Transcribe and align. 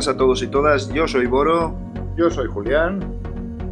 buenas 0.00 0.14
a 0.14 0.16
todos 0.16 0.42
y 0.42 0.46
todas. 0.46 0.88
Yo 0.94 1.06
soy 1.06 1.26
Boro. 1.26 1.74
Yo 2.16 2.30
soy 2.30 2.46
Julián. 2.48 3.00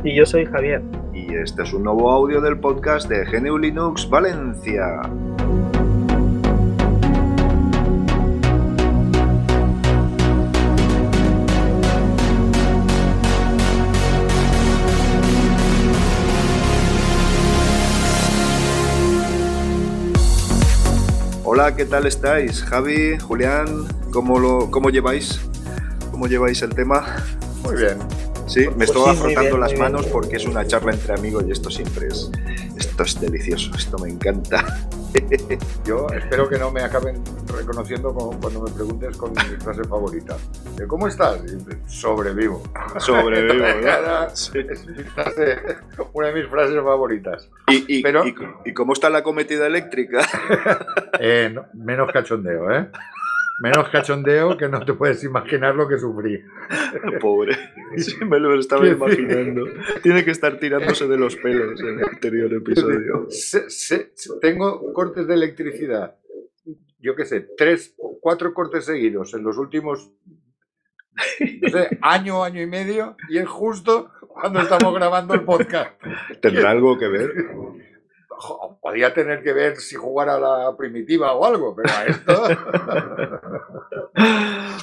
Y 0.04 0.14
yo 0.14 0.26
soy 0.26 0.44
Javier. 0.44 0.82
Y 1.14 1.34
este 1.34 1.62
es 1.62 1.72
un 1.72 1.84
nuevo 1.84 2.10
audio 2.10 2.42
del 2.42 2.58
podcast 2.58 3.08
de 3.08 3.24
GNU 3.24 3.56
Linux 3.56 4.06
Valencia. 4.10 5.00
Hola, 21.42 21.74
¿qué 21.74 21.86
tal 21.86 22.06
estáis? 22.06 22.62
Javi, 22.64 23.18
Julián, 23.18 23.86
¿cómo, 24.12 24.38
lo, 24.38 24.70
cómo 24.70 24.90
lleváis? 24.90 25.47
¿Cómo 26.18 26.26
lleváis 26.26 26.60
el 26.62 26.74
tema? 26.74 27.14
Muy 27.62 27.76
bien. 27.76 27.96
Sí, 28.48 28.66
me 28.66 28.72
Pues 28.72 28.88
estoy 28.90 29.14
sí, 29.14 29.22
frotando 29.22 29.40
bien, 29.50 29.60
las 29.60 29.78
manos 29.78 30.00
bien. 30.00 30.12
porque 30.12 30.34
es 30.34 30.46
una 30.46 30.66
charla 30.66 30.90
entre 30.90 31.14
amigos 31.14 31.44
y 31.46 31.52
esto 31.52 31.70
siempre 31.70 32.08
es. 32.08 32.28
Esto 32.76 33.04
es 33.04 33.20
delicioso, 33.20 33.70
esto 33.76 33.96
me 34.00 34.08
encanta. 34.10 34.64
Yo 35.84 36.08
espero 36.08 36.48
que 36.48 36.58
no 36.58 36.72
me 36.72 36.82
acaben 36.82 37.22
reconociendo 37.56 38.12
como 38.12 38.36
cuando 38.40 38.62
me 38.62 38.70
preguntes 38.72 39.16
con 39.16 39.30
mi 39.30 39.56
frase 39.62 39.84
favorita. 39.84 40.36
De, 40.74 40.88
¿Cómo 40.88 41.06
estás? 41.06 41.38
Sobrevivo. 41.86 42.64
Sobrevivo. 42.98 43.64
Sí. 44.34 44.58
Es 44.68 44.84
mi 44.88 45.04
frase- 45.04 45.76
una 46.14 46.26
de 46.28 46.34
mis 46.34 46.50
frases 46.50 46.82
favoritas. 46.82 47.48
Y, 47.68 47.98
y- 47.98 48.02
Pero- 48.02 48.26
y- 48.26 48.34
y 48.64 48.74
cómo 48.74 48.92
está 48.92 49.08
la 49.08 49.22
cometida 49.22 49.68
eléctrica? 49.68 50.18
Eh, 51.20 51.50
no, 51.52 51.64
menos 51.74 52.10
cachondeo, 52.12 52.70
¿eh? 52.72 52.88
Menos 53.60 53.88
cachondeo 53.88 54.56
que 54.56 54.68
no 54.68 54.84
te 54.84 54.92
puedes 54.94 55.24
imaginar 55.24 55.74
lo 55.74 55.88
que 55.88 55.98
sufrí. 55.98 56.40
Pobre. 57.20 57.56
Sí, 57.96 58.14
me 58.24 58.38
lo 58.38 58.54
estaba 58.58 58.82
¿Qué 58.82 58.90
imaginando. 58.90 59.64
Tiene 60.02 60.24
que 60.24 60.30
estar 60.30 60.58
tirándose 60.60 61.08
de 61.08 61.16
los 61.18 61.34
pelos 61.36 61.80
en 61.80 61.98
el 61.98 62.04
anterior 62.04 62.52
episodio. 62.54 63.26
Se- 63.30 63.68
se- 63.68 64.12
se- 64.14 64.38
tengo 64.40 64.92
cortes 64.92 65.26
de 65.26 65.34
electricidad, 65.34 66.16
yo 67.00 67.16
qué 67.16 67.24
sé, 67.24 67.48
tres 67.56 67.94
o 67.98 68.18
cuatro 68.20 68.54
cortes 68.54 68.84
seguidos 68.84 69.34
en 69.34 69.42
los 69.42 69.58
últimos, 69.58 70.12
no 71.60 71.68
sé, 71.68 71.98
año, 72.00 72.44
año 72.44 72.62
y 72.62 72.66
medio, 72.66 73.16
y 73.28 73.38
es 73.38 73.48
justo 73.48 74.12
cuando 74.28 74.60
estamos 74.60 74.94
grabando 74.94 75.34
el 75.34 75.42
podcast. 75.42 76.00
¿Tendrá 76.40 76.70
algo 76.70 76.96
que 76.96 77.08
ver? 77.08 77.32
Podía 78.88 79.12
tener 79.12 79.42
que 79.42 79.52
ver 79.52 79.76
si 79.76 79.96
jugara 79.96 80.36
a 80.36 80.40
la 80.40 80.76
primitiva 80.76 81.32
o 81.34 81.44
algo, 81.44 81.76
pero 81.76 81.92
a 81.92 82.04
esto... 82.06 82.42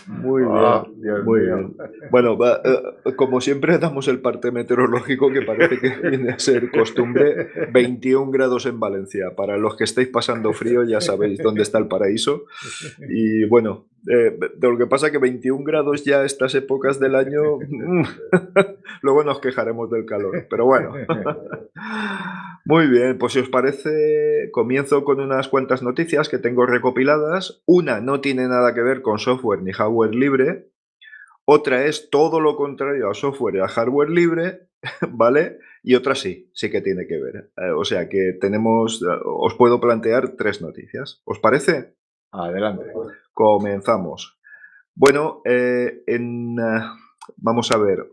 Muy 0.07 0.43
Ah, 0.47 0.85
bien. 0.95 1.23
Muy 1.25 1.39
mío. 1.41 1.55
bien. 1.55 1.77
Bueno, 2.11 2.37
va, 2.37 2.61
eh, 2.63 3.13
como 3.15 3.41
siempre 3.41 3.77
damos 3.79 4.07
el 4.07 4.19
parte 4.19 4.51
meteorológico 4.51 5.31
que 5.31 5.41
parece 5.41 5.79
que 5.79 5.89
viene 6.07 6.31
a 6.33 6.39
ser 6.39 6.69
costumbre, 6.71 7.49
21 7.71 8.29
grados 8.31 8.65
en 8.67 8.79
Valencia. 8.79 9.31
Para 9.35 9.57
los 9.57 9.75
que 9.75 9.83
estáis 9.83 10.07
pasando 10.07 10.53
frío 10.53 10.83
ya 10.83 11.01
sabéis 11.01 11.39
dónde 11.39 11.63
está 11.63 11.79
el 11.79 11.87
paraíso. 11.87 12.43
Y 13.09 13.45
bueno, 13.45 13.85
eh, 14.07 14.37
de 14.55 14.69
lo 14.69 14.77
que 14.77 14.87
pasa 14.87 15.11
que 15.11 15.17
21 15.17 15.63
grados 15.63 16.03
ya 16.03 16.21
a 16.21 16.25
estas 16.25 16.53
épocas 16.55 16.99
del 16.99 17.15
año, 17.15 17.57
mm, 17.67 18.03
luego 19.01 19.23
nos 19.23 19.39
quejaremos 19.39 19.89
del 19.89 20.05
calor, 20.05 20.45
pero 20.49 20.65
bueno. 20.65 20.93
Muy 22.65 22.87
bien, 22.87 23.17
pues 23.19 23.33
si 23.33 23.39
os 23.39 23.49
parece, 23.49 24.49
comienzo 24.51 25.03
con 25.03 25.19
unas 25.19 25.47
cuantas 25.47 25.83
noticias 25.83 26.29
que 26.29 26.39
tengo 26.39 26.65
recopiladas. 26.65 27.61
Una 27.65 28.01
no 28.01 28.21
tiene 28.21 28.47
nada 28.47 28.73
que 28.73 28.81
ver 28.81 29.03
con 29.03 29.19
software 29.19 29.61
ni 29.61 29.71
hardware 29.71 30.15
libre. 30.15 30.71
Otra 31.45 31.85
es 31.85 32.09
todo 32.09 32.39
lo 32.39 32.55
contrario 32.55 33.09
a 33.09 33.13
software 33.13 33.55
y 33.55 33.59
a 33.59 33.67
hardware 33.67 34.09
libre, 34.09 34.69
¿vale? 35.11 35.59
Y 35.83 35.93
otra 35.93 36.15
sí, 36.15 36.49
sí 36.53 36.71
que 36.71 36.81
tiene 36.81 37.05
que 37.05 37.19
ver. 37.19 37.51
Eh, 37.57 37.69
o 37.69 37.85
sea 37.85 38.09
que 38.09 38.33
tenemos, 38.41 39.01
eh, 39.03 39.05
os 39.23 39.53
puedo 39.53 39.79
plantear 39.79 40.29
tres 40.29 40.61
noticias. 40.61 41.21
¿Os 41.23 41.39
parece? 41.39 41.93
Adelante. 42.31 42.85
Comenzamos. 43.35 44.39
Bueno, 44.95 45.41
eh, 45.43 46.03
en, 46.07 46.57
eh, 46.57 46.81
vamos 47.35 47.69
a 47.71 47.77
ver. 47.77 48.07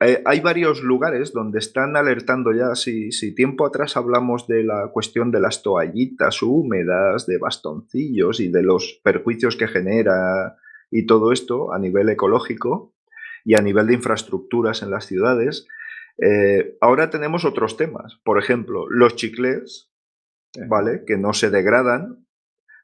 Eh, 0.00 0.20
hay 0.26 0.40
varios 0.40 0.82
lugares 0.82 1.32
donde 1.32 1.60
están 1.60 1.96
alertando 1.96 2.52
ya, 2.52 2.74
si, 2.74 3.12
si 3.12 3.34
tiempo 3.36 3.64
atrás 3.64 3.96
hablamos 3.96 4.48
de 4.48 4.64
la 4.64 4.88
cuestión 4.92 5.30
de 5.30 5.40
las 5.40 5.62
toallitas 5.62 6.42
húmedas, 6.42 7.26
de 7.26 7.38
bastoncillos 7.38 8.40
y 8.40 8.48
de 8.48 8.62
los 8.64 9.00
perjuicios 9.04 9.56
que 9.56 9.68
genera 9.68 10.56
y 10.90 11.06
todo 11.06 11.32
esto 11.32 11.72
a 11.72 11.78
nivel 11.78 12.08
ecológico 12.08 12.94
y 13.44 13.54
a 13.54 13.62
nivel 13.62 13.86
de 13.86 13.94
infraestructuras 13.94 14.82
en 14.82 14.90
las 14.90 15.06
ciudades, 15.06 15.68
eh, 16.20 16.76
ahora 16.80 17.10
tenemos 17.10 17.44
otros 17.44 17.76
temas. 17.76 18.20
Por 18.24 18.38
ejemplo, 18.38 18.88
los 18.90 19.14
chicles, 19.14 19.92
¿vale? 20.68 21.04
Que 21.06 21.16
no 21.16 21.32
se 21.32 21.50
degradan, 21.50 22.26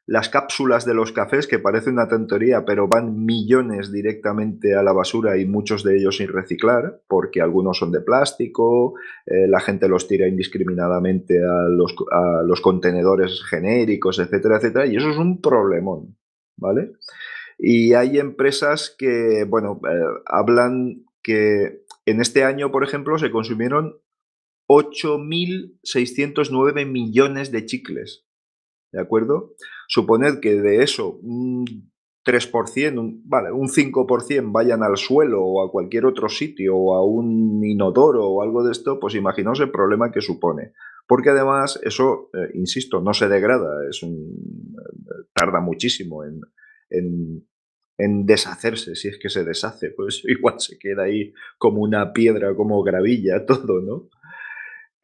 las 0.06 0.28
cápsulas 0.28 0.84
de 0.84 0.92
los 0.92 1.12
cafés, 1.12 1.47
que 1.47 1.59
parece 1.59 1.88
una 1.88 2.09
tontería, 2.09 2.66
pero 2.66 2.88
van 2.88 3.25
millones 3.25 3.91
directamente 3.91 4.75
a 4.75 4.82
la 4.82 4.92
basura 4.92 5.38
y 5.38 5.47
muchos 5.47 5.82
de 5.82 5.97
ellos 5.97 6.19
sin 6.19 6.28
reciclar, 6.28 7.00
porque 7.09 7.41
algunos 7.41 7.78
son 7.78 7.91
de 7.91 8.03
plástico, 8.03 8.97
eh, 9.25 9.48
la 9.48 9.60
gente 9.60 9.88
los 9.88 10.06
tira 10.06 10.28
indiscriminadamente 10.28 11.43
a 11.43 11.69
los, 11.69 11.94
contenedores 12.60 13.43
genéricos, 13.48 14.19
etcétera, 14.19 14.59
etcétera, 14.59 14.84
y 14.87 14.97
eso 14.97 15.09
es 15.10 15.16
un 15.16 15.41
problemón, 15.41 16.19
¿vale? 16.59 16.93
Y 17.59 17.94
hay 17.94 18.19
empresas 18.19 18.94
que, 18.98 19.47
bueno, 19.48 19.81
eh, 19.88 20.04
hablan 20.26 21.06
que 21.22 21.84
en 22.04 22.20
este 22.20 22.44
año, 22.44 22.70
por 22.70 22.84
ejemplo, 22.84 23.16
se 23.19 23.31
consumieron 23.31 23.97
8.609 24.69 26.87
millones 26.87 27.50
de 27.50 27.64
chicles. 27.64 28.23
¿De 28.94 29.00
acuerdo? 29.00 29.55
Suponed 29.88 30.38
que 30.38 30.55
de 30.55 30.84
eso 30.84 31.19
un 31.21 31.65
3%, 32.25 32.97
un, 32.97 33.28
vale, 33.28 33.50
un 33.50 33.66
5% 33.69 34.53
vayan 34.53 34.84
al 34.84 34.97
suelo 34.97 35.44
o 35.44 35.66
a 35.66 35.71
cualquier 35.72 36.06
otro 36.06 36.28
sitio 36.28 36.77
o 36.77 36.94
a 36.94 37.05
un 37.05 37.60
inodoro 37.65 38.25
o 38.25 38.41
algo 38.41 38.62
de 38.62 38.71
esto, 38.71 39.00
pues 39.00 39.16
imaginaos 39.16 39.59
el 39.59 39.72
problema 39.72 40.12
que 40.12 40.21
supone. 40.21 40.75
Porque 41.09 41.31
además 41.31 41.81
eso, 41.82 42.31
eh, 42.34 42.53
insisto, 42.55 43.00
no 43.00 43.12
se 43.12 43.28
degrada, 43.28 43.87
es 43.91 44.05
un, 44.05 44.15
eh, 44.78 45.26
tarda 45.34 45.61
muchísimo 45.61 46.25
en, 46.25 46.41
en, 46.88 47.49
en 47.99 48.26
deshacerse, 48.26 48.94
si 48.94 49.09
es 49.09 49.19
que 49.19 49.28
se 49.28 49.43
deshace, 49.43 49.91
pues 49.91 50.22
igual 50.28 50.61
se 50.61 50.78
queda 50.78 51.03
ahí 51.03 51.32
como 51.59 51.82
una 51.82 52.12
piedra, 52.12 52.55
como 52.55 52.81
gravilla, 52.84 53.44
todo, 53.44 53.81
¿no? 53.81 54.09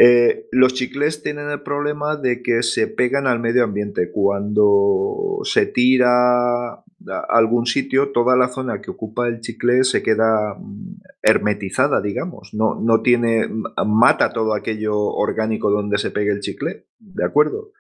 Eh, 0.03 0.47
los 0.51 0.73
chicles 0.73 1.23
tienen 1.23 1.51
el 1.51 1.61
problema 1.61 2.17
de 2.17 2.43
que 2.43 2.63
se 2.63 2.87
pegan 2.87 3.27
al 3.27 3.39
medio 3.39 3.65
ambiente. 3.65 4.11
Cuando 4.11 5.41
se 5.45 5.67
tira 5.67 6.71
a 6.73 6.83
algún 7.29 7.67
sitio, 7.67 8.11
toda 8.11 8.35
la 8.35 8.49
zona 8.49 8.81
que 8.81 8.91
ocupa 8.91 9.29
el 9.29 9.41
chicle 9.41 9.85
se 9.85 10.03
queda 10.03 10.55
mm, 10.59 11.03
hermetizada, 11.23 12.01
digamos. 12.01 12.55
No, 12.55 12.77
no 12.81 13.03
tiene, 13.03 13.47
mata 13.87 14.33
todo 14.33 14.55
aquello 14.55 14.97
orgánico 14.99 15.71
donde 15.71 15.99
se 15.99 16.11
pegue 16.11 16.31
el 16.31 16.41
chicle, 16.41 16.87
¿de 16.99 17.25
acuerdo? 17.25 17.73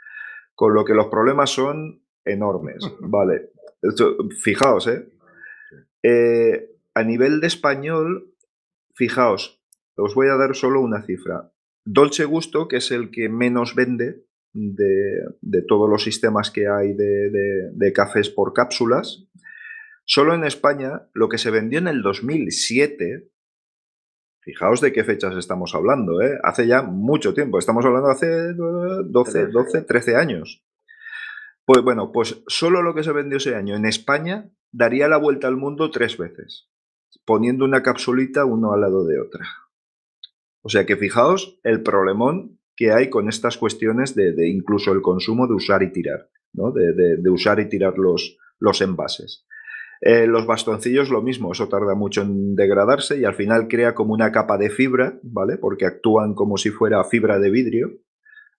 Con 0.54 0.74
lo 0.74 0.84
que 0.84 0.92
los 0.92 1.06
problemas 1.06 1.48
son 1.48 2.02
enormes, 2.26 2.84
¿vale? 3.00 3.50
Esto- 3.80 4.16
fijaos, 4.42 4.88
¿eh? 4.88 5.08
Eh, 6.02 6.66
A 6.92 7.02
nivel 7.04 7.40
de 7.40 7.46
español, 7.46 8.34
fijaos, 8.94 9.62
os 9.96 10.14
voy 10.14 10.26
a 10.28 10.36
dar 10.36 10.54
solo 10.56 10.80
una 10.82 11.02
cifra. 11.02 11.50
Dolce 11.84 12.24
Gusto, 12.24 12.68
que 12.68 12.76
es 12.76 12.90
el 12.90 13.10
que 13.10 13.28
menos 13.28 13.74
vende 13.74 14.24
de, 14.52 15.22
de 15.40 15.62
todos 15.62 15.88
los 15.88 16.02
sistemas 16.04 16.50
que 16.50 16.68
hay 16.68 16.92
de, 16.92 17.30
de- 17.30 17.70
de 17.72 17.92
cafés 17.92 18.28
por 18.30 18.52
cápsulas, 18.52 19.26
solo 20.04 20.34
en 20.34 20.44
España 20.44 21.08
lo 21.14 21.28
que 21.28 21.38
se 21.38 21.50
vendió 21.50 21.78
en 21.78 21.88
el 21.88 22.02
2007, 22.02 23.30
fijaos 24.42 24.80
de 24.80 24.92
qué 24.92 25.04
fechas 25.04 25.36
estamos 25.36 25.74
hablando, 25.74 26.20
¿eh? 26.20 26.38
hace 26.42 26.66
ya 26.66 26.82
mucho 26.82 27.34
tiempo, 27.34 27.58
estamos 27.58 27.84
hablando 27.84 28.08
hace 28.08 28.26
eh, 28.26 28.54
12, 28.54 29.46
12, 29.46 29.82
13 29.82 30.16
años. 30.16 30.64
Pues 31.64 31.82
bueno, 31.82 32.10
pues 32.10 32.42
solo 32.48 32.82
lo 32.82 32.94
que 32.94 33.04
se 33.04 33.12
vendió 33.12 33.36
ese 33.36 33.54
año 33.54 33.76
en 33.76 33.84
España 33.84 34.50
daría 34.72 35.08
la 35.08 35.18
vuelta 35.18 35.46
al 35.46 35.56
mundo 35.56 35.90
tres 35.90 36.16
veces, 36.18 36.68
poniendo 37.24 37.64
una 37.64 37.82
capsulita 37.82 38.44
uno 38.44 38.72
al 38.72 38.80
lado 38.80 39.04
de 39.06 39.20
otra. 39.20 39.46
O 40.62 40.68
sea 40.68 40.86
que 40.86 40.96
fijaos 40.96 41.58
el 41.64 41.82
problemón 41.82 42.58
que 42.76 42.92
hay 42.92 43.10
con 43.10 43.28
estas 43.28 43.56
cuestiones 43.58 44.14
de, 44.14 44.32
de 44.32 44.48
incluso 44.48 44.92
el 44.92 45.02
consumo 45.02 45.46
de 45.46 45.54
usar 45.54 45.82
y 45.82 45.92
tirar, 45.92 46.28
¿no? 46.52 46.72
de, 46.72 46.92
de- 47.18 47.30
usar 47.30 47.60
y 47.60 47.68
tirar 47.68 47.98
los, 47.98 48.38
los 48.58 48.80
envases. 48.80 49.46
Eh, 50.00 50.26
los 50.26 50.46
bastoncillos 50.46 51.10
lo 51.10 51.20
mismo, 51.20 51.52
eso 51.52 51.68
tarda 51.68 51.94
mucho 51.94 52.22
en 52.22 52.54
degradarse 52.56 53.18
y 53.18 53.24
al 53.24 53.34
final 53.34 53.68
crea 53.68 53.94
como 53.94 54.14
una 54.14 54.32
capa 54.32 54.56
de 54.56 54.70
fibra, 54.70 55.18
¿vale? 55.22 55.58
Porque 55.58 55.84
actúan 55.84 56.34
como 56.34 56.56
si 56.56 56.70
fuera 56.70 57.04
fibra 57.04 57.38
de 57.38 57.50
vidrio. 57.50 57.88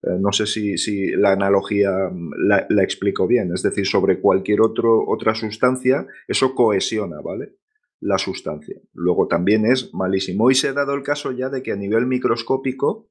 Eh, 0.04 0.18
no 0.20 0.32
sé 0.32 0.46
si, 0.48 0.78
si 0.78 1.12
la 1.12 1.32
analogía 1.32 1.92
mm, 2.12 2.32
la, 2.48 2.66
la 2.70 2.84
explico 2.84 3.28
bien, 3.28 3.52
es 3.54 3.64
decir, 3.64 3.86
sobre 3.88 4.20
cualquier 4.20 4.62
otro, 4.62 5.04
otra 5.08 5.34
sustancia, 5.36 6.06
eso 6.28 6.54
cohesiona, 6.56 7.22
¿vale? 7.22 7.56
La 8.02 8.18
sustancia. 8.18 8.82
Luego 8.94 9.28
también 9.28 9.66
es 9.66 9.94
malísimo. 9.94 10.46
Hoy 10.46 10.56
se 10.56 10.70
ha 10.70 10.74
dado 10.74 10.94
el 10.96 11.04
caso 11.04 11.32
ya 11.32 11.50
de 11.50 11.64
que 11.64 11.72
a 11.72 11.76
nivel 11.76 12.08
microscópico, 12.08 13.10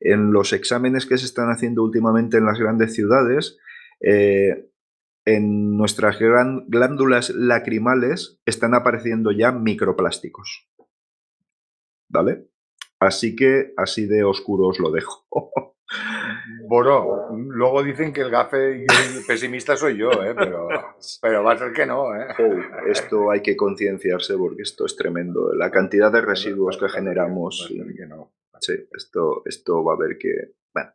en 0.00 0.32
los 0.32 0.52
exámenes 0.52 1.06
que 1.06 1.18
se 1.18 1.24
están 1.24 1.48
haciendo 1.48 1.82
últimamente 1.82 2.36
en 2.36 2.44
las 2.44 2.58
grandes 2.58 2.94
ciudades, 2.94 3.58
eh, 4.00 4.70
en 5.24 5.76
nuestras 5.76 6.18
glándulas 6.18 7.30
lacrimales 7.30 8.40
están 8.46 8.74
apareciendo 8.74 9.32
ya 9.32 9.50
microplásticos. 9.50 10.68
¿Vale? 12.08 12.48
Así 13.00 13.34
que 13.34 13.72
así 13.76 14.06
de 14.06 14.24
oscuro 14.24 14.68
os 14.68 14.78
lo 14.78 14.90
dejo. 14.90 15.26
Bueno, 16.68 17.28
luego 17.48 17.82
dicen 17.82 18.12
que 18.12 18.20
el 18.20 18.30
gafe 18.30 18.84
pesimista 19.26 19.76
soy 19.76 19.96
yo, 19.96 20.10
¿eh? 20.22 20.34
pero, 20.36 20.68
pero 21.22 21.42
va 21.42 21.52
a 21.52 21.58
ser 21.58 21.72
que 21.72 21.86
no. 21.86 22.14
¿eh? 22.14 22.26
esto 22.88 23.30
hay 23.30 23.40
que 23.40 23.56
concienciarse 23.56 24.36
porque 24.36 24.62
esto 24.62 24.84
es 24.84 24.96
tremendo. 24.96 25.54
La 25.54 25.70
cantidad 25.70 26.12
de 26.12 26.20
residuos 26.20 26.76
que 26.76 26.88
generamos. 26.88 27.72
Sí, 28.60 28.74
esto, 28.92 29.42
esto 29.46 29.84
va 29.84 29.92
a 29.92 29.96
haber 29.96 30.18
que... 30.18 30.52
Bueno. 30.74 30.90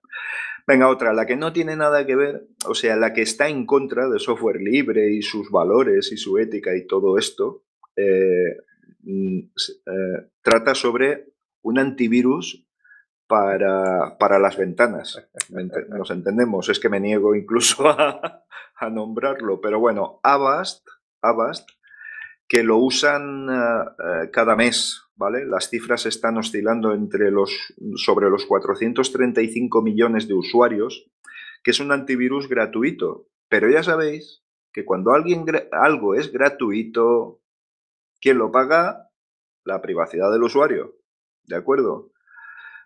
Venga, 0.65 0.87
otra, 0.87 1.13
la 1.13 1.25
que 1.25 1.35
no 1.35 1.51
tiene 1.51 1.75
nada 1.75 2.05
que 2.05 2.15
ver, 2.15 2.47
o 2.65 2.73
sea, 2.73 2.95
la 2.95 3.11
que 3.11 3.21
está 3.21 3.49
en 3.49 3.65
contra 3.65 4.07
de 4.07 4.17
software 4.17 4.61
libre 4.61 5.11
y 5.11 5.21
sus 5.21 5.49
valores 5.51 6.11
y 6.13 6.17
su 6.17 6.37
ética 6.37 6.73
y 6.73 6.87
todo 6.87 7.17
esto, 7.17 7.65
eh, 7.97 8.57
mm, 9.01 9.39
eh, 9.39 10.29
trata 10.41 10.73
sobre 10.73 11.33
un 11.63 11.79
antivirus 11.79 12.65
para, 13.27 14.17
para 14.17 14.39
las 14.39 14.57
ventanas. 14.57 15.27
Nos 15.89 16.11
entendemos, 16.11 16.69
es 16.69 16.79
que 16.79 16.89
me 16.89 16.99
niego 16.99 17.35
incluso 17.35 17.87
a, 17.89 18.43
nombrarlo, 18.91 19.61
pero 19.61 19.79
bueno, 19.79 20.19
Avast, 20.23 20.87
Avast, 21.21 21.69
que 22.47 22.63
lo 22.63 22.77
usan 22.77 23.47
eh, 23.49 24.29
cada 24.31 24.55
mes, 24.55 25.01
¿vale? 25.15 25.45
Las 25.45 25.69
cifras 25.69 26.05
están 26.05 26.37
oscilando 26.37 26.93
entre 26.93 27.31
los, 27.31 27.73
sobre 27.95 28.29
los 28.29 28.45
435 28.45 29.81
millones 29.81 30.27
de 30.27 30.33
usuarios, 30.33 31.09
que 31.63 31.71
es 31.71 31.79
un 31.79 31.91
antivirus 31.91 32.49
gratuito. 32.49 33.27
Pero 33.47 33.69
ya 33.69 33.83
sabéis 33.83 34.43
que 34.73 34.83
cuando 34.83 35.13
alguien, 35.13 35.45
algo 35.71 36.15
es 36.15 36.31
gratuito, 36.31 37.41
¿quién 38.19 38.37
lo 38.37 38.51
paga? 38.51 39.09
La 39.63 39.81
privacidad 39.81 40.31
del 40.31 40.43
usuario. 40.43 40.97
¿De 41.43 41.55
acuerdo? 41.55 42.12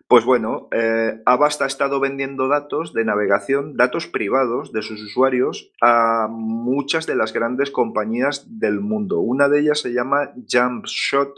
Pues 0.08 0.24
bueno, 0.24 0.68
eh, 0.72 1.20
Avast 1.26 1.60
ha 1.60 1.66
estado 1.66 2.00
vendiendo 2.00 2.48
datos 2.48 2.94
de 2.94 3.04
navegación, 3.04 3.76
datos 3.76 4.06
privados 4.06 4.72
de 4.72 4.80
sus 4.80 5.02
usuarios 5.02 5.70
a 5.82 6.28
muchas 6.30 7.06
de 7.06 7.14
las 7.14 7.34
grandes 7.34 7.70
compañías 7.70 8.46
del 8.58 8.80
mundo. 8.80 9.20
Una 9.20 9.50
de 9.50 9.60
ellas 9.60 9.80
se 9.80 9.92
llama 9.92 10.32
JumpShot, 10.50 11.34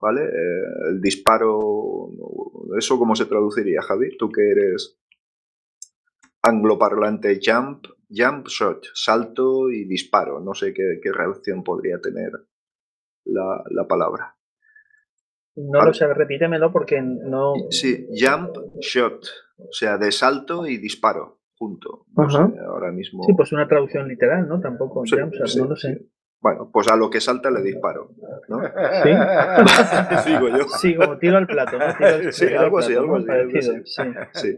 ¿vale? 0.00 0.22
Eh, 0.22 0.88
el 0.88 1.02
disparo, 1.02 2.08
¿eso 2.78 2.98
cómo 2.98 3.14
se 3.14 3.26
traduciría, 3.26 3.82
Javi? 3.82 4.16
Tú 4.16 4.32
que 4.32 4.52
eres 4.52 4.98
angloparlante, 6.40 7.38
jump, 7.44 7.88
jump 8.08 8.48
shot, 8.48 8.86
salto 8.94 9.70
y 9.70 9.84
disparo. 9.84 10.40
No 10.40 10.54
sé 10.54 10.72
qué, 10.72 10.98
relación 11.12 11.62
podría 11.62 12.00
tener 12.00 12.32
la 13.26 13.86
palabra. 13.86 14.37
No 15.58 15.84
lo 15.84 15.92
sé, 15.92 16.06
repítemelo 16.12 16.72
porque 16.72 17.00
no. 17.02 17.54
Sí, 17.70 18.06
jump, 18.10 18.56
shot, 18.80 19.24
o 19.58 19.72
sea, 19.72 19.98
de 19.98 20.12
salto 20.12 20.66
y 20.66 20.76
disparo 20.76 21.40
junto. 21.56 22.06
No 22.16 22.30
sé, 22.30 22.38
ahora 22.38 22.92
mismo. 22.92 23.24
Sí, 23.24 23.32
pues 23.34 23.52
una 23.52 23.66
traducción 23.66 24.06
literal, 24.08 24.48
¿no? 24.48 24.60
Tampoco 24.60 25.02
jump, 25.08 25.34
no 25.34 25.64
lo 25.66 25.76
sé. 25.76 26.06
Bueno, 26.40 26.70
pues 26.72 26.86
a 26.86 26.94
lo 26.94 27.10
que 27.10 27.20
salta 27.20 27.50
le 27.50 27.62
disparo. 27.62 28.12
¿no? 28.48 28.60
Sí. 28.60 29.10
Sigo 30.24 30.48
yo. 30.48 30.68
Sí, 30.68 30.94
como 30.94 31.18
tiro 31.18 31.36
al 31.36 31.48
plato. 31.48 31.76
¿no? 31.76 32.32
sí, 32.32 32.46
algo 32.54 32.78
así, 32.78 32.94
algo 32.94 33.16
así. 33.16 33.82
Sí. 34.34 34.56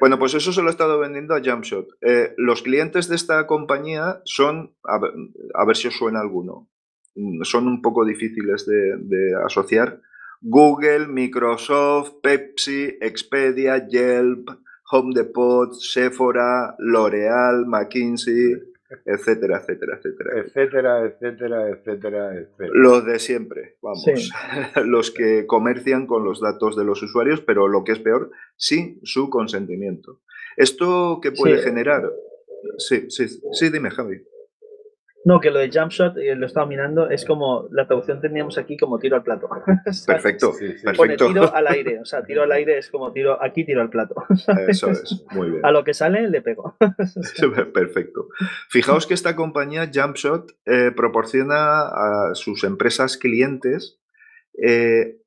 Bueno, 0.00 0.18
pues 0.18 0.34
eso 0.34 0.52
se 0.52 0.60
lo 0.60 0.68
he 0.68 0.70
estado 0.72 0.98
vendiendo 0.98 1.36
a 1.36 1.40
Jumpshot. 1.40 1.86
Eh, 2.00 2.34
los 2.36 2.62
clientes 2.62 3.08
de 3.08 3.14
esta 3.14 3.46
compañía 3.46 4.22
son, 4.24 4.74
a 4.82 4.98
ver, 4.98 5.12
a 5.54 5.64
ver, 5.64 5.76
si 5.76 5.86
os 5.86 5.96
suena 5.96 6.20
alguno, 6.20 6.68
mm, 7.14 7.42
son 7.44 7.68
un 7.68 7.80
poco 7.80 8.04
difíciles 8.04 8.66
de, 8.66 8.96
de 8.98 9.34
asociar. 9.44 10.00
Google, 10.40 11.06
Microsoft, 11.06 12.20
Pepsi, 12.22 12.96
Expedia, 13.00 13.86
Yelp, 13.86 14.48
Home 14.92 15.12
Depot, 15.14 15.72
Sephora, 15.74 16.74
L'Oreal, 16.78 17.66
McKinsey, 17.66 18.54
etcétera, 19.04 19.58
etcétera, 19.58 19.96
etcétera. 19.96 20.40
Etcétera, 20.40 21.04
etcétera, 21.04 21.68
etcétera, 21.68 22.34
etcétera. 22.34 22.70
Los 22.72 23.04
de 23.04 23.18
siempre, 23.18 23.76
vamos. 23.82 24.04
Los 24.84 25.10
que 25.10 25.46
comercian 25.46 26.06
con 26.06 26.24
los 26.24 26.40
datos 26.40 26.76
de 26.76 26.84
los 26.84 27.02
usuarios, 27.02 27.40
pero 27.40 27.68
lo 27.68 27.84
que 27.84 27.92
es 27.92 28.00
peor, 28.00 28.30
sin 28.56 28.98
su 29.04 29.30
consentimiento. 29.30 30.20
¿Esto 30.56 31.20
qué 31.22 31.32
puede 31.32 31.58
generar? 31.58 32.10
Sí, 32.78 33.10
sí, 33.10 33.28
sí, 33.28 33.70
dime, 33.70 33.90
Javi. 33.90 34.22
No, 35.24 35.38
que 35.38 35.50
lo 35.50 35.58
de 35.58 35.70
jump 35.70 35.90
shot, 35.90 36.16
eh, 36.16 36.34
lo 36.34 36.46
estaba 36.46 36.66
mirando, 36.66 37.10
es 37.10 37.26
como, 37.26 37.68
la 37.72 37.86
traducción 37.86 38.20
teníamos 38.20 38.56
aquí 38.56 38.78
como 38.78 38.98
tiro 38.98 39.16
al 39.16 39.22
plato. 39.22 39.48
Perfecto, 40.06 40.54
Pone 40.96 41.16
tiro 41.16 41.54
al 41.54 41.66
aire, 41.66 42.00
o 42.00 42.04
sea, 42.06 42.22
tiro 42.24 42.42
al 42.42 42.52
aire 42.52 42.78
es 42.78 42.90
como 42.90 43.12
tiro, 43.12 43.42
aquí 43.42 43.64
tiro 43.64 43.82
al 43.82 43.90
plato. 43.90 44.14
Eso 44.68 44.90
es, 44.90 45.24
muy 45.32 45.50
bien. 45.50 45.66
A 45.66 45.72
lo 45.72 45.84
que 45.84 45.92
sale 45.92 46.28
le 46.28 46.40
pego. 46.40 46.74
Perfecto. 47.74 48.28
Fijaos 48.70 49.06
que 49.06 49.14
esta 49.14 49.36
compañía, 49.36 49.90
Jumpshot, 49.92 50.56
eh, 50.64 50.90
proporciona 50.96 51.82
a 51.82 52.34
sus 52.34 52.64
empresas 52.64 53.18
clientes 53.18 54.00
eh, 54.62 55.18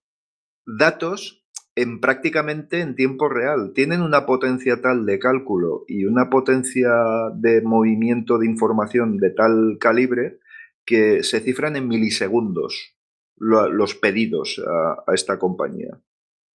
datos 0.66 1.43
en 1.75 1.99
prácticamente 1.99 2.81
en 2.81 2.95
tiempo 2.95 3.29
real. 3.29 3.71
Tienen 3.73 4.01
una 4.01 4.25
potencia 4.25 4.81
tal 4.81 5.05
de 5.05 5.19
cálculo 5.19 5.85
y 5.87 6.05
una 6.05 6.29
potencia 6.29 6.91
de 7.35 7.61
movimiento 7.61 8.37
de 8.37 8.45
información 8.45 9.18
de 9.18 9.31
tal 9.31 9.77
calibre 9.80 10.39
que 10.85 11.23
se 11.23 11.39
cifran 11.39 11.75
en 11.75 11.87
milisegundos 11.87 12.95
los 13.35 13.95
pedidos 13.95 14.61
a, 14.65 15.11
esta 15.13 15.39
compañía. 15.39 15.99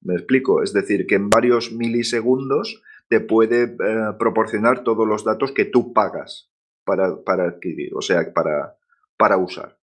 ¿Me 0.01 0.13
explico? 0.13 0.62
Es 0.62 0.74
decir, 0.74 1.07
que 1.07 1.15
en 1.15 1.29
varios 1.29 1.71
milisegundos 1.71 2.83
te 3.09 3.19
puede 3.19 3.63
eh, 3.63 3.77
proporcionar 4.19 4.83
todos 4.83 5.07
los 5.07 5.24
datos 5.24 5.51
que 5.51 5.65
tú 5.65 5.91
pagas 5.91 6.51
para, 6.86 7.24
para 7.24 7.45
adquirir, 7.45 7.93
o 7.95 8.01
sea, 8.01 8.31
para, 8.33 8.77
para 9.17 9.38
usar. 9.38 9.77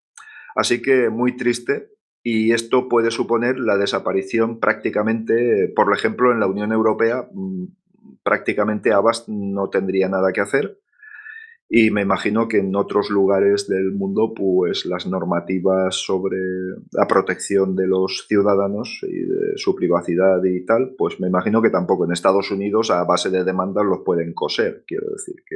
Así 0.56 0.82
que 0.82 1.10
muy 1.10 1.36
triste 1.36 1.93
y 2.24 2.54
esto 2.54 2.88
puede 2.88 3.12
suponer 3.12 3.60
la 3.60 3.78
desaparición 3.78 4.62
prácticamente, 4.62 5.72
por 5.76 5.94
ejemplo, 5.94 6.32
en 6.32 6.40
la 6.40 6.48
Unión 6.48 6.72
Europea, 6.72 7.28
mm, 7.32 7.66
prácticamente 8.24 8.94
Avast 8.94 9.28
no 9.28 9.70
tendría 9.70 10.08
nada 10.08 10.32
que 10.32 10.40
hacer. 10.40 10.80
Y 11.70 11.92
me 11.92 12.02
imagino 12.02 12.48
que 12.48 12.60
en 12.60 12.76
otros 12.76 13.10
lugares 13.10 13.68
del 13.68 13.92
mundo, 13.92 14.34
pues 14.34 14.86
las 14.86 15.08
normativas 15.08 15.96
sobre 15.96 16.38
la 16.92 17.08
protección 17.08 17.76
de 17.76 17.88
los 17.88 18.26
ciudadanos 18.28 19.00
y 19.02 19.24
de 19.24 19.58
su 19.58 19.76
privacidad 19.76 20.42
y 20.44 20.66
tal, 20.66 20.94
pues 20.98 21.20
me 21.20 21.28
imagino 21.28 21.62
que 21.62 21.72
tampoco 21.72 22.06
en 22.06 22.12
Estados 22.12 22.52
Unidos 22.52 22.92
a 22.92 23.04
base 23.04 23.30
de 23.32 23.44
demandas 23.44 23.86
los 23.86 24.02
pueden 24.06 24.34
coser. 24.34 24.84
Quiero 24.88 25.08
decir 25.10 25.36
que. 25.46 25.56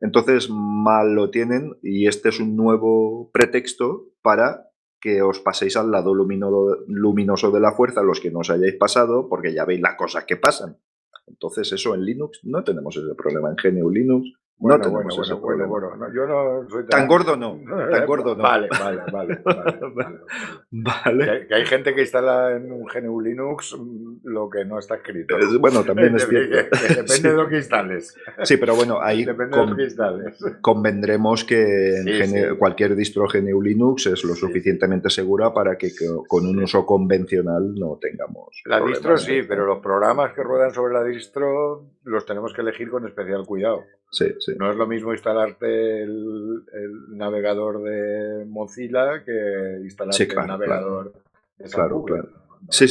Entonces, 0.00 0.48
mal 0.50 1.14
lo 1.14 1.30
tienen 1.30 1.76
y 1.82 2.08
este 2.08 2.30
es 2.30 2.40
un 2.40 2.56
nuevo 2.56 3.30
pretexto 3.32 4.06
para 4.22 4.70
que 5.04 5.20
os 5.20 5.38
paséis 5.40 5.76
al 5.76 5.90
lado 5.90 6.14
luminoso 6.14 7.50
de 7.50 7.60
la 7.60 7.72
fuerza, 7.72 8.02
los 8.02 8.20
que 8.20 8.30
no 8.30 8.38
os 8.38 8.48
hayáis 8.48 8.76
pasado, 8.76 9.28
porque 9.28 9.52
ya 9.52 9.66
veis 9.66 9.82
las 9.82 9.96
cosas 9.96 10.24
que 10.24 10.38
pasan. 10.38 10.78
Entonces, 11.26 11.70
eso 11.72 11.94
en 11.94 12.06
Linux 12.06 12.40
no 12.44 12.64
tenemos 12.64 12.96
ese 12.96 13.14
problema. 13.14 13.50
En 13.50 13.56
GNU 13.56 13.90
Linux 13.90 14.32
no 14.60 14.80
tenemos 14.80 15.18
ese 15.18 15.36
problema. 15.36 16.08
yo 16.14 16.26
no 16.26 16.68
soy 16.68 16.86
tan... 16.86 17.06
gordo 17.06 17.36
no, 17.36 17.60
tan 17.90 18.06
gordo 18.06 18.34
no. 18.36 18.42
Vale, 18.42 18.68
vale, 18.70 19.02
vale. 19.12 19.42
vale, 20.70 21.46
Que, 21.48 21.54
hay 21.54 21.66
gente 21.66 21.94
que 21.94 22.02
instala 22.02 22.52
en 22.56 22.70
un 22.72 22.84
GNU 22.84 23.20
Linux 23.20 23.76
lo 24.22 24.48
que 24.48 24.64
no 24.64 24.78
está 24.78 24.96
escrito. 24.96 25.36
bueno, 25.60 25.84
también 25.84 26.14
es 26.16 26.26
cierto. 26.28 26.76
depende 26.88 27.30
de 27.30 27.36
lo 27.36 27.48
que 27.48 27.56
instales. 27.56 28.16
Sí, 28.42 28.56
pero 28.56 28.74
bueno, 28.74 29.00
ahí 29.00 29.24
depende 29.24 29.58
de 29.58 29.66
lo 29.66 29.76
que 29.76 29.84
instales. 29.84 30.38
convendremos 30.60 31.44
que 31.44 31.98
en 32.00 32.56
cualquier 32.56 32.94
distro 32.94 33.26
GNU 33.26 33.60
Linux 33.60 34.06
es 34.06 34.24
lo 34.24 34.34
suficientemente 34.34 35.10
segura 35.10 35.52
para 35.52 35.76
que 35.76 35.90
con 36.28 36.46
un 36.46 36.62
uso 36.62 36.86
convencional 36.86 37.74
no 37.74 37.98
tengamos. 38.00 38.62
La 38.66 38.80
distro 38.80 39.16
sí, 39.18 39.42
pero 39.46 39.66
los 39.66 39.80
programas 39.80 40.32
que 40.32 40.42
ruedan 40.42 40.72
sobre 40.72 40.94
la 40.94 41.02
distro 41.02 41.93
los 42.04 42.26
tenemos 42.26 42.52
que 42.52 42.60
elegir 42.60 42.90
con 42.90 43.06
especial 43.06 43.44
cuidado. 43.46 43.84
No 44.58 44.70
es 44.70 44.76
lo 44.76 44.86
mismo 44.86 45.12
instalarte 45.12 46.02
el, 46.02 46.62
navegador 47.08 47.82
de 47.82 48.44
Mozilla 48.46 49.24
que 49.24 49.80
instalarte 49.82 50.24
el 50.24 50.46
navegador 50.46 51.12
de 51.58 51.64
Claro, 51.70 52.02
claro. 52.04 52.28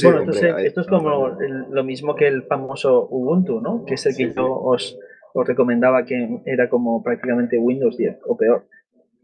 bueno, 0.04 0.20
entonces, 0.20 0.56
esto 0.60 0.82
es 0.82 0.88
como 0.88 1.38
lo 1.70 1.84
mismo 1.84 2.16
que 2.16 2.28
el 2.28 2.44
famoso 2.44 3.08
Ubuntu, 3.10 3.62
¿no? 3.62 3.86
Que 3.86 3.96
es 3.96 4.06
el 4.06 4.16
que 4.16 4.34
yo 4.34 4.54
os, 4.54 4.98
os 5.34 5.48
recomendaba 5.48 6.06
que 6.06 6.42
era 6.46 6.70
como 6.70 7.04
prácticamente 7.04 7.58
Windows 7.58 7.98
10 7.98 8.20
o 8.26 8.38
peor. 8.38 8.66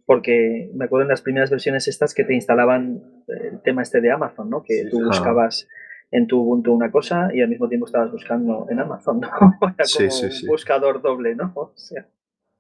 porque 0.05 0.71
me 0.73 0.85
acuerdo 0.85 1.03
en 1.03 1.09
las 1.09 1.21
primeras 1.21 1.51
versiones 1.51 1.87
estas 1.87 2.15
que 2.15 2.23
te 2.23 2.33
instalaban 2.33 3.03
el 3.27 3.61
tema 3.61 3.83
este 3.83 4.01
de 4.01 4.11
Amazon, 4.11 4.49
¿no? 4.49 4.63
Que 4.63 4.83
Sí, 4.83 4.89
tú 4.89 4.97
sí. 4.97 5.03
buscabas 5.03 5.67
en 6.11 6.27
tu 6.27 6.41
Ubuntu 6.41 6.73
una 6.73 6.91
cosa 6.91 7.29
y 7.33 7.41
al 7.41 7.49
mismo 7.49 7.67
tiempo 7.69 7.85
estabas 7.85 8.11
buscando 8.11 8.65
en 8.69 8.79
Amazon, 8.79 9.19
¿no? 9.19 9.29
Era 9.61 9.85
Sí, 9.85 9.97
como 10.07 10.09
sí, 10.11 10.25
un 10.25 10.31
sí. 10.31 10.47
buscador 10.47 11.01
doble, 11.01 11.35
¿no? 11.35 11.51
O 11.55 11.71
sea, 11.75 12.07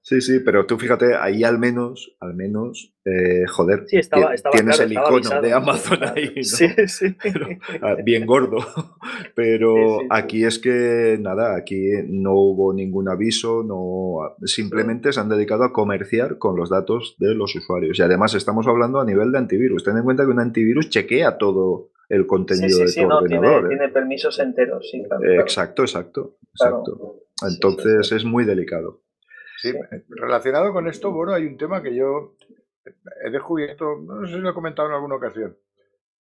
Sí, 0.01 0.21
sí, 0.21 0.39
pero 0.39 0.65
tú 0.65 0.77
fíjate, 0.77 1.13
ahí 1.15 1.43
al 1.43 1.59
menos, 1.59 2.15
al 2.21 2.33
menos, 2.33 2.95
eh, 3.05 3.45
joder, 3.47 3.83
sí, 3.85 3.97
estaba, 3.97 4.29
ti- 4.29 4.35
estaba 4.35 4.53
tienes 4.53 4.77
claro, 4.77 4.87
el 4.87 4.93
icono 4.93 5.15
avisado, 5.15 5.41
de. 5.41 5.53
Amazon 5.53 5.99
ahí, 6.03 6.31
¿no? 6.37 6.41
Sí, 6.43 6.67
sí. 6.87 7.15
Pero, 7.21 7.47
ah, 7.81 7.95
bien 8.03 8.25
gordo. 8.25 8.57
Pero 9.35 9.75
Sí, 9.75 9.83
sí, 9.93 9.99
sí. 10.01 10.07
aquí 10.09 10.45
es 10.45 10.59
que 10.59 11.17
nada, 11.19 11.55
aquí 11.55 11.89
no 12.07 12.33
hubo 12.33 12.73
ningún 12.73 13.09
aviso, 13.09 13.61
no 13.63 14.35
simplemente 14.47 15.11
se 15.11 15.19
han 15.19 15.29
dedicado 15.29 15.63
a 15.65 15.73
comerciar 15.73 16.37
con 16.37 16.55
los 16.55 16.69
datos 16.69 17.15
de 17.19 17.35
los 17.35 17.53
usuarios. 17.55 17.99
Y 17.99 18.01
además 18.01 18.33
estamos 18.35 18.67
hablando 18.67 18.99
a 19.01 19.05
nivel 19.05 19.31
de 19.33 19.37
antivirus. 19.37 19.83
Ten 19.83 19.97
en 19.97 20.03
cuenta 20.03 20.23
que 20.23 20.31
un 20.31 20.39
antivirus 20.39 20.89
chequea 20.89 21.37
todo 21.37 21.89
el 22.09 22.25
contenido 22.27 22.77
sí, 22.77 22.81
de 22.83 22.87
sí, 22.89 23.01
tu 23.01 23.07
no, 23.07 23.19
tiene, 23.21 23.37
ordenador. 23.37 23.65
¿eh? 23.65 23.77
tiene 23.77 23.89
permisos 23.93 24.39
enteros, 24.39 24.89
sí, 24.89 25.03
claro. 25.03 25.21
Claro, 25.21 25.41
Exacto, 25.41 25.81
exacto, 25.83 26.37
claro. 26.57 26.77
exacto. 26.83 27.15
Sí, 27.39 27.47
sí, 27.47 27.53
Entonces 27.55 28.07
sí. 28.07 28.15
es 28.15 28.25
muy 28.25 28.43
delicado. 28.45 29.03
Sí, 29.61 29.69
eh, 29.69 30.03
relacionado 30.09 30.73
con 30.73 30.87
esto, 30.87 31.11
Boro, 31.11 31.33
hay 31.33 31.45
un 31.45 31.57
tema 31.57 31.81
que 31.83 31.95
yo 31.95 32.35
he 33.25 33.29
descubierto, 33.29 33.97
no 33.97 34.25
sé 34.25 34.33
si 34.33 34.39
lo 34.39 34.49
he 34.49 34.53
comentado 34.53 34.87
en 34.89 34.95
alguna 34.95 35.15
ocasión. 35.15 35.57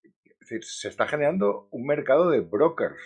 Es 0.03 0.39
decir, 0.41 0.63
se 0.63 0.87
está 0.89 1.07
generando 1.07 1.67
un 1.71 1.85
mercado 1.85 2.29
de 2.29 2.41
brokers. 2.41 3.01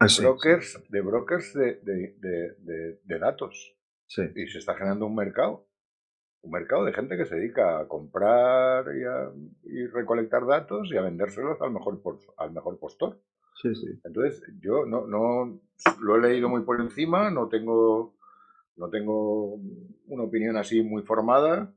Ah, 0.00 0.08
sí, 0.08 0.22
brokers, 0.22 0.82
de 0.88 1.00
brokers 1.00 1.54
de, 1.54 1.74
de- 1.82 2.14
de- 2.18 2.54
de- 2.58 3.00
de 3.04 3.18
datos. 3.18 3.76
sí. 4.06 4.22
Y 4.34 4.46
se 4.48 4.58
está 4.58 4.74
generando 4.74 5.06
un 5.06 5.14
mercado. 5.14 5.67
Un 6.42 6.50
mercado 6.52 6.84
de 6.84 6.92
gente 6.92 7.16
que 7.16 7.26
se 7.26 7.36
dedica 7.36 7.80
a 7.80 7.88
comprar 7.88 8.86
y, 8.96 9.04
a- 9.04 9.30
y 9.64 9.86
recolectar 9.86 10.46
datos 10.46 10.88
y 10.92 10.96
a 10.96 11.02
vendérselos 11.02 11.60
al 11.60 11.72
mejor, 11.72 12.00
por- 12.00 12.18
al 12.36 12.52
mejor 12.52 12.78
postor. 12.78 13.18
Sí, 13.60 13.74
sí. 13.74 13.86
Entonces, 14.04 14.42
yo 14.60 14.86
no, 14.86 15.06
no 15.06 15.60
lo 16.00 16.16
he 16.16 16.20
leído 16.20 16.48
muy 16.48 16.62
por 16.62 16.80
encima, 16.80 17.30
no 17.30 17.48
tengo, 17.48 18.14
no 18.76 18.88
tengo 18.90 19.54
una 20.08 20.22
opinión 20.24 20.56
así 20.56 20.82
muy 20.82 21.02
formada, 21.02 21.72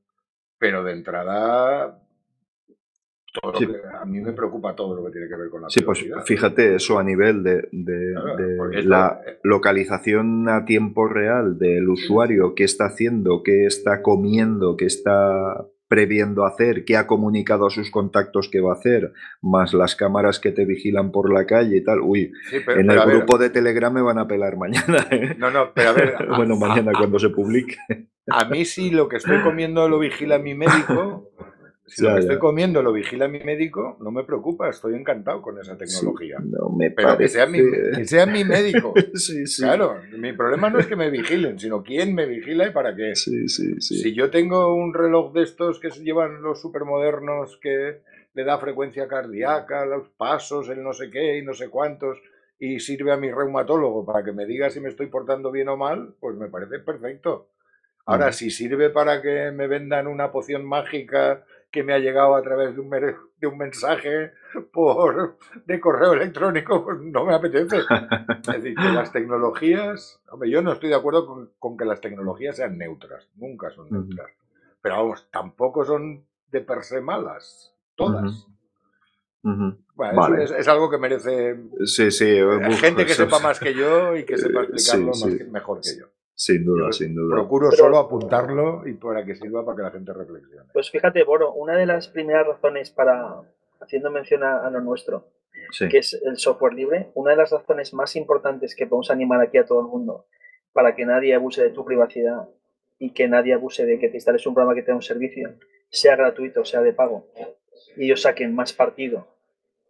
pero 0.60 0.84
de 0.84 0.94
entrada, 0.94 2.01
todo 3.34 3.52
lo 3.54 3.58
Sí. 3.60 3.68
que- 3.68 3.74
a 4.02 4.06
mí 4.06 4.20
me 4.22 4.34
preocupa 4.34 4.76
todo 4.76 4.96
lo 4.96 5.06
que 5.06 5.12
tiene 5.12 5.28
que 5.28 5.36
ver 5.36 5.50
con 5.50 5.62
la 5.62 5.70
Sí, 5.70 5.82
pues 5.82 6.06
fíjate 6.26 6.76
eso 6.76 7.00
a 7.00 7.04
nivel 7.04 7.44
de, 7.44 7.68
de- 7.72 8.14
Claro, 8.14 8.72
la 8.84 9.22
localización 9.44 10.50
a 10.50 10.66
tiempo 10.66 11.08
real 11.08 11.58
del 11.58 11.88
usuario, 11.90 12.56
qué 12.56 12.64
está 12.66 12.86
haciendo, 12.86 13.42
qué 13.44 13.66
está 13.66 14.02
comiendo, 14.02 14.76
qué 14.76 14.86
está 14.86 15.66
previendo 15.88 16.46
hacer, 16.46 16.86
qué 16.86 16.96
ha 16.96 17.06
comunicado 17.06 17.68
a 17.68 17.70
sus 17.70 17.92
contactos 17.92 18.48
que 18.50 18.62
va 18.62 18.72
a 18.72 18.76
hacer, 18.76 19.12
más 19.42 19.74
las 19.74 19.96
cámaras 19.96 20.40
que 20.40 20.52
te 20.52 20.64
vigilan 20.64 21.12
por 21.12 21.34
la 21.34 21.46
calle 21.46 21.78
y 21.78 21.84
tal. 21.84 22.00
Uy, 22.02 22.32
Sí, 22.50 22.58
pero- 22.66 22.80
en 22.80 22.88
pero 22.88 23.02
el 23.02 23.08
ver, 23.08 23.18
grupo 23.18 23.38
de 23.38 23.50
Telegram 23.50 23.94
me 23.94 24.02
van 24.02 24.18
a 24.18 24.28
pelar 24.28 24.56
mañana. 24.58 25.06
¿eh? 25.12 25.36
No, 25.38 25.52
no, 25.52 25.74
pero 25.74 25.90
a 25.90 25.94
ver, 25.94 26.14
bueno, 26.38 26.56
a- 26.56 26.60
mañana 26.60 26.92
cuando 26.98 27.20
se 27.20 27.30
publique. 27.30 27.76
A 28.30 28.46
mí 28.46 28.64
si 28.66 28.92
lo 28.92 29.10
que 29.10 29.18
estoy 29.18 29.42
comiendo 29.42 29.90
lo 29.90 30.00
vigila 30.00 30.38
mi 30.40 30.54
médico, 30.54 31.31
si 31.92 32.02
lo 32.02 32.08
Ya, 32.08 32.14
que 32.14 32.20
ya. 32.20 32.22
estoy 32.22 32.40
comiendo 32.40 32.82
lo 32.82 32.94
vigila 32.94 33.28
mi 33.28 33.40
médico, 33.42 33.98
no 34.00 34.12
me 34.12 34.24
preocupa, 34.24 34.70
estoy 34.70 34.96
encantado 34.96 35.42
con 35.42 35.60
esa 35.60 35.78
tecnología. 35.78 36.38
Sí, 36.38 36.50
no 36.52 36.70
me 36.70 36.92
Pero 36.96 37.18
que 37.18 37.28
sea, 37.28 37.46
mi, 37.48 37.60
que 37.94 38.06
sea 38.06 38.26
mi 38.26 38.44
médico. 38.44 39.06
Sí, 39.16 39.46
sí. 39.48 39.66
Claro, 39.66 40.04
mi 40.12 40.34
problema 40.34 40.70
no 40.70 40.80
es 40.80 40.88
que 40.88 40.96
me 40.96 41.10
vigilen, 41.10 41.60
sino 41.60 41.84
quién 41.84 42.16
me 42.16 42.26
vigila 42.26 42.68
y 42.68 42.72
para 42.72 42.96
qué. 42.96 43.22
Sí, 43.22 43.48
sí, 43.48 43.80
sí. 43.82 43.96
Si 43.96 44.14
yo 44.14 44.32
tengo 44.32 44.74
un 44.76 44.94
reloj 44.94 45.34
de 45.34 45.44
estos 45.44 45.80
que 45.80 45.92
se 45.92 46.04
llevan 46.04 46.42
los 46.42 46.62
supermodernos 46.62 47.58
que 47.62 48.02
le 48.34 48.44
da 48.44 48.58
frecuencia 48.58 49.08
cardíaca, 49.08 49.86
los 49.86 50.10
pasos, 50.10 50.70
el 50.70 50.84
no 50.84 50.94
sé 50.94 51.12
qué 51.12 51.38
y 51.38 51.44
no 51.44 51.54
sé 51.54 51.70
cuántos, 51.70 52.20
y 52.60 52.80
sirve 52.80 53.12
a 53.12 53.18
mi 53.18 53.32
reumatólogo 53.32 54.06
para 54.06 54.24
que 54.24 54.32
me 54.32 54.46
diga 54.46 54.70
si 54.70 54.80
me 54.80 54.90
estoy 54.90 55.08
portando 55.08 55.52
bien 55.52 55.70
o 55.70 55.78
mal, 55.78 56.16
pues 56.20 56.36
me 56.38 56.50
parece 56.50 56.80
perfecto. 56.80 57.50
Ahora, 58.06 58.32
si 58.32 58.52
sirve 58.52 58.90
para 58.90 59.22
que 59.22 59.52
me 59.52 59.68
vendan 59.68 60.08
una 60.08 60.32
poción 60.32 60.66
mágica 60.66 61.46
que 61.72 61.84
me 61.84 61.94
ha 61.94 62.00
llegado 62.00 62.36
a 62.36 62.42
través 62.42 62.76
de 62.76 62.82
un, 62.82 62.90
de 62.90 63.48
un 63.48 63.58
mensaje 63.58 64.34
por 64.74 65.38
de 65.66 65.80
correo 65.80 66.14
electrónico, 66.14 66.84
pues 66.84 67.00
no 67.00 67.26
me 67.26 67.34
apetece. 67.34 67.80
Es 68.42 68.64
decir, 68.64 68.76
que 68.76 68.92
las 68.92 69.12
tecnologías, 69.12 70.22
hombre, 70.30 70.50
yo 70.50 70.62
no 70.62 70.74
estoy 70.74 70.90
de 70.90 70.96
acuerdo 70.96 71.26
con, 71.26 71.52
con 71.60 71.78
que 71.78 71.86
las 71.86 72.02
tecnologías 72.02 72.58
sean 72.58 72.78
neutras, 72.78 73.30
nunca 73.36 73.70
son 73.72 73.90
neutras. 73.90 74.30
Pero 74.82 74.98
vamos, 74.98 75.28
tampoco 75.32 75.86
son 75.86 76.26
de 76.52 76.62
per 76.62 76.84
se 76.84 77.00
malas, 77.02 77.74
todas. 77.96 78.48
Bueno, 79.44 79.76
Vale. 79.96 80.44
es, 80.44 80.52
es 80.52 80.68
algo 80.68 80.90
que 80.90 80.98
merece 80.98 81.58
Sí, 81.86 82.12
sí. 82.12 82.44
uf, 82.44 82.80
gente 82.80 83.06
que 83.06 83.14
sepa 83.14 83.40
más 83.40 83.60
que 83.60 83.74
yo 83.74 84.16
y 84.16 84.24
que 84.26 84.38
sepa 84.38 84.62
Eh, 84.62 84.64
explicarlo 84.70 85.14
sí, 85.14 85.26
más 85.26 85.48
mejor 85.52 85.82
que 85.82 85.98
yo. 85.98 86.08
Sin 86.44 86.66
duda, 86.66 86.88
Yo 86.88 86.92
sin 86.92 87.14
duda. 87.14 87.36
Procuro 87.36 87.70
Pero- 87.70 87.84
solo 87.84 87.98
apuntarlo 88.00 88.88
y 88.88 88.94
para 88.94 89.24
que 89.24 89.36
sirva 89.36 89.64
para 89.64 89.76
que 89.78 89.84
la 89.84 89.92
gente 89.92 90.12
reflexione. 90.12 90.70
Pues 90.74 90.90
fíjate, 90.90 91.24
Boro, 91.24 91.54
una 91.54 91.76
de 91.78 91.86
las 91.86 92.08
primeras 92.08 92.48
razones 92.48 92.90
para, 92.90 93.42
haciendo 93.80 94.10
mención 94.10 94.42
a, 94.44 94.66
a 94.66 94.70
lo 94.72 94.82
nuestro, 94.82 95.28
Sí. 95.72 95.88
que 95.88 96.00
es 96.00 96.14
el 96.26 96.38
software 96.38 96.74
libre, 96.74 97.12
una 97.14 97.32
de 97.32 97.38
las 97.38 97.52
razones 97.52 97.94
más 97.94 98.16
importantes 98.16 98.76
que 98.76 98.88
podemos 98.88 99.12
animar 99.12 99.40
aquí 99.40 99.60
a 99.60 99.66
todo 99.66 99.82
el 99.82 99.88
mundo 99.88 100.26
para 100.74 100.96
que 100.96 101.06
nadie 101.06 101.36
abuse 101.36 101.62
de 101.64 101.70
tu 101.70 101.86
privacidad 101.86 102.50
y 102.98 103.12
que 103.12 103.28
nadie 103.28 103.54
abuse 103.54 103.86
de 103.86 104.00
que 104.00 104.10
te 104.10 104.18
instales 104.18 104.46
un 104.48 104.56
programa 104.56 104.74
que 104.74 104.82
te 104.82 104.88
dé 104.92 104.96
un 104.96 105.02
servicio, 105.04 105.54
sea 105.90 106.16
gratuito, 106.16 106.66
sea 106.66 106.82
de 106.82 106.94
pago, 106.94 107.28
y 107.98 108.06
ellos 108.06 108.24
saquen 108.24 108.56
más 108.56 108.74
partido 108.74 109.28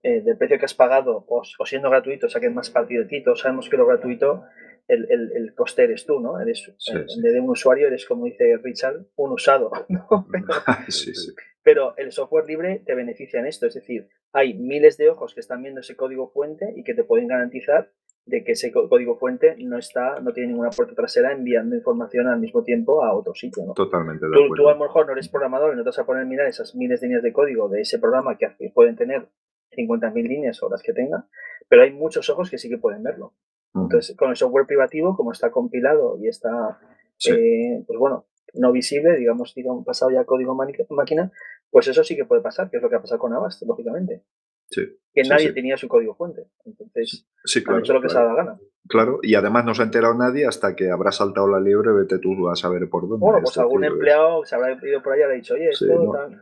eh, 0.03 0.20
del 0.22 0.36
precio 0.38 0.58
que 0.60 0.65
has 0.65 0.74
pagado 0.74 1.24
o, 1.27 1.41
o 1.60 1.65
siendo 1.65 1.89
gratuito, 1.89 2.27
saquen 2.27 2.53
más 2.53 2.70
partido 2.70 3.03
de 3.03 3.08
ti. 3.10 3.24
Todos 3.24 3.39
sabemos 3.41 3.70
que 3.70 3.77
lo 3.77 3.86
gratuito, 3.86 4.43
el, 4.88 5.07
el, 5.09 5.31
el 5.35 5.53
coste 5.55 5.83
eres 5.83 6.05
tú, 6.05 6.19
¿no? 6.19 6.39
Eres, 6.39 6.73
Sí, 6.77 6.91
en 6.93 7.07
sí. 7.09 7.21
vez 7.21 7.33
de 7.33 7.39
un 7.39 7.50
usuario, 7.50 7.88
eres, 7.88 8.05
como 8.05 8.25
dice 8.25 8.57
Richard, 8.63 9.05
un 9.15 9.31
usado, 9.31 9.71
¿no? 9.89 10.27
Pero, 10.31 10.45
Sí, 10.89 11.13
sí. 11.13 11.31
pero 11.63 11.95
el 11.97 12.11
software 12.11 12.45
libre 12.47 12.81
te 12.85 12.95
beneficia 12.95 13.39
en 13.39 13.45
esto, 13.47 13.67
es 13.67 13.73
decir, 13.75 14.07
hay 14.33 14.53
miles 14.53 14.97
de 14.97 15.09
ojos 15.09 15.33
que 15.33 15.39
están 15.41 15.61
viendo 15.61 15.81
ese 15.81 15.95
código 15.95 16.29
fuente 16.31 16.73
y 16.75 16.83
que 16.83 16.93
te 16.93 17.03
pueden 17.03 17.27
garantizar 17.27 17.91
de 18.25 18.43
que 18.43 18.51
ese 18.53 18.71
có- 18.71 18.88
código 18.88 19.17
fuente 19.17 19.55
no 19.57 19.77
está, 19.79 20.19
no 20.21 20.31
tiene 20.31 20.50
ninguna 20.50 20.69
puerta 20.69 20.93
trasera 20.95 21.31
enviando 21.31 21.75
información 21.75 22.27
al 22.27 22.39
mismo 22.39 22.63
tiempo 22.63 23.03
a 23.03 23.13
otro 23.15 23.33
sitio. 23.33 23.65
¿no? 23.65 23.73
Totalmente 23.73 24.25
de 24.27 24.31
Tú, 24.31 24.53
tú 24.55 24.69
a 24.69 24.73
lo 24.73 24.79
mejor 24.79 25.07
no 25.07 25.13
eres 25.13 25.27
programador 25.27 25.73
y 25.73 25.77
no 25.77 25.83
te 25.83 25.89
vas 25.89 26.00
a 26.00 26.05
poner 26.05 26.23
a 26.23 26.25
mirar 26.25 26.47
esas 26.47 26.75
miles 26.75 27.01
de 27.01 27.07
líneas 27.07 27.23
de 27.23 27.33
código 27.33 27.67
de 27.67 27.81
ese 27.81 27.97
programa 28.00 28.38
que 28.38 28.47
pueden 28.73 28.95
tener 28.95 29.27
50.000 29.75 30.27
líneas 30.27 30.61
o 30.61 30.69
las 30.69 30.83
que 30.83 30.93
tenga, 30.93 31.27
pero 31.67 31.81
hay 31.83 31.91
muchos 31.91 32.29
ojos 32.29 32.50
que 32.50 32.57
sí 32.57 32.69
que 32.69 32.77
pueden 32.77 33.01
verlo. 33.03 33.33
Entonces, 33.74 34.16
con 34.18 34.30
el 34.30 34.36
software 34.36 34.66
privativo, 34.66 35.16
como 35.16 35.32
está 35.32 35.50
compilado 35.51 36.18
y 36.20 36.28
está, 36.28 36.80
Sí. 37.18 37.32
eh, 37.32 37.84
pues 37.88 37.98
bueno, 38.00 38.25
no 38.54 38.72
visible, 38.72 39.16
digamos, 39.18 39.54
digamos, 39.56 39.86
pasado 39.86 40.12
ya 40.12 40.25
código 40.25 40.56
máquina, 40.56 41.32
pues 41.70 41.88
eso 41.88 42.04
sí 42.04 42.16
que 42.16 42.25
puede 42.25 42.42
pasar, 42.42 42.70
que 42.70 42.78
es 42.78 42.84
lo 42.84 42.90
que 42.90 42.96
ha 42.98 43.01
pasado 43.01 43.20
con 43.20 43.34
Avast, 43.34 43.62
lógicamente. 43.63 44.24
Sí, 44.70 44.82
Que 45.13 45.24
sí, 45.25 45.30
nadie 45.30 45.50
sí. 45.50 45.54
tenía 45.54 45.75
su 45.78 45.88
código 45.90 46.16
fuente. 46.16 46.48
Entonces, 46.66 47.28
Sí, 47.44 47.62
han 47.66 47.80
hecho 47.80 47.94
lo 47.94 48.01
que 48.01 48.08
se 48.10 48.18
ha 48.18 48.22
dado 48.24 48.38
la 48.38 48.44
gana. 48.44 48.60
Claro, 48.88 49.20
y 49.22 49.36
además 49.36 49.66
no 49.66 49.74
se 49.74 49.82
ha 49.82 49.86
enterado 49.86 50.13
nadie 50.16 50.46
hasta 50.48 50.75
que 50.75 50.90
habrá 50.90 51.12
saltado 51.12 51.48
la 51.48 51.60
liebre, 51.60 51.92
vete 51.94 52.20
tú 52.20 52.50
a 52.50 52.56
saber 52.56 52.90
por 52.90 53.08
dónde. 53.08 53.24
Bueno, 53.24 53.38
es 53.40 53.44
pues 53.44 53.58
algún 53.58 53.82
decir, 53.82 53.94
empleado 53.94 54.46
se 54.46 54.56
habrá 54.56 54.74
ido 54.86 55.04
por 55.04 55.13
ahí 55.13 55.20
y 55.20 55.24
habrá 55.24 55.36
dicho, 55.36 55.54
oye, 55.54 55.70
Sí, 55.74 55.86
esto 55.86 56.04
no, 56.04 56.12
tal. 56.12 56.42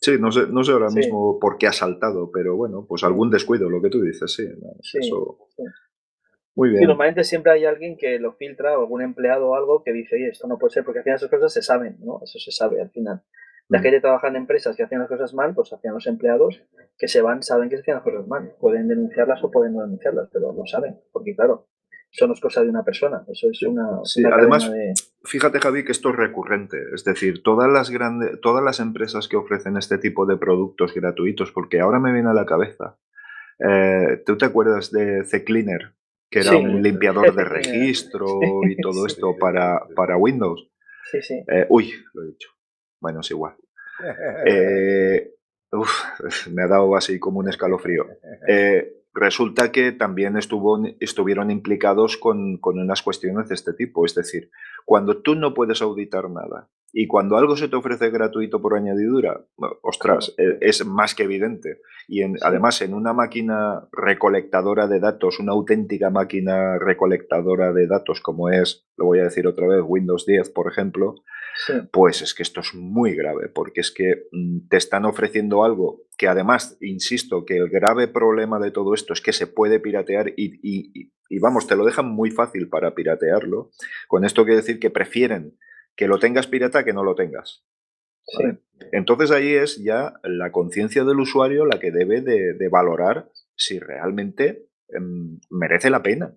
Sí, 0.00 0.12
no 0.20 0.30
sé, 0.30 0.46
no 0.48 0.62
sé 0.64 0.72
ahora 0.72 0.90
mismo 0.90 1.38
por 1.38 1.58
qué 1.58 1.66
ha 1.66 1.72
saltado, 1.72 2.30
pero 2.30 2.56
bueno, 2.56 2.84
pues 2.88 3.02
algún 3.04 3.30
descuido, 3.30 3.68
lo 3.70 3.80
que 3.82 3.90
tú 3.90 4.00
dices, 4.02 4.32
Sí, 4.32 4.46
eso- 4.98 5.48
Y 6.66 6.86
normalmente 6.86 7.24
siempre 7.24 7.52
hay 7.52 7.64
alguien 7.64 7.96
que 7.96 8.18
lo 8.18 8.32
filtra, 8.34 8.78
o 8.78 8.82
algún 8.82 9.02
empleado 9.02 9.48
o 9.50 9.56
algo 9.56 9.82
que 9.82 9.92
dice, 9.92 10.16
oye, 10.16 10.28
esto 10.28 10.46
no 10.48 10.58
puede 10.58 10.72
ser, 10.72 10.84
porque 10.84 10.98
al 11.00 11.04
final 11.04 11.16
esas 11.16 11.30
cosas 11.30 11.52
se 11.52 11.62
saben, 11.62 11.96
¿no? 12.00 12.20
Eso 12.22 12.38
se 12.38 12.50
sabe 12.52 12.80
al 12.80 12.90
final. 12.90 13.22
La 13.68 13.78
Mm. 13.78 13.82
gente 13.82 14.00
trabaja 14.00 14.28
en 14.28 14.36
empresas 14.36 14.76
que 14.76 14.82
hacen 14.82 14.98
las 14.98 15.08
cosas 15.08 15.32
mal, 15.32 15.54
pues 15.54 15.72
hacían 15.72 15.94
los 15.94 16.06
empleados 16.06 16.62
que 16.98 17.08
se 17.08 17.22
van, 17.22 17.42
saben 17.42 17.68
que 17.68 17.76
se 17.76 17.82
hacían 17.82 17.96
las 17.96 18.04
cosas 18.04 18.26
mal. 18.26 18.52
Pueden 18.60 18.88
denunciarlas 18.88 19.42
o 19.44 19.50
pueden 19.50 19.74
no 19.74 19.82
denunciarlas, 19.82 20.28
pero 20.32 20.52
lo 20.52 20.66
saben, 20.66 20.98
porque 21.12 21.34
claro, 21.36 21.68
eso 22.12 22.26
no 22.26 22.32
es 22.34 22.40
cosa 22.40 22.62
de 22.62 22.68
una 22.68 22.82
persona, 22.84 23.24
eso 23.28 23.48
es 23.48 23.62
una, 23.62 24.00
Sí, 24.04 24.24
una 24.24 24.34
además- 24.34 24.70
de... 24.72 24.92
Fíjate, 25.22 25.60
Javi, 25.60 25.84
que 25.84 25.92
esto 25.92 26.08
es 26.10 26.16
recurrente. 26.16 26.78
Es 26.94 27.04
decir, 27.04 27.42
todas 27.44 27.70
las 27.70 27.90
grandes, 27.90 28.40
todas 28.40 28.64
las 28.64 28.80
empresas 28.80 29.28
que 29.28 29.36
ofrecen 29.36 29.76
este 29.76 29.98
tipo 29.98 30.26
de 30.26 30.36
productos 30.36 30.92
gratuitos, 30.94 31.52
porque 31.52 31.78
ahora 31.80 32.00
me 32.00 32.12
viene 32.12 32.30
a 32.30 32.34
la 32.34 32.46
cabeza. 32.46 32.98
eh, 33.60 34.22
¿Tú 34.24 34.36
te 34.38 34.46
acuerdas 34.46 34.90
de 34.90 35.22
C-Cleaner? 35.24 35.92
Que 36.30 36.40
era 36.40 36.50
Sí. 36.50 36.56
un 36.56 36.82
limpiador 36.82 37.34
de 37.34 37.44
registro 37.44 38.38
y 38.68 38.76
todo 38.76 39.06
esto 39.06 39.36
para, 39.38 39.80
para 39.96 40.16
Windows. 40.16 40.70
Sí, 41.10 41.20
sí. 41.22 41.34
Eh, 41.48 41.66
uy, 41.68 41.92
lo 42.14 42.22
he 42.22 42.26
dicho. 42.28 42.50
Bueno, 43.00 43.20
es 43.20 43.30
igual. 43.30 43.56
Eh, 44.46 45.34
uf, 45.72 46.46
me 46.48 46.62
ha 46.62 46.66
dado 46.68 46.96
así 46.96 47.18
como 47.18 47.40
un 47.40 47.48
escalofrío. 47.48 48.06
Eh, 48.48 48.99
resulta 49.12 49.72
que 49.72 49.92
también 49.92 50.36
estuvo, 50.36 50.80
estuvieron 51.00 51.50
implicados 51.50 52.16
con, 52.16 52.58
con, 52.58 52.78
unas 52.78 53.02
cuestiones 53.02 53.48
de 53.48 53.54
este 53.54 53.72
tipo. 53.72 54.04
Es 54.04 54.14
decir, 54.14 54.50
cuando 54.84 55.18
tú 55.22 55.34
no 55.34 55.54
puedes 55.54 55.82
auditar 55.82 56.30
nada 56.30 56.68
y 56.92 57.06
cuando 57.06 57.36
algo 57.36 57.56
se 57.56 57.68
te 57.68 57.76
ofrece 57.76 58.10
gratuito 58.10 58.60
por 58.60 58.74
añadidura, 58.74 59.44
ostras, 59.82 60.34
e, 60.38 60.58
es 60.60 60.84
más 60.84 61.14
que 61.14 61.24
evidente. 61.24 61.80
Y 62.08 62.22
además 62.42 62.82
en 62.82 62.94
una 62.94 63.12
máquina 63.12 63.88
recolectadora 63.92 64.88
de 64.88 65.00
datos, 65.00 65.38
una 65.38 65.52
auténtica 65.52 66.10
máquina 66.10 66.78
recolectadora 66.78 67.72
de 67.72 67.86
datos 67.86 68.20
como 68.20 68.50
es, 68.50 68.86
lo 68.96 69.06
voy 69.06 69.20
a 69.20 69.24
decir 69.24 69.46
otra 69.46 69.66
vez, 69.68 69.82
Windows 69.84 70.26
10, 70.26 70.50
por 70.50 70.70
ejemplo, 70.70 71.16
pues 71.92 72.22
es 72.22 72.34
que 72.34 72.42
esto 72.42 72.60
es 72.60 72.74
muy 72.74 73.14
grave, 73.14 73.48
porque 73.48 73.80
es 73.80 73.90
que 73.90 74.26
mm, 74.32 74.68
te 74.68 74.76
están 74.76 75.04
ofreciendo 75.04 75.64
algo 75.64 76.02
que 76.16 76.28
además, 76.28 76.76
insisto, 76.80 77.44
que 77.44 77.56
el 77.56 77.68
grave 77.68 78.08
problema 78.08 78.58
de 78.58 78.70
todo 78.70 78.94
esto 78.94 79.12
es 79.12 79.20
que 79.20 79.32
se 79.32 79.46
puede 79.46 79.80
piratear 79.80 80.32
y, 80.36 81.10
y 81.30 81.38
vamos, 81.38 81.66
te 81.66 81.76
lo 81.76 81.84
dejan 81.84 82.08
muy 82.08 82.30
fácil 82.30 82.68
para 82.68 82.94
piratearlo. 82.94 83.70
Con 84.08 84.24
esto 84.24 84.44
quiero 84.44 84.60
decir 84.60 84.78
que 84.78 84.90
prefieren 84.90 85.56
que 85.96 86.08
lo 86.08 86.18
tengas 86.18 86.46
pirata 86.46 86.84
que 86.84 86.92
no 86.92 87.04
lo 87.04 87.14
tengas. 87.14 87.64
Entonces 88.92 89.30
ahí 89.30 89.54
es 89.54 89.76
ya 89.82 90.14
la 90.22 90.52
conciencia 90.52 91.04
del 91.04 91.20
usuario 91.20 91.66
la 91.66 91.78
que 91.78 91.90
debe 91.90 92.20
de, 92.20 92.68
valorar 92.68 93.30
si 93.56 93.78
realmente 93.78 94.66
em, 94.88 95.38
merece 95.50 95.90
la 95.90 96.02
pena. 96.02 96.34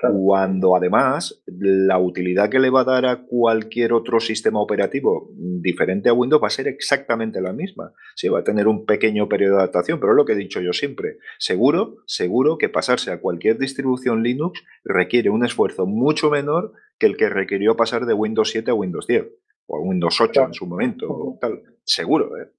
Cuando 0.00 0.76
además 0.76 1.42
la 1.46 1.98
utilidad 1.98 2.48
que 2.48 2.60
le 2.60 2.70
va 2.70 2.82
a 2.82 2.84
dar 2.84 3.06
a 3.06 3.24
cualquier 3.24 3.92
otro 3.92 4.20
sistema 4.20 4.60
operativo 4.60 5.30
diferente 5.36 6.08
a 6.08 6.12
Windows 6.12 6.42
va 6.42 6.46
a 6.46 6.50
ser 6.50 6.68
exactamente 6.68 7.40
la 7.40 7.52
misma. 7.52 7.92
Sí, 8.14 8.28
va 8.28 8.40
a 8.40 8.44
tener 8.44 8.68
un 8.68 8.86
pequeño 8.86 9.28
periodo 9.28 9.56
de 9.56 9.62
adaptación, 9.62 9.98
pero 9.98 10.12
es 10.12 10.16
lo 10.16 10.24
que 10.24 10.34
he 10.34 10.36
dicho 10.36 10.60
yo 10.60 10.72
siempre. 10.72 11.18
Seguro, 11.38 11.96
seguro 12.06 12.58
que 12.58 12.68
pasarse 12.68 13.10
a 13.10 13.20
cualquier 13.20 13.58
distribución 13.58 14.22
Linux 14.22 14.62
requiere 14.84 15.30
un 15.30 15.44
esfuerzo 15.44 15.84
mucho 15.86 16.30
menor 16.30 16.74
que 16.98 17.06
el 17.06 17.16
que 17.16 17.28
requirió 17.28 17.76
pasar 17.76 18.06
de 18.06 18.14
Windows 18.14 18.50
7 18.50 18.70
a 18.70 18.74
Windows 18.74 19.06
10 19.06 19.26
o 19.66 19.76
a 19.78 19.80
Windows 19.80 20.20
8 20.20 20.42
en 20.46 20.54
su 20.54 20.66
momento. 20.66 21.38
Tal. 21.40 21.62
Seguro, 21.84 22.36
¿eh? 22.38 22.52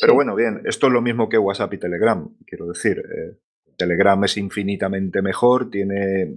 Pero 0.00 0.14
bueno, 0.14 0.34
bien, 0.34 0.62
esto 0.64 0.88
es 0.88 0.92
lo 0.92 1.00
mismo 1.00 1.28
que 1.28 1.38
WhatsApp 1.38 1.72
y 1.74 1.78
Telegram, 1.78 2.28
quiero 2.46 2.66
decir. 2.66 2.98
Eh, 2.98 3.38
Telegram 3.80 4.22
es 4.24 4.36
infinitamente 4.36 5.22
mejor, 5.22 5.70
tiene, 5.70 6.34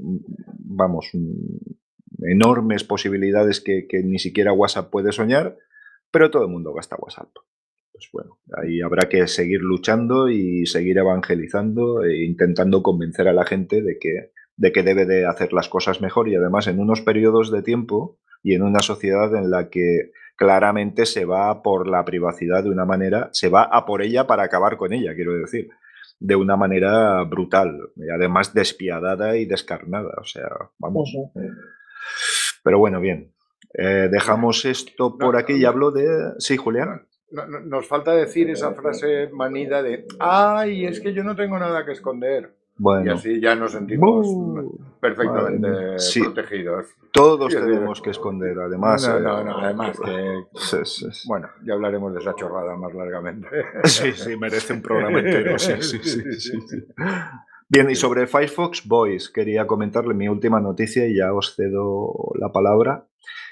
vamos, 0.60 1.12
enormes 2.22 2.86
posibilidades 2.86 3.60
que, 3.60 3.86
ni 4.02 4.18
siquiera 4.18 4.54
WhatsApp 4.54 4.90
puede 4.90 5.12
soñar, 5.12 5.58
pero 6.10 6.32
todo 6.32 6.44
el 6.44 6.50
mundo 6.50 6.74
gasta 6.74 6.96
WhatsApp. 6.96 7.28
Pues 7.92 8.08
bueno, 8.14 8.40
ahí 8.58 8.80
habrá 8.80 9.10
que 9.10 9.28
seguir 9.28 9.60
luchando 9.60 10.30
y 10.30 10.66
seguir 10.66 10.98
evangelizando 10.98 12.06
e 12.06 12.24
intentando 12.24 12.82
convencer 12.82 13.28
a 13.28 13.34
la 13.34 13.46
gente 13.46 13.82
de 13.82 14.00
que, 14.00 14.32
de 14.56 14.72
que 14.72 14.84
debe 14.84 15.06
de 15.06 15.26
hacer 15.26 15.52
las 15.52 15.68
cosas 15.68 16.00
mejor 16.00 16.30
y 16.30 16.36
además 16.36 16.68
en 16.68 16.80
unos 16.80 17.02
periodos 17.02 17.52
de 17.52 17.62
tiempo 17.62 18.20
y 18.42 18.54
en 18.54 18.64
una 18.64 18.82
sociedad 18.82 19.36
en 19.36 19.52
la 19.52 19.70
que 19.70 20.12
claramente 20.38 21.06
se 21.06 21.26
va 21.26 21.62
por 21.62 21.90
la 21.90 22.06
privacidad 22.06 22.64
de 22.64 22.70
una 22.70 22.86
manera, 22.86 23.30
se 23.34 23.50
va 23.50 23.64
a 23.64 23.86
por 23.86 24.02
ella 24.02 24.28
para 24.28 24.44
acabar 24.44 24.78
con 24.78 24.94
ella, 24.94 25.14
quiero 25.14 25.34
decir 25.34 25.70
de 26.24 26.38
una 26.38 26.56
manera 26.56 27.22
brutal, 27.24 27.92
y 27.98 28.10
además 28.10 28.54
despiadada 28.54 29.36
y 29.36 29.46
descarnada. 29.46 30.14
O 30.22 30.24
sea, 30.24 30.50
vamos. 30.78 31.12
Pero 32.64 32.80
bueno, 32.80 33.02
bien. 33.02 33.34
Eh, 33.74 34.08
dejamos 34.10 34.64
esto 34.64 35.18
por 35.18 35.36
aquí 35.36 35.54
y 35.54 35.66
hablo 35.66 35.92
de. 35.92 36.32
Sí, 36.38 36.56
Julián. 36.56 37.08
nos 37.66 37.88
falta 37.88 38.14
decir 38.14 38.50
esa 38.50 38.74
frase 38.74 39.30
manida 39.34 39.84
de, 39.84 40.06
ay, 40.20 40.86
es 40.86 41.02
que 41.02 41.14
yo 41.14 41.24
no 41.26 41.36
tengo 41.36 41.60
nada 41.60 41.86
que 41.86 41.92
esconder. 41.92 42.56
Y 42.80 43.10
así 43.10 43.40
ya 43.40 43.56
nos 43.56 43.72
sentimos 43.72 44.28
perfectamente 45.00 45.98
protegidos. 46.22 46.88
Todos 47.12 47.54
tenemos 47.54 48.02
que 48.02 48.10
esconder, 48.10 48.58
además. 48.60 49.08
No, 49.08 49.20
no, 49.20 49.44
no, 49.44 49.58
además 49.60 50.00
que. 50.00 50.44
Bueno, 51.28 51.50
ya 51.64 51.74
hablaremos 51.74 52.14
de 52.14 52.20
esa 52.20 52.34
chorrada 52.36 52.76
más 52.76 52.94
largamente. 52.94 53.48
Sí, 53.84 54.12
sí, 54.14 54.36
merece 54.38 54.74
un 54.74 54.82
programa 54.82 55.20
entero. 55.20 55.58
Sí, 55.60 55.74
sí, 55.82 56.00
sí. 56.40 56.86
Bien, 57.70 57.90
y 57.90 57.96
sobre 57.96 58.28
Firefox 58.28 58.88
Voice, 58.88 59.30
quería 59.34 59.68
comentarle 59.68 60.14
mi 60.14 60.28
última 60.28 60.60
noticia 60.60 61.08
y 61.08 61.18
ya 61.18 61.34
os 61.34 61.56
cedo 61.56 62.32
la 62.40 62.52
palabra. 62.52 63.08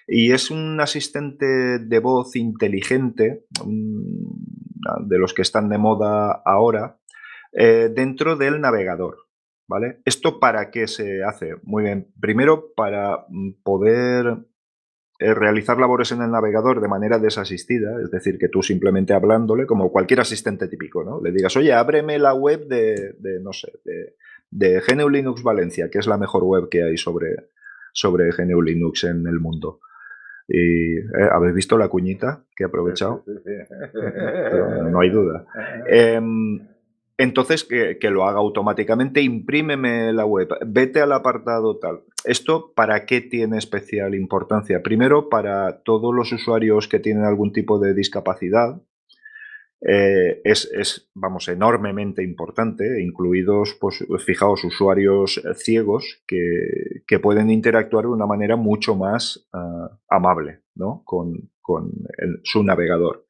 Y 0.08 0.32
es 0.32 0.52
un 0.52 0.80
asistente 0.82 1.80
de 1.80 2.00
voz 2.00 2.36
inteligente, 2.36 3.46
de 3.66 5.18
los 5.20 5.34
que 5.34 5.42
están 5.42 5.70
de 5.70 5.78
moda 5.78 6.42
ahora, 6.46 7.00
eh, 7.54 7.90
dentro 7.94 8.36
del 8.36 8.62
navegador. 8.62 9.18
¿Vale? 9.68 10.02
¿Esto 10.04 10.40
para 10.40 10.70
qué 10.70 10.88
se 10.88 11.24
hace? 11.24 11.56
Muy 11.64 11.84
bien. 11.84 12.12
Primero, 12.20 12.74
para 12.76 13.26
mm, 13.30 13.62
poder 13.64 14.40
eh, 15.22 15.36
realizar 15.36 15.78
labores 15.78 16.12
en 16.12 16.24
el 16.24 16.32
navegador 16.32 16.82
de 16.82 16.88
manera 16.88 17.20
desasistida, 17.20 18.02
es 18.02 18.10
decir, 18.10 18.40
que 18.40 18.50
tú 18.50 18.64
simplemente 18.64 19.14
hablándole, 19.14 19.68
como 19.68 19.92
cualquier 19.92 20.20
asistente 20.20 20.68
típico, 20.68 21.04
¿no? 21.04 21.22
Le 21.22 21.32
digas, 21.32 21.56
oye, 21.56 21.72
ábreme 21.74 22.18
la 22.18 22.34
web 22.34 22.66
de, 22.66 23.14
no 23.40 23.54
sé, 23.54 23.72
de, 23.86 24.16
de, 24.50 24.82
GNU 24.82 25.10
Linux 25.10 25.44
Valencia, 25.44 25.92
que 25.92 26.00
es 26.00 26.08
la 26.08 26.18
mejor 26.18 26.44
web 26.44 26.70
que 26.70 26.84
hay 26.84 26.98
sobre, 26.98 27.36
sobre 27.94 28.32
GNU 28.32 28.64
Linux 28.64 29.04
en 29.04 29.28
el 29.28 29.40
mundo. 29.40 29.82
Y 30.48 30.98
eh, 30.98 31.30
habéis 31.32 31.54
visto 31.54 31.78
la 31.78 31.88
cuñita 31.88 32.44
que 32.56 32.64
he 32.64 32.66
aprovechado. 32.66 33.24
no 34.90 35.00
hay 35.00 35.10
duda. 35.12 35.46
Em, 35.88 36.68
entonces, 37.17 37.63
que, 37.63 38.10
lo 38.10 38.26
haga 38.26 38.39
automáticamente, 38.39 39.21
imprímeme 39.21 40.12
la 40.13 40.26
web, 40.26 40.50
vete 40.65 41.02
al 41.02 41.12
apartado 41.12 41.78
tal. 41.78 42.04
¿Esto 42.26 42.74
para 42.76 43.06
qué 43.06 43.21
tiene 43.21 43.58
especial 43.58 44.15
importancia? 44.15 44.82
Primero, 44.82 45.30
para 45.30 45.82
todos 45.84 46.13
los 46.13 46.32
usuarios 46.32 46.88
que 46.88 47.00
tienen 47.00 47.24
algún 47.24 47.54
tipo 47.54 47.80
de 47.80 47.93
discapacidad, 47.93 48.82
eh, 49.84 50.41
es, 50.43 51.10
vamos, 51.15 51.47
enormemente 51.47 52.24
importante, 52.24 53.02
incluidos, 53.02 53.78
pues, 53.80 54.04
fijaos, 54.24 54.63
usuarios 54.63 55.41
ciegos 55.56 56.24
que, 56.28 57.19
pueden 57.19 57.50
interactuar 57.50 58.06
de 58.06 58.12
una 58.12 58.26
manera 58.26 58.56
mucho 58.56 58.95
más 58.95 59.47
ah, 59.54 59.89
amable 60.10 60.62
¿no? 60.76 61.04
con, 61.06 61.50
su 62.43 62.63
navegador. 62.63 63.26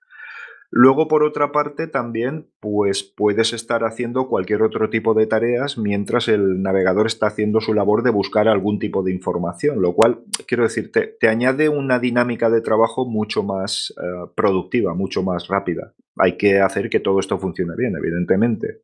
Luego, 0.73 1.09
por 1.09 1.23
otra 1.23 1.51
parte, 1.51 1.87
también 1.87 2.47
pues, 2.61 3.03
puedes 3.03 3.51
estar 3.51 3.83
haciendo 3.83 4.29
cualquier 4.29 4.61
otro 4.61 4.89
tipo 4.89 5.13
de 5.13 5.27
tareas 5.27 5.77
mientras 5.77 6.29
el 6.29 6.61
navegador 6.61 7.07
está 7.07 7.27
haciendo 7.27 7.59
su 7.59 7.73
labor 7.73 8.03
de 8.03 8.09
buscar 8.09 8.47
algún 8.47 8.79
tipo 8.79 9.03
de 9.03 9.11
información, 9.11 9.81
lo 9.81 9.93
cual, 9.93 10.23
quiero 10.47 10.63
decir, 10.63 10.89
te, 10.93 11.27
añade 11.27 11.67
una 11.67 11.99
dinámica 11.99 12.49
de 12.49 12.61
trabajo 12.61 13.05
mucho 13.05 13.43
más 13.43 13.93
eh, 14.01 14.31
productiva, 14.33 14.93
mucho 14.93 15.23
más 15.23 15.49
rápida. 15.49 15.93
Hay 16.15 16.37
que 16.37 16.61
hacer 16.61 16.89
que 16.89 17.01
todo 17.01 17.19
esto 17.19 17.37
funcione 17.37 17.73
bien, 17.77 17.93
evidentemente. 17.97 18.83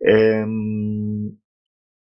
Em, 0.00 1.38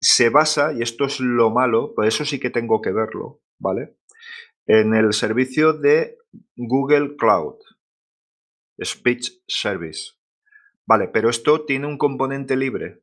se 0.01 0.31
basa, 0.31 0.72
y 0.72 0.81
esto 0.81 1.05
es 1.05 1.20
lo 1.20 1.51
malo, 1.51 1.92
pues 1.94 2.14
eso 2.14 2.24
sí 2.24 2.40
que 2.40 2.48
tengo 2.48 2.81
que 2.81 2.92
verlo, 2.92 3.42
¿vale? 3.59 3.96
En 4.66 4.94
el 4.94 5.12
servicio 5.12 5.74
de 5.74 6.16
Google 6.57 7.16
Cloud. 7.16 7.57
Speech 8.82 9.42
Service. 9.46 10.12
Vale, 10.86 11.08
pero 11.08 11.28
esto 11.28 11.64
tiene 11.64 11.86
un 11.86 11.98
componente 11.98 12.56
libre. 12.56 13.02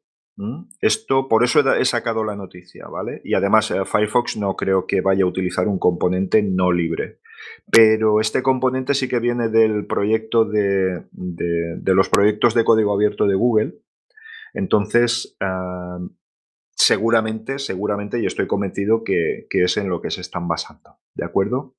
Esto, 0.82 1.30
por 1.30 1.46
eso 1.46 1.76
he 1.76 1.86
sacado 1.86 2.26
la 2.26 2.36
noticia, 2.36 2.88
¿vale? 2.88 3.22
Y 3.24 3.36
además 3.36 3.72
eh, 3.72 3.86
Firefox 3.86 4.36
no 4.36 4.56
creo 4.56 4.86
que 4.86 5.00
vaya 5.00 5.24
a 5.24 5.28
utilizar 5.28 5.68
un 5.68 5.80
componente 5.80 6.44
no 6.44 6.74
libre. 6.74 7.20
Pero 7.72 8.20
este 8.20 8.44
componente 8.44 8.94
sí 8.94 9.08
que 9.08 9.20
viene 9.20 9.48
del 9.48 9.86
proyecto 9.86 10.44
de, 10.44 11.06
los 11.86 12.10
proyectos 12.10 12.54
de 12.54 12.66
código 12.66 12.94
abierto 12.94 13.28
de 13.28 13.36
Google. 13.36 13.76
Entonces, 14.54 15.38
ah, 15.40 16.00
seguramente, 16.72 17.58
seguramente, 17.58 18.20
y 18.20 18.26
estoy 18.26 18.48
convencido 18.48 19.04
que, 19.04 19.48
es 19.50 19.78
en 19.78 19.90
lo 19.90 20.02
que 20.02 20.12
se 20.12 20.22
están 20.22 20.48
basando. 20.48 20.98
¿De 21.14 21.24
acuerdo? 21.24 21.76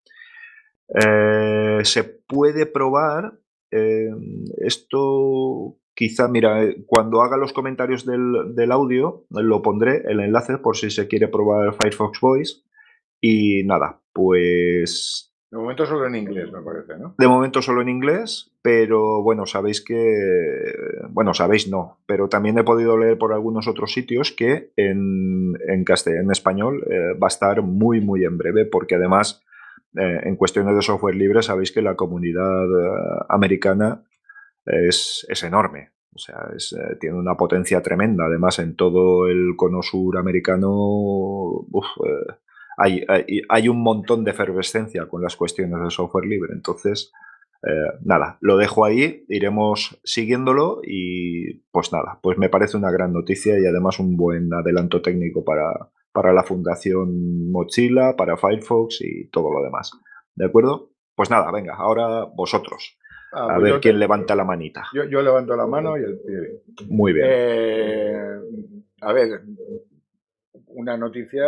Eh, 0.88 1.80
se 1.82 2.04
puede 2.04 2.64
probar 2.64 3.38
Em, 3.70 4.44
esto 4.58 5.78
quizá, 5.96 6.28
mira, 6.28 6.62
eh, 6.62 6.84
cuando 6.86 7.22
haga 7.22 7.36
los 7.36 7.52
comentarios 7.52 8.04
del, 8.06 8.72
audio, 8.72 9.24
lo 9.30 9.62
pondré 9.62 10.02
el 10.06 10.20
enlace 10.20 10.58
por 10.58 10.76
si 10.76 10.90
se 10.90 11.08
quiere 11.08 11.28
probar 11.28 11.74
Firefox 11.74 12.20
Voice. 12.20 12.62
Y 13.20 13.64
nada, 13.64 14.00
pues... 14.12 15.32
De 15.50 15.58
momento 15.58 15.86
solo 15.86 16.06
en 16.06 16.16
inglés, 16.16 16.52
me 16.52 16.60
parece, 16.60 16.98
¿no? 16.98 17.14
De 17.16 17.28
momento 17.28 17.62
solo 17.62 17.80
en 17.80 17.88
inglés, 17.88 18.52
pero 18.62 19.22
bueno, 19.22 19.46
sabéis 19.46 19.80
que... 19.80 20.14
Bueno, 21.08 21.32
sabéis 21.32 21.68
no, 21.68 22.00
pero 22.04 22.28
también 22.28 22.58
he 22.58 22.64
podido 22.64 22.98
leer 22.98 23.16
por 23.16 23.32
algunos 23.32 23.66
otros 23.66 23.92
sitios 23.92 24.32
que 24.32 24.72
en, 24.76 25.54
en 25.66 25.84
castellano, 25.84 26.24
en 26.24 26.30
español, 26.32 26.84
eh, 26.90 27.14
va 27.14 27.28
a 27.28 27.28
estar 27.28 27.62
muy, 27.62 28.00
muy 28.00 28.24
en 28.24 28.36
breve, 28.36 28.66
porque 28.66 28.96
además 28.96 29.45
eh, 29.94 30.20
en 30.24 30.36
cuestiones 30.36 30.74
de 30.74 30.82
software 30.82 31.14
libre 31.14 31.42
sabéis 31.42 31.72
que 31.72 31.82
la 31.82 31.96
comunidad 31.96 32.64
eh, 32.64 33.24
americana 33.28 34.02
es, 34.64 35.26
enorme. 35.42 35.90
O 36.14 36.18
sea, 36.18 36.48
eh, 36.52 36.96
tiene 36.98 37.16
una 37.16 37.36
potencia 37.36 37.82
tremenda. 37.82 38.24
Además, 38.26 38.58
en 38.58 38.74
todo 38.74 39.28
el 39.28 39.54
cono 39.56 39.82
sur 39.82 40.16
americano 40.18 41.66
eh, 42.04 42.34
hay, 42.78 43.04
hay, 43.48 43.68
un 43.68 43.82
montón 43.82 44.24
de 44.24 44.32
efervescencia 44.32 45.06
con 45.06 45.22
las 45.22 45.36
cuestiones 45.36 45.78
del 45.80 45.90
software 45.90 46.26
libre. 46.26 46.52
Entonces, 46.52 47.12
nada, 48.02 48.38
lo 48.40 48.56
dejo 48.56 48.84
ahí, 48.84 49.24
iremos 49.28 49.98
siguiéndolo 50.04 50.82
y 50.84 51.64
pues 51.72 51.92
nada, 51.92 52.20
pues 52.22 52.38
me 52.38 52.48
parece 52.48 52.76
una 52.76 52.92
gran 52.92 53.12
noticia 53.12 53.58
y 53.58 53.66
además 53.66 53.98
un 53.98 54.16
buen 54.16 54.54
adelanto 54.54 55.02
técnico 55.02 55.42
para, 55.42 55.90
para 56.16 56.32
la 56.32 56.42
Fundación 56.42 57.50
Mozilla, 57.52 58.16
para 58.16 58.38
Firefox 58.38 59.02
y 59.02 59.28
todo 59.28 59.52
lo 59.52 59.62
demás. 59.62 59.90
¿De 60.34 60.46
acuerdo? 60.46 60.92
Pues 61.14 61.30
nada, 61.30 61.52
venga, 61.52 61.74
ahora 61.76 62.24
vosotros. 62.24 62.98
Ah, 63.34 63.48
a 63.50 63.58
pues 63.58 63.72
ver 63.72 63.80
quién 63.82 63.98
levanta 63.98 64.34
la 64.34 64.44
manita. 64.44 64.84
Yo, 64.94 65.20
levanto 65.20 65.54
la 65.54 65.66
mano 65.66 65.98
y 65.98 66.04
el 66.04 66.18
pie. 66.20 66.86
Muy 66.88 67.12
bien. 67.12 67.26
Eh, 67.28 68.38
a 69.02 69.12
ver, 69.12 69.42
una 70.68 70.96
noticia 70.96 71.44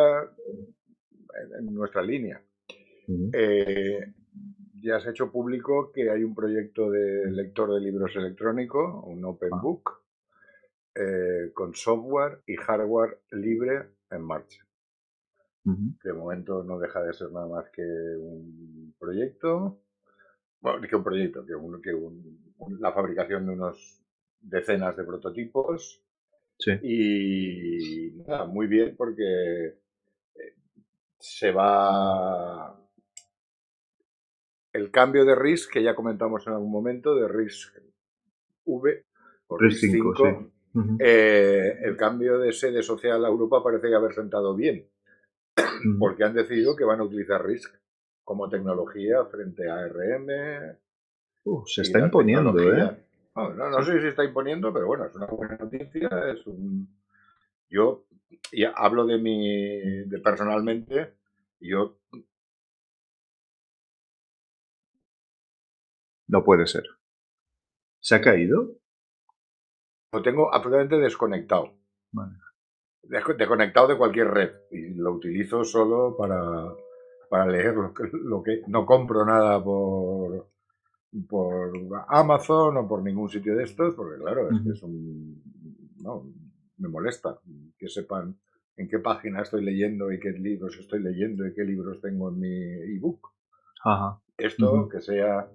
en 1.58 1.74
nuestra 1.74 2.02
línea 2.02 2.42
ya 4.80 5.00
se 5.00 5.08
ha 5.08 5.10
hecho 5.10 5.32
público 5.32 5.90
que 5.92 6.10
hay 6.10 6.22
un 6.24 6.34
proyecto 6.34 6.90
de 6.90 7.30
lector 7.30 7.72
de 7.74 7.80
libros 7.80 8.14
electrónico, 8.16 9.02
un 9.06 9.24
Open 9.24 9.50
ah. 9.52 9.60
Book, 9.62 10.02
eh, 10.94 11.52
con 11.54 11.74
software 11.74 12.42
y 12.46 12.56
hardware 12.56 13.20
libre 13.30 13.97
en 14.10 14.22
marcha. 14.22 14.64
De 15.64 16.14
momento 16.14 16.64
no 16.64 16.78
deja 16.78 17.02
de 17.02 17.12
ser 17.12 17.30
nada 17.30 17.46
más 17.46 17.68
que 17.70 17.82
un 17.82 18.94
proyecto, 18.98 19.82
bueno, 20.60 20.80
que 20.88 20.96
un 20.96 21.04
proyecto, 21.04 21.44
que, 21.44 21.52
la 22.80 22.92
fabricación 22.92 23.44
de 23.44 23.52
unos 23.52 24.02
decenas 24.40 24.96
de 24.96 25.04
prototipos. 25.04 26.02
Y 26.82 28.12
nada, 28.26 28.46
muy 28.46 28.66
bien 28.66 28.96
porque 28.96 29.66
eh, 30.34 30.54
se 31.18 31.52
va 31.52 32.76
el 34.72 34.90
cambio 34.90 35.24
de 35.24 35.34
RISC, 35.34 35.72
que 35.72 35.82
ya 35.82 35.94
comentamos 35.94 36.46
en 36.46 36.54
algún 36.54 36.72
momento, 36.72 37.14
de 37.14 37.28
RISC 37.28 37.76
V 38.64 39.04
o 39.48 39.58
RISC 39.58 39.80
5, 39.80 40.52
eh, 40.98 41.78
el 41.82 41.96
cambio 41.96 42.38
de 42.38 42.52
sede 42.52 42.82
social 42.82 43.24
a 43.24 43.28
Europa 43.28 43.62
parece 43.62 43.88
que 43.88 43.94
haber 43.94 44.14
sentado 44.14 44.54
bien, 44.54 44.86
porque 45.98 46.24
han 46.24 46.34
decidido 46.34 46.76
que 46.76 46.84
van 46.84 47.00
a 47.00 47.04
utilizar 47.04 47.44
RISC 47.44 47.74
como 48.24 48.48
tecnología 48.48 49.24
frente 49.24 49.68
a 49.68 49.76
ARM. 49.76 50.76
Uh, 51.44 51.64
se 51.66 51.82
está 51.82 51.98
imponiendo, 52.00 52.58
¿eh? 52.58 52.96
No, 53.34 53.82
sé 53.84 53.92
si 53.92 54.00
se 54.00 54.08
está 54.08 54.24
imponiendo, 54.24 54.72
pero 54.72 54.86
bueno, 54.86 55.06
es 55.06 55.14
una 55.14 55.26
buena 55.26 55.56
noticia. 55.56 56.08
Es 56.32 56.44
un... 56.46 56.88
Yo 57.70 58.04
y 58.52 58.64
hablo 58.64 59.06
de 59.06 59.18
mi, 59.18 60.04
de 60.04 60.18
personalmente, 60.18 61.14
yo 61.60 61.98
No 66.28 66.44
puede 66.44 66.66
ser. 66.66 66.84
¿Se 68.00 68.14
ha 68.14 68.20
caído? 68.20 68.77
Lo 70.12 70.22
tengo 70.22 70.52
absolutamente 70.52 70.98
desconectado. 70.98 71.74
Desconectado 73.02 73.88
de 73.88 73.98
cualquier 73.98 74.28
red. 74.28 74.50
Y 74.70 74.94
lo 74.94 75.12
utilizo 75.12 75.64
solo 75.64 76.16
para, 76.16 76.40
para 77.28 77.46
leer 77.46 77.74
lo 77.74 78.42
que, 78.42 78.62
No 78.66 78.86
compro 78.86 79.24
nada 79.24 79.62
por, 79.62 80.48
por 81.28 81.72
Amazon 82.08 82.76
o 82.76 82.88
por 82.88 83.02
ningún 83.02 83.28
sitio 83.28 83.56
de 83.56 83.64
estos, 83.64 83.94
porque 83.94 84.18
claro, 84.18 84.50
es 84.50 84.60
que 84.62 84.70
es 84.70 84.82
un... 84.82 85.42
No, 86.02 86.24
me 86.78 86.88
molesta 86.88 87.38
que 87.76 87.88
sepan 87.88 88.38
en 88.76 88.88
qué 88.88 88.98
página 89.00 89.42
estoy 89.42 89.64
leyendo 89.64 90.12
y 90.12 90.20
qué 90.20 90.30
libros 90.30 90.76
estoy 90.78 91.02
leyendo 91.02 91.46
y 91.46 91.52
qué 91.52 91.64
libros 91.64 92.00
tengo 92.00 92.28
en 92.30 92.38
mi 92.38 92.96
ebook. 92.96 93.32
Esto 94.36 94.88
que 94.88 95.00
sea 95.00 95.48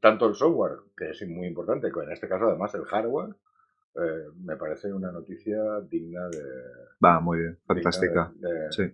tanto 0.00 0.26
el 0.26 0.34
software, 0.34 0.78
que 0.96 1.10
es 1.10 1.28
muy 1.28 1.46
importante, 1.46 1.88
en 1.88 2.12
este 2.12 2.26
caso 2.26 2.46
además 2.46 2.74
el 2.74 2.84
hardware, 2.84 3.34
eh, 3.96 4.28
me 4.44 4.56
parece 4.56 4.92
una 4.92 5.10
noticia 5.10 5.80
digna 5.88 6.28
de... 6.28 6.42
Va, 7.04 7.20
muy 7.20 7.38
bien, 7.38 7.58
fantástica. 7.66 8.32
De, 8.36 8.92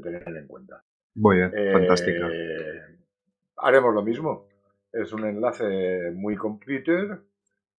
tener 0.00 0.26
en 0.26 0.46
cuenta. 0.46 0.82
Muy 1.14 1.36
bien, 1.36 1.52
fantástica. 1.72 2.28
Eh, 2.32 2.80
haremos 3.58 3.94
lo 3.94 4.02
mismo. 4.02 4.48
Es 4.90 5.12
un 5.12 5.26
enlace 5.26 6.12
muy 6.14 6.36
computer 6.36 7.20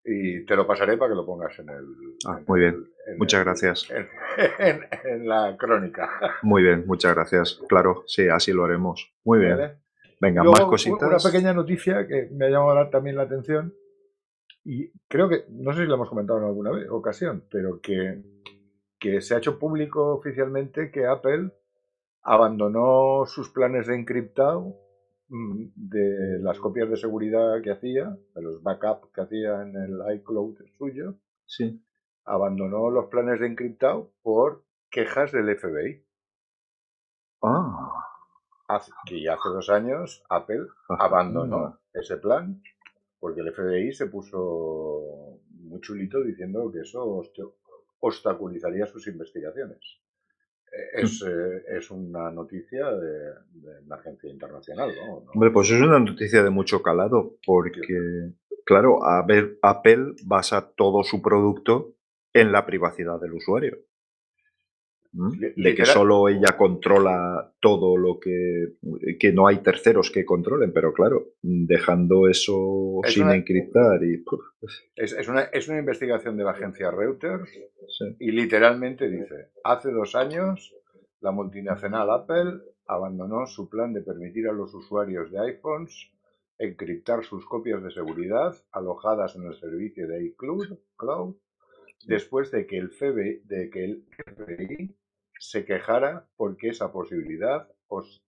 y 0.04 0.44
te 0.44 0.54
lo 0.54 0.66
pasaré 0.66 0.96
para 0.96 1.10
que 1.10 1.16
lo 1.16 1.26
pongas 1.26 1.58
en 1.58 1.70
el... 1.70 1.84
Ah, 2.26 2.40
muy 2.46 2.60
bien, 2.60 2.86
muchas 3.18 3.44
gracias. 3.44 3.88
En, 4.58 5.28
la 5.28 5.56
crónica. 5.56 6.10
Muy 6.42 6.64
bien, 6.64 6.84
muchas 6.88 7.14
gracias. 7.14 7.60
Claro, 7.68 8.02
sí, 8.06 8.28
así 8.28 8.52
lo 8.52 8.64
haremos. 8.64 9.14
Muy 9.24 9.38
bien. 9.38 9.76
Venga, 10.20 10.42
más 10.42 10.64
cositas. 10.64 11.08
Una 11.08 11.18
pequeña 11.18 11.52
noticia 11.52 12.04
que 12.08 12.28
me 12.32 12.46
ha 12.46 12.50
llamado 12.50 12.90
también 12.90 13.16
la 13.16 13.22
atención 13.22 13.72
y 14.64 14.90
creo 15.08 15.28
que, 15.28 15.44
no 15.50 15.72
sé 15.72 15.82
si 15.82 15.86
lo 15.86 15.94
hemos 15.94 16.08
comentado 16.08 16.38
en 16.38 16.46
alguna 16.46 16.70
vez, 16.70 16.88
ocasión, 16.90 17.44
pero 17.50 17.80
que, 17.80 18.22
que 18.98 19.20
se 19.20 19.34
ha 19.34 19.38
hecho 19.38 19.58
público 19.58 20.14
oficialmente 20.14 20.90
que 20.90 21.06
Apple 21.06 21.50
abandonó 22.22 23.26
sus 23.26 23.50
planes 23.50 23.86
de 23.86 23.94
encriptado 23.94 24.74
mm, 25.28 25.66
de 25.74 26.38
las 26.40 26.58
copias 26.58 26.88
de 26.88 26.96
seguridad 26.96 27.60
que 27.62 27.72
hacía, 27.72 28.16
de 28.34 28.42
los 28.42 28.62
backups 28.62 29.12
que 29.12 29.20
hacía 29.20 29.62
en 29.62 29.76
el 29.76 30.16
iCloud 30.16 30.56
suyo. 30.78 31.16
Sí. 31.44 31.84
Abandonó 32.24 32.88
los 32.88 33.06
planes 33.06 33.40
de 33.40 33.46
encriptado 33.48 34.12
por 34.22 34.64
quejas 34.90 35.30
del 35.30 35.54
FBI. 35.58 36.02
Ah 37.42 38.04
y 39.06 39.28
hace 39.28 39.48
dos 39.48 39.70
años 39.70 40.22
Apple 40.28 40.66
abandonó 40.88 41.78
ese 41.92 42.16
plan 42.16 42.62
porque 43.24 43.40
el 43.40 43.54
FBI 43.54 43.90
se 43.94 44.08
puso 44.08 45.40
muy 45.60 45.80
chulito 45.80 46.22
diciendo 46.22 46.70
que 46.70 46.80
eso 46.80 47.22
obstaculizaría 48.00 48.84
sus 48.84 49.06
investigaciones. 49.06 49.78
Eh, 50.70 51.00
es, 51.00 51.22
hmm. 51.22 51.28
eh, 51.28 51.62
es 51.78 51.90
una 51.90 52.30
noticia 52.30 52.84
de, 52.90 53.30
de, 53.54 53.94
agencia 53.94 54.30
internacional, 54.30 54.92
¿no? 54.94 55.24
Hombre, 55.32 55.50
pues 55.52 55.70
es 55.70 55.80
una 55.80 56.00
noticia 56.00 56.42
de 56.42 56.50
mucho 56.50 56.82
calado, 56.82 57.38
porque, 57.46 57.80
claro, 58.66 58.98
Apple 59.02 60.16
basa 60.26 60.74
todo 60.76 61.02
su 61.02 61.22
producto 61.22 61.94
en 62.34 62.52
la 62.52 62.66
privacidad 62.66 63.18
del 63.22 63.32
usuario 63.32 63.78
de 65.14 65.74
que 65.76 65.86
solo 65.86 66.28
ella 66.28 66.56
controla 66.56 67.52
todo 67.60 67.96
lo 67.96 68.18
que, 68.18 68.74
que 69.18 69.32
no 69.32 69.46
hay 69.46 69.58
terceros 69.58 70.10
que 70.10 70.24
controlen, 70.24 70.72
pero 70.72 70.92
claro, 70.92 71.34
dejando 71.40 72.28
eso 72.28 73.00
sin 73.06 73.30
encriptar 73.30 74.02
y... 74.02 74.24
Es, 74.96 75.28
una, 75.28 75.42
es, 75.42 75.68
una, 75.68 75.78
investigación 75.78 76.36
de 76.36 76.44
la 76.44 76.50
agencia 76.50 76.90
Reuters 76.90 77.48
y 78.18 78.32
literalmente 78.32 79.08
dice, 79.08 79.50
hace 79.62 79.92
dos 79.92 80.16
años 80.16 80.74
la 81.20 81.30
multinacional 81.30 82.10
Apple 82.10 82.60
abandonó 82.86 83.46
su 83.46 83.68
plan 83.68 83.92
de 83.92 84.02
permitir 84.02 84.48
a 84.48 84.52
los 84.52 84.74
usuarios 84.74 85.30
de 85.30 85.40
iPhones 85.40 86.10
encriptar 86.58 87.24
sus 87.24 87.46
copias 87.46 87.82
de 87.84 87.92
seguridad 87.92 88.54
alojadas 88.72 89.36
en 89.36 89.44
el 89.44 89.54
servicio 89.54 90.08
de 90.08 90.24
iCloud 90.26 90.76
Cloud, 90.96 91.36
después 92.06 92.50
de 92.50 92.66
que 92.66 92.78
el 92.78 92.90
FBI, 92.90 93.42
de 93.44 93.70
que 93.70 93.84
el 93.84 94.04
FBI 94.10 94.96
se 95.50 95.64
quejara 95.64 96.26
porque 96.36 96.68
esa 96.70 96.90
posibilidad 96.90 97.68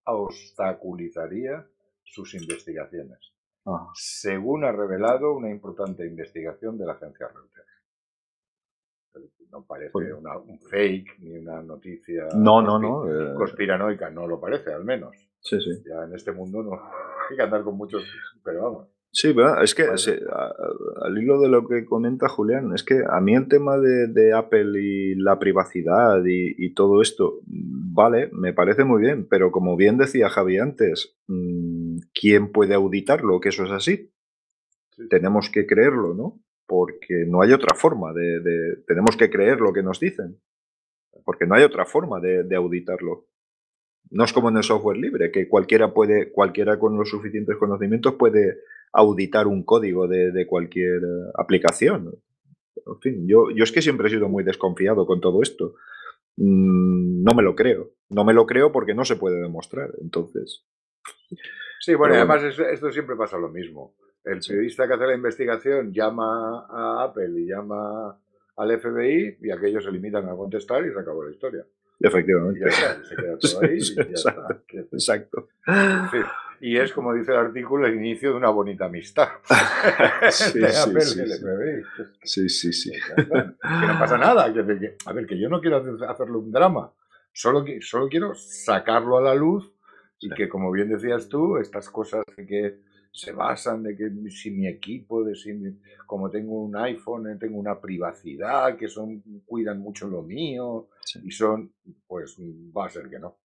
obstaculizaría 0.04 1.66
sus 2.04 2.34
investigaciones, 2.34 3.18
ah. 3.64 3.90
según 3.94 4.64
ha 4.64 4.72
revelado 4.72 5.34
una 5.34 5.50
importante 5.50 6.06
investigación 6.06 6.78
de 6.78 6.86
la 6.86 6.92
agencia 6.92 7.28
Reuters. 7.28 7.66
No 9.50 9.64
parece 9.64 9.92
pues 9.92 10.12
un 10.12 10.60
fake 10.68 11.18
ni 11.20 11.38
una 11.38 11.62
noticia 11.62 12.26
no, 12.34 12.60
no, 12.60 12.78
no, 12.78 13.06
eh. 13.08 13.34
conspiranoica, 13.34 14.10
no 14.10 14.26
lo 14.26 14.38
parece 14.38 14.72
al 14.72 14.84
menos. 14.84 15.16
Sí, 15.40 15.58
sí. 15.60 15.82
Ya 15.86 16.04
en 16.04 16.14
este 16.14 16.32
mundo 16.32 16.62
no 16.62 16.72
hay 17.30 17.36
que 17.36 17.42
andar 17.42 17.62
con 17.64 17.76
muchos, 17.76 18.04
pero 18.44 18.62
vamos. 18.64 18.88
Sí, 19.16 19.34
es 19.62 19.74
que 19.74 19.84
al 19.84 21.18
hilo 21.18 21.40
de 21.40 21.48
lo 21.48 21.66
que 21.66 21.86
comenta 21.86 22.28
Julián, 22.28 22.74
es 22.74 22.82
que 22.82 23.02
a 23.08 23.18
mí 23.22 23.34
el 23.34 23.48
tema 23.48 23.78
de, 23.78 24.34
Apple 24.34 24.78
y 24.78 25.14
la 25.14 25.38
privacidad 25.38 26.22
y, 26.26 26.74
todo 26.74 27.00
esto, 27.00 27.40
vale, 27.46 28.28
me 28.32 28.52
parece 28.52 28.84
muy 28.84 29.00
bien, 29.00 29.26
pero 29.26 29.50
como 29.50 29.74
bien 29.74 29.96
decía 29.96 30.28
Javi 30.28 30.58
antes, 30.58 31.16
mm, 31.28 31.96
¿quién 32.12 32.52
puede 32.52 32.74
auditarlo? 32.74 33.40
Que 33.40 33.48
eso 33.48 33.64
es 33.64 33.70
así. 33.70 34.12
Tenemos 35.08 35.48
que 35.48 35.66
creerlo, 35.66 36.12
¿no? 36.12 36.38
Porque 36.66 37.24
no 37.26 37.40
hay 37.40 37.54
otra 37.54 37.74
forma 37.74 38.12
de, 38.12 38.82
Tenemos 38.86 39.16
que 39.16 39.30
creer 39.30 39.62
lo 39.62 39.72
que 39.72 39.82
nos 39.82 39.98
dicen. 39.98 40.42
Porque 41.24 41.46
no 41.46 41.54
hay 41.54 41.64
otra 41.64 41.86
forma 41.86 42.20
de 42.20 42.54
auditarlo. 42.54 43.28
No 44.10 44.24
es 44.24 44.32
como 44.34 44.50
en 44.50 44.58
el 44.58 44.62
software 44.62 44.98
libre, 44.98 45.30
que 45.32 45.48
cualquiera 45.48 45.92
puede, 45.92 46.30
cualquiera 46.30 46.78
con 46.78 46.96
los 46.96 47.08
suficientes 47.08 47.56
conocimientos 47.56 48.14
puede 48.14 48.58
auditar 48.96 49.46
un 49.46 49.62
código 49.62 50.08
de, 50.08 50.46
cualquier 50.46 51.02
aplicación. 51.34 52.14
En 52.74 53.00
fin, 53.00 53.28
yo, 53.28 53.50
yo 53.50 53.64
es 53.64 53.72
que 53.72 53.82
siempre 53.82 54.08
he 54.08 54.10
sido 54.10 54.28
muy 54.28 54.42
desconfiado 54.42 55.06
con 55.06 55.20
todo 55.20 55.42
esto. 55.42 55.74
Mm, 56.36 57.22
no 57.22 57.34
me 57.34 57.42
lo 57.42 57.54
creo. 57.54 57.90
No 58.08 58.24
me 58.24 58.32
lo 58.32 58.46
creo 58.46 58.72
porque 58.72 58.94
no 58.94 59.04
se 59.04 59.16
puede 59.16 59.40
demostrar. 59.40 59.90
Entonces. 60.00 60.64
Sí, 61.80 61.94
bueno, 61.94 62.14
además 62.14 62.42
esto 62.42 62.90
siempre 62.90 63.16
pasa 63.16 63.36
lo 63.36 63.50
mismo. 63.50 63.94
El 64.24 64.40
periodista 64.40 64.88
que 64.88 64.94
hace 64.94 65.06
la 65.06 65.14
investigación 65.14 65.92
llama 65.92 66.66
a 66.68 67.04
Apple 67.04 67.40
y 67.40 67.46
llama 67.46 68.18
al 68.56 68.80
FBI 68.80 69.38
y 69.42 69.50
aquellos 69.50 69.84
se 69.84 69.92
limitan 69.92 70.28
a 70.28 70.34
contestar 70.34 70.84
y 70.86 70.92
se 70.92 70.98
acabó 70.98 71.22
la 71.22 71.32
historia. 71.32 71.64
Efectivamente. 72.00 72.66
Y 72.66 72.72
se 72.72 73.16
queda 73.16 73.38
todo 73.40 73.60
ahí 73.62 73.78
y 73.78 73.94
ya 73.94 74.02
exacto, 74.02 74.64
está. 74.72 74.88
Exacto. 74.92 75.48
Y 76.60 76.76
es, 76.78 76.92
como 76.92 77.12
dice 77.14 77.32
el 77.32 77.38
artículo, 77.38 77.86
el 77.86 77.96
inicio 77.96 78.30
de 78.30 78.36
una 78.36 78.48
bonita 78.50 78.86
amistad. 78.86 79.28
sí, 80.30 80.58
de 80.60 80.68
sí, 82.48 82.72
sí. 82.72 82.92
Que 82.92 83.86
no 83.86 83.98
pasa 83.98 84.16
nada. 84.18 84.52
que- 84.52 84.64
que- 84.78 84.96
a 85.04 85.12
ver, 85.12 85.26
que 85.26 85.38
yo 85.38 85.48
no 85.48 85.60
quiero 85.60 85.76
hacer- 85.78 86.04
hacerle 86.08 86.36
un 86.38 86.50
drama. 86.52 86.92
Solo, 87.32 87.64
qui- 87.64 87.80
solo 87.82 88.08
quiero 88.08 88.34
sacarlo 88.34 89.18
a 89.18 89.22
la 89.22 89.34
luz 89.34 89.70
y 90.18 90.30
que, 90.30 90.48
como 90.48 90.70
bien 90.72 90.88
decías 90.88 91.28
tú, 91.28 91.58
estas 91.58 91.90
cosas 91.90 92.24
de 92.36 92.46
que 92.46 92.78
se 93.12 93.32
basan 93.32 93.82
de 93.82 93.96
que 93.96 94.10
si 94.30 94.50
mi 94.50 94.66
equipo, 94.66 95.24
de 95.24 95.34
si 95.34 95.52
mi- 95.52 95.78
como 96.06 96.30
tengo 96.30 96.62
un 96.62 96.76
iPhone, 96.76 97.30
eh, 97.30 97.36
tengo 97.38 97.58
una 97.58 97.80
privacidad, 97.80 98.76
que 98.76 98.88
son 98.88 99.22
cuidan 99.46 99.78
mucho 99.80 100.06
lo 100.08 100.22
mío 100.22 100.88
Sí. 101.04 101.20
y 101.24 101.30
son, 101.30 101.72
pues 102.06 102.36
va 102.38 102.86
a 102.86 102.90
ser 102.90 103.08
que 103.08 103.18
no. 103.18 103.38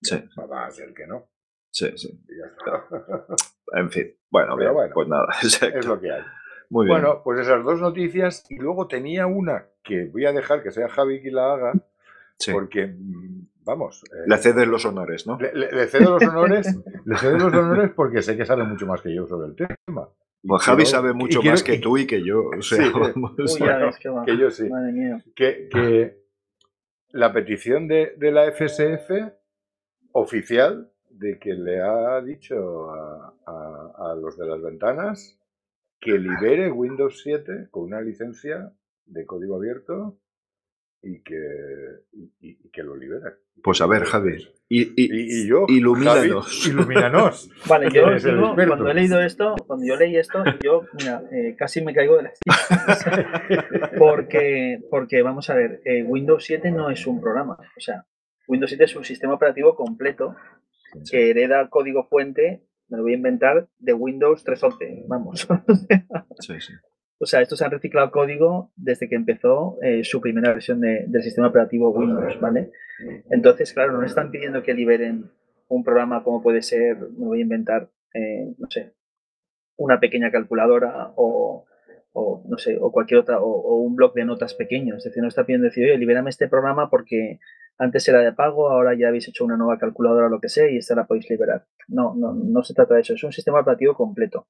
Sí, 0.00 0.16
Va 0.38 0.66
a 0.66 0.70
ser 0.70 0.92
que 0.92 1.06
no. 1.06 1.28
Sí, 1.72 1.90
sí. 1.96 2.08
Y 2.28 2.38
ya 2.38 2.46
está. 2.46 3.26
En 3.74 3.90
fin, 3.90 4.14
bueno, 4.30 4.54
Pero 4.56 4.70
bien, 4.70 4.74
bueno, 4.74 4.94
pues 4.94 5.08
nada, 5.08 5.26
exacto. 5.42 5.78
es 5.80 5.86
lo 5.86 5.98
que 5.98 6.12
hay. 6.12 6.20
Muy 6.68 6.84
bien. 6.86 7.00
Bueno, 7.00 7.22
pues 7.24 7.40
esas 7.40 7.64
dos 7.64 7.80
noticias 7.80 8.44
y 8.50 8.56
luego 8.56 8.86
tenía 8.86 9.26
una 9.26 9.66
que 9.82 10.10
voy 10.12 10.26
a 10.26 10.32
dejar 10.32 10.62
que 10.62 10.70
sea 10.70 10.88
Javi 10.90 11.20
quien 11.22 11.34
la 11.36 11.54
haga 11.54 11.72
Sí. 12.38 12.52
porque, 12.52 12.86
mm, 12.88 13.46
vamos, 13.64 14.04
eh, 14.12 14.24
Le 14.26 14.36
cedes 14.38 14.66
los 14.68 14.84
honores, 14.84 15.26
¿no? 15.26 15.38
le, 15.38 15.52
le- 15.54 15.70
le 15.72 15.86
cedo 15.86 16.18
los 16.18 16.22
honores, 16.22 16.66
le 17.06 17.16
cedo 17.16 17.38
los 17.38 17.54
honores 17.54 17.90
porque 17.96 18.20
sé 18.22 18.36
que 18.36 18.44
sabe 18.44 18.64
mucho 18.64 18.84
más 18.86 19.00
que 19.00 19.14
yo 19.14 19.26
sobre 19.26 19.48
el 19.48 19.56
tema. 19.56 20.08
Pues 20.46 20.62
Javi 20.64 20.84
sabe 20.84 21.12
mucho 21.14 21.40
quiero- 21.40 21.52
más 21.54 21.62
que 21.62 21.78
tú 21.78 21.96
y 21.98 22.06
que 22.06 22.22
yo. 22.22 22.48
O 22.58 22.60
sea, 22.62 22.84
Sí, 22.84 22.90
vamos, 22.92 23.32
Uy, 23.38 23.60
va. 23.66 24.24
que 24.26 24.36
yo 24.36 24.50
sí. 24.50 24.68
Madre 24.68 24.92
mía. 24.92 25.24
Que, 25.36 25.68
que 25.70 26.18
la 27.10 27.32
petición 27.32 27.86
de, 27.88 28.14
de 28.18 28.30
la 28.32 28.50
FSF 28.52 29.10
oficial 30.12 30.91
de 31.22 31.38
que 31.38 31.54
le 31.54 31.80
ha 31.80 32.20
dicho 32.20 32.90
a, 32.90 33.34
a- 33.46 34.10
a 34.10 34.14
los 34.16 34.36
de 34.36 34.46
las 34.46 34.60
ventanas 34.60 35.38
que 36.00 36.18
libere 36.18 36.70
Windows 36.70 37.20
7 37.22 37.68
con 37.70 37.84
una 37.84 38.00
licencia 38.00 38.72
de 39.06 39.24
código 39.24 39.56
abierto 39.56 40.18
y 41.00 41.20
que, 41.22 41.38
y, 42.12 42.24
y- 42.40 42.58
y 42.64 42.70
que 42.70 42.82
lo 42.82 42.96
libere. 42.96 43.36
Pues 43.62 43.80
a 43.80 43.86
ver, 43.86 44.04
Javi, 44.04 44.48
y, 44.68 44.82
y- 44.82 44.92
Y, 44.96 45.42
y 45.44 45.46
yo, 45.48 45.66
ilumínanos. 45.68 46.62
Javi, 46.64 46.74
ilumínanos. 46.74 47.50
Vale, 47.68 47.88
yo 47.92 48.06
digo, 48.14 48.54
cuando 48.66 48.88
he 48.90 48.94
leído 48.94 49.20
esto, 49.20 49.54
cuando 49.66 49.86
yo 49.86 49.96
leí 49.96 50.16
esto, 50.16 50.42
yo, 50.64 50.82
mira, 50.98 51.22
eh, 51.30 51.54
casi 51.56 51.82
me 51.84 51.94
caigo 51.94 52.16
de 52.16 52.22
la 52.24 52.32
silla. 52.34 53.88
Porque, 53.98 54.80
porque, 54.90 55.22
vamos 55.22 55.48
a 55.50 55.54
ver, 55.54 55.80
eh, 55.84 56.02
Windows 56.02 56.44
7 56.44 56.70
no 56.70 56.90
es 56.90 57.06
un 57.06 57.20
programa. 57.20 57.56
O 57.76 57.80
sea, 57.80 58.06
Windows 58.48 58.70
7 58.70 58.84
es 58.84 58.96
un 58.96 59.04
sistema 59.04 59.34
operativo 59.34 59.74
completo 59.76 60.34
que 61.10 61.30
hereda 61.30 61.68
código 61.68 62.04
fuente, 62.08 62.62
me 62.88 62.96
lo 62.98 63.02
voy 63.04 63.12
a 63.12 63.16
inventar, 63.16 63.68
de 63.78 63.92
Windows 63.94 64.44
3.11. 64.44 65.04
Vamos. 65.08 65.46
Sí, 66.40 66.54
sí. 66.60 66.72
O 67.18 67.26
sea, 67.26 67.40
estos 67.40 67.62
han 67.62 67.70
reciclado 67.70 68.10
código 68.10 68.72
desde 68.74 69.08
que 69.08 69.14
empezó 69.14 69.78
eh, 69.80 70.02
su 70.02 70.20
primera 70.20 70.52
versión 70.52 70.80
de- 70.80 71.04
del 71.06 71.22
sistema 71.22 71.48
operativo 71.48 71.90
Windows, 71.90 72.40
¿vale? 72.40 72.72
Entonces, 73.30 73.72
claro, 73.72 73.92
no 73.92 74.04
están 74.04 74.30
pidiendo 74.32 74.62
que 74.64 74.74
liberen 74.74 75.30
un 75.68 75.84
programa 75.84 76.24
como 76.24 76.42
puede 76.42 76.62
ser, 76.62 76.96
me 76.98 77.26
voy 77.26 77.38
a 77.38 77.42
inventar, 77.42 77.90
eh, 78.12 78.52
no 78.58 78.68
sé, 78.68 78.92
una 79.76 80.00
pequeña 80.00 80.30
calculadora 80.32 81.12
o, 81.16 81.64
o, 82.12 82.44
no 82.48 82.58
sé, 82.58 82.76
o 82.80 82.92
cualquier 82.92 83.20
otra, 83.20 83.40
o, 83.40 83.46
o 83.50 83.76
un 83.82 83.96
bloc 83.96 84.14
de 84.14 84.24
notas 84.24 84.54
pequeño. 84.54 84.96
Es 84.96 85.04
decir, 85.04 85.22
no 85.22 85.28
está 85.28 85.44
pidiendo 85.44 85.66
decir, 85.66 85.84
oye, 85.84 85.96
libérame 85.98 86.28
este 86.30 86.48
programa 86.48 86.90
porque 86.90 87.38
antes 87.78 88.06
era 88.08 88.20
de 88.20 88.32
pago, 88.32 88.68
ahora 88.70 88.94
ya 88.94 89.08
habéis 89.08 89.28
hecho 89.28 89.44
una 89.44 89.56
nueva 89.56 89.78
calculadora 89.78 90.26
o 90.26 90.30
lo 90.30 90.40
que 90.40 90.48
sea 90.48 90.68
y 90.70 90.76
esta 90.76 90.94
la 90.94 91.06
podéis 91.06 91.28
liberar. 91.30 91.64
No, 91.88 92.14
no, 92.14 92.34
no 92.34 92.62
se 92.62 92.74
trata 92.74 92.94
de 92.94 93.00
eso, 93.00 93.14
es 93.14 93.24
un 93.24 93.32
sistema 93.32 93.60
operativo 93.60 93.94
completo. 93.94 94.46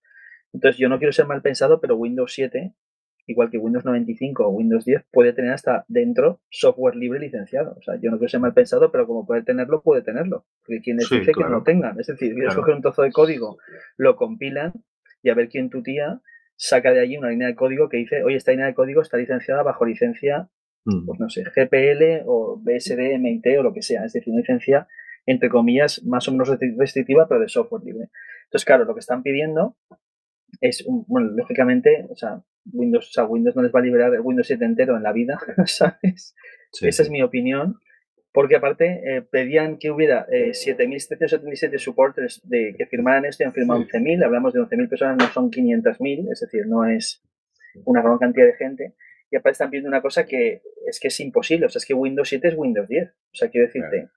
Entonces, 0.52 0.78
yo 0.78 0.88
no 0.88 0.98
quiero 0.98 1.12
ser 1.12 1.26
mal 1.26 1.40
pensado, 1.40 1.80
pero 1.80 1.96
Windows 1.96 2.32
7, 2.34 2.74
igual 3.26 3.48
que 3.50 3.56
Windows 3.58 3.84
95 3.86 4.44
o 4.44 4.50
Windows 4.50 4.84
10, 4.84 5.04
puede 5.12 5.32
tener 5.32 5.52
hasta 5.52 5.84
dentro 5.88 6.40
software 6.50 6.96
libre 6.96 7.20
licenciado. 7.20 7.76
O 7.78 7.82
sea, 7.82 7.94
yo 7.94 8.10
no 8.10 8.18
quiero 8.18 8.28
ser 8.28 8.40
mal 8.40 8.52
pensado, 8.52 8.90
pero 8.90 9.06
como 9.06 9.24
puede 9.24 9.42
tenerlo, 9.44 9.80
puede 9.82 10.02
tenerlo. 10.02 10.44
Porque 10.66 10.80
quien 10.82 10.96
les 10.98 11.08
Sí, 11.08 11.20
dice 11.20 11.32
que 11.32 11.44
no 11.44 11.62
tengan. 11.62 11.98
Es 12.00 12.08
decir, 12.08 12.32
quieres 12.34 12.52
Claro. 12.52 12.60
coger 12.62 12.74
un 12.74 12.82
trozo 12.82 13.02
de 13.02 13.12
código, 13.12 13.56
lo 13.96 14.16
compilan 14.16 14.72
y 15.22 15.30
a 15.30 15.34
ver 15.34 15.48
quién 15.48 15.70
tu 15.70 15.82
tía 15.82 16.20
saca 16.56 16.92
de 16.92 17.00
allí 17.00 17.16
una 17.16 17.30
línea 17.30 17.48
de 17.48 17.54
código 17.54 17.88
que 17.88 17.96
dice, 17.98 18.22
oye, 18.24 18.36
esta 18.36 18.50
línea 18.52 18.66
de 18.66 18.74
código 18.74 19.02
está 19.02 19.16
licenciada 19.16 19.62
bajo 19.62 19.84
licencia, 19.84 20.48
Mm. 20.84 21.06
pues 21.06 21.20
no 21.20 21.28
sé, 21.30 21.44
GPL 21.44 22.22
o 22.26 22.58
BSD, 22.60 23.14
MIT 23.14 23.56
o 23.58 23.62
lo 23.62 23.72
que 23.72 23.82
sea. 23.82 24.04
Es 24.04 24.14
decir, 24.14 24.32
una 24.32 24.40
licencia, 24.40 24.88
entre 25.26 25.48
comillas, 25.48 26.02
más 26.04 26.26
o 26.26 26.32
menos 26.32 26.48
restri- 26.50 26.76
restrictiva, 26.76 27.28
pero 27.28 27.40
de 27.40 27.48
software 27.48 27.84
libre. 27.84 28.08
Entonces, 28.46 28.64
claro, 28.64 28.84
lo 28.84 28.92
que 28.94 28.98
están 28.98 29.22
pidiendo 29.22 29.76
es, 30.60 30.84
un- 30.84 31.04
bueno, 31.06 31.30
lógicamente, 31.36 32.06
o 32.10 32.16
sea, 32.16 32.42
Windows, 32.72 33.08
o 33.10 33.12
sea, 33.12 33.24
Windows 33.26 33.54
no 33.54 33.62
les 33.62 33.72
va 33.72 33.78
a 33.78 33.82
liberar 33.82 34.12
el 34.12 34.20
Windows 34.22 34.46
7 34.48 34.64
entero 34.64 34.96
en 34.96 35.04
la 35.04 35.12
vida, 35.12 35.38
¿sabes? 35.66 36.34
Sí, 36.72 36.88
Esa 36.88 37.02
es 37.04 37.10
mi 37.10 37.22
opinión. 37.22 37.76
Porque 38.32 38.56
aparte 38.56 39.02
eh, 39.04 39.22
pedían 39.22 39.76
que 39.78 39.90
hubiera 39.90 40.26
eh, 40.30 40.52
7.777 40.52 41.78
supporters 41.78 42.40
de, 42.48 42.74
que 42.76 42.86
firmaran 42.86 43.24
esto 43.26 43.42
y 43.42 43.46
han 43.46 43.52
firmado 43.52 43.82
Sí. 43.82 43.88
11.000. 43.92 44.24
Hablamos 44.24 44.52
de 44.54 44.60
11.000 44.60 44.88
personas, 44.88 45.16
no 45.18 45.26
son 45.28 45.50
500.000, 45.50 46.32
es 46.32 46.40
decir, 46.40 46.66
no 46.66 46.84
es 46.86 47.22
una 47.84 48.02
gran 48.02 48.18
cantidad 48.18 48.46
de 48.46 48.54
gente. 48.54 48.94
Y 49.30 49.36
aparte 49.36 49.52
están 49.52 49.70
pidiendo 49.70 49.88
una 49.88 50.02
cosa 50.02 50.24
que 50.26 50.62
es 50.86 50.98
que 51.00 51.08
es 51.08 51.20
imposible. 51.20 51.66
O 51.66 51.68
sea, 51.68 51.78
es 51.78 51.86
que 51.86 51.94
Windows 51.94 52.28
7 52.28 52.48
es 52.48 52.54
Windows 52.56 52.88
10. 52.88 53.08
O 53.08 53.34
sea, 53.34 53.48
quiero 53.50 53.66
decirte, 53.66 54.08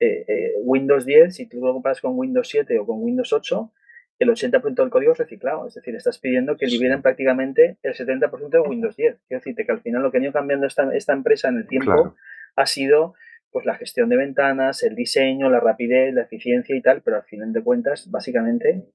eh, 0.00 0.24
eh, 0.26 0.52
Windows 0.64 1.04
10, 1.04 1.34
si 1.34 1.46
tú 1.46 1.60
lo 1.64 1.72
comparas 1.74 2.00
con 2.00 2.18
Windows 2.18 2.48
7 2.48 2.78
o 2.78 2.86
con 2.86 3.02
Windows 3.02 3.32
8, 3.32 3.72
el 4.18 4.28
80% 4.30 4.82
del 4.82 4.90
código 4.90 5.12
es 5.12 5.18
reciclado. 5.18 5.66
Es 5.66 5.74
decir, 5.74 5.94
estás 5.94 6.18
pidiendo 6.18 6.56
que 6.56 6.66
Sí. 6.66 6.72
liberen 6.78 7.02
prácticamente 7.02 7.76
el 7.82 7.94
70% 7.94 8.62
de 8.62 8.68
Windows 8.68 8.96
10. 8.96 9.16
Quiero 9.28 9.40
decirte 9.40 9.66
que 9.66 9.72
al 9.72 9.80
final 9.80 10.02
lo 10.02 10.10
que 10.10 10.18
ha 10.18 10.22
ido 10.22 10.32
cambiando 10.32 10.66
esta, 10.66 10.94
esta 10.94 11.12
empresa 11.12 11.48
en 11.48 11.56
el 11.56 11.66
tiempo 11.66 11.92
Claro. 11.92 12.16
ha 12.56 12.66
sido 12.66 13.14
pues 13.52 13.66
la 13.66 13.76
gestión 13.76 14.08
de 14.08 14.16
ventanas, 14.16 14.82
el 14.82 14.96
diseño, 14.96 15.50
la 15.50 15.60
rapidez, 15.60 16.14
la 16.14 16.22
eficiencia 16.22 16.74
y 16.74 16.80
tal, 16.80 17.02
pero 17.02 17.18
al 17.18 17.24
final 17.24 17.52
de 17.52 17.62
cuentas, 17.62 18.10
básicamente, 18.10 18.86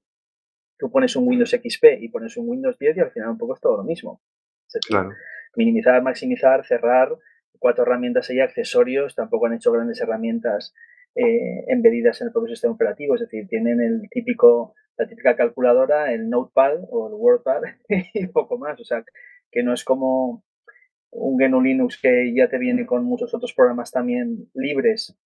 tú 0.76 0.90
pones 0.90 1.14
un 1.14 1.28
Windows 1.28 1.50
XP 1.50 1.84
y 2.00 2.08
pones 2.08 2.36
un 2.36 2.48
Windows 2.48 2.76
10 2.76 2.96
y 2.96 3.00
al 3.00 3.12
final 3.12 3.30
un 3.30 3.38
poco 3.38 3.54
es 3.54 3.60
todo 3.60 3.76
lo 3.76 3.84
mismo. 3.84 4.20
Es 4.66 4.74
decir, 4.74 4.96
Claro. 4.96 5.10
minimizar, 5.56 6.02
maximizar, 6.02 6.66
cerrar, 6.66 7.16
cuatro 7.60 7.84
herramientas 7.84 8.28
ahí, 8.30 8.40
accesorios, 8.40 9.14
tampoco 9.14 9.46
han 9.46 9.54
hecho 9.54 9.72
grandes 9.72 10.00
herramientas 10.00 10.74
eh, 11.14 11.64
embedidas 11.68 12.20
en 12.20 12.28
el 12.28 12.32
propio 12.32 12.50
sistema 12.50 12.74
operativo, 12.74 13.14
es 13.14 13.20
decir, 13.20 13.46
tienen 13.48 13.80
el 13.80 14.08
típico, 14.10 14.74
la 14.96 15.06
típica 15.06 15.36
calculadora, 15.36 16.12
el 16.12 16.28
Notepad 16.28 16.78
o 16.90 17.08
el 17.08 17.14
WordPad 17.14 17.62
y 18.14 18.26
poco 18.26 18.58
más, 18.58 18.80
o 18.80 18.84
sea, 18.84 19.04
que 19.50 19.62
no 19.62 19.72
es 19.72 19.84
como 19.84 20.44
un 21.10 21.36
GNU 21.36 21.60
Linux 21.60 21.98
que 22.00 22.32
ya 22.34 22.48
te 22.48 22.58
viene 22.58 22.86
con 22.86 23.04
muchos 23.04 23.32
otros 23.34 23.52
programas 23.52 23.90
también 23.90 24.48
libres 24.54 25.16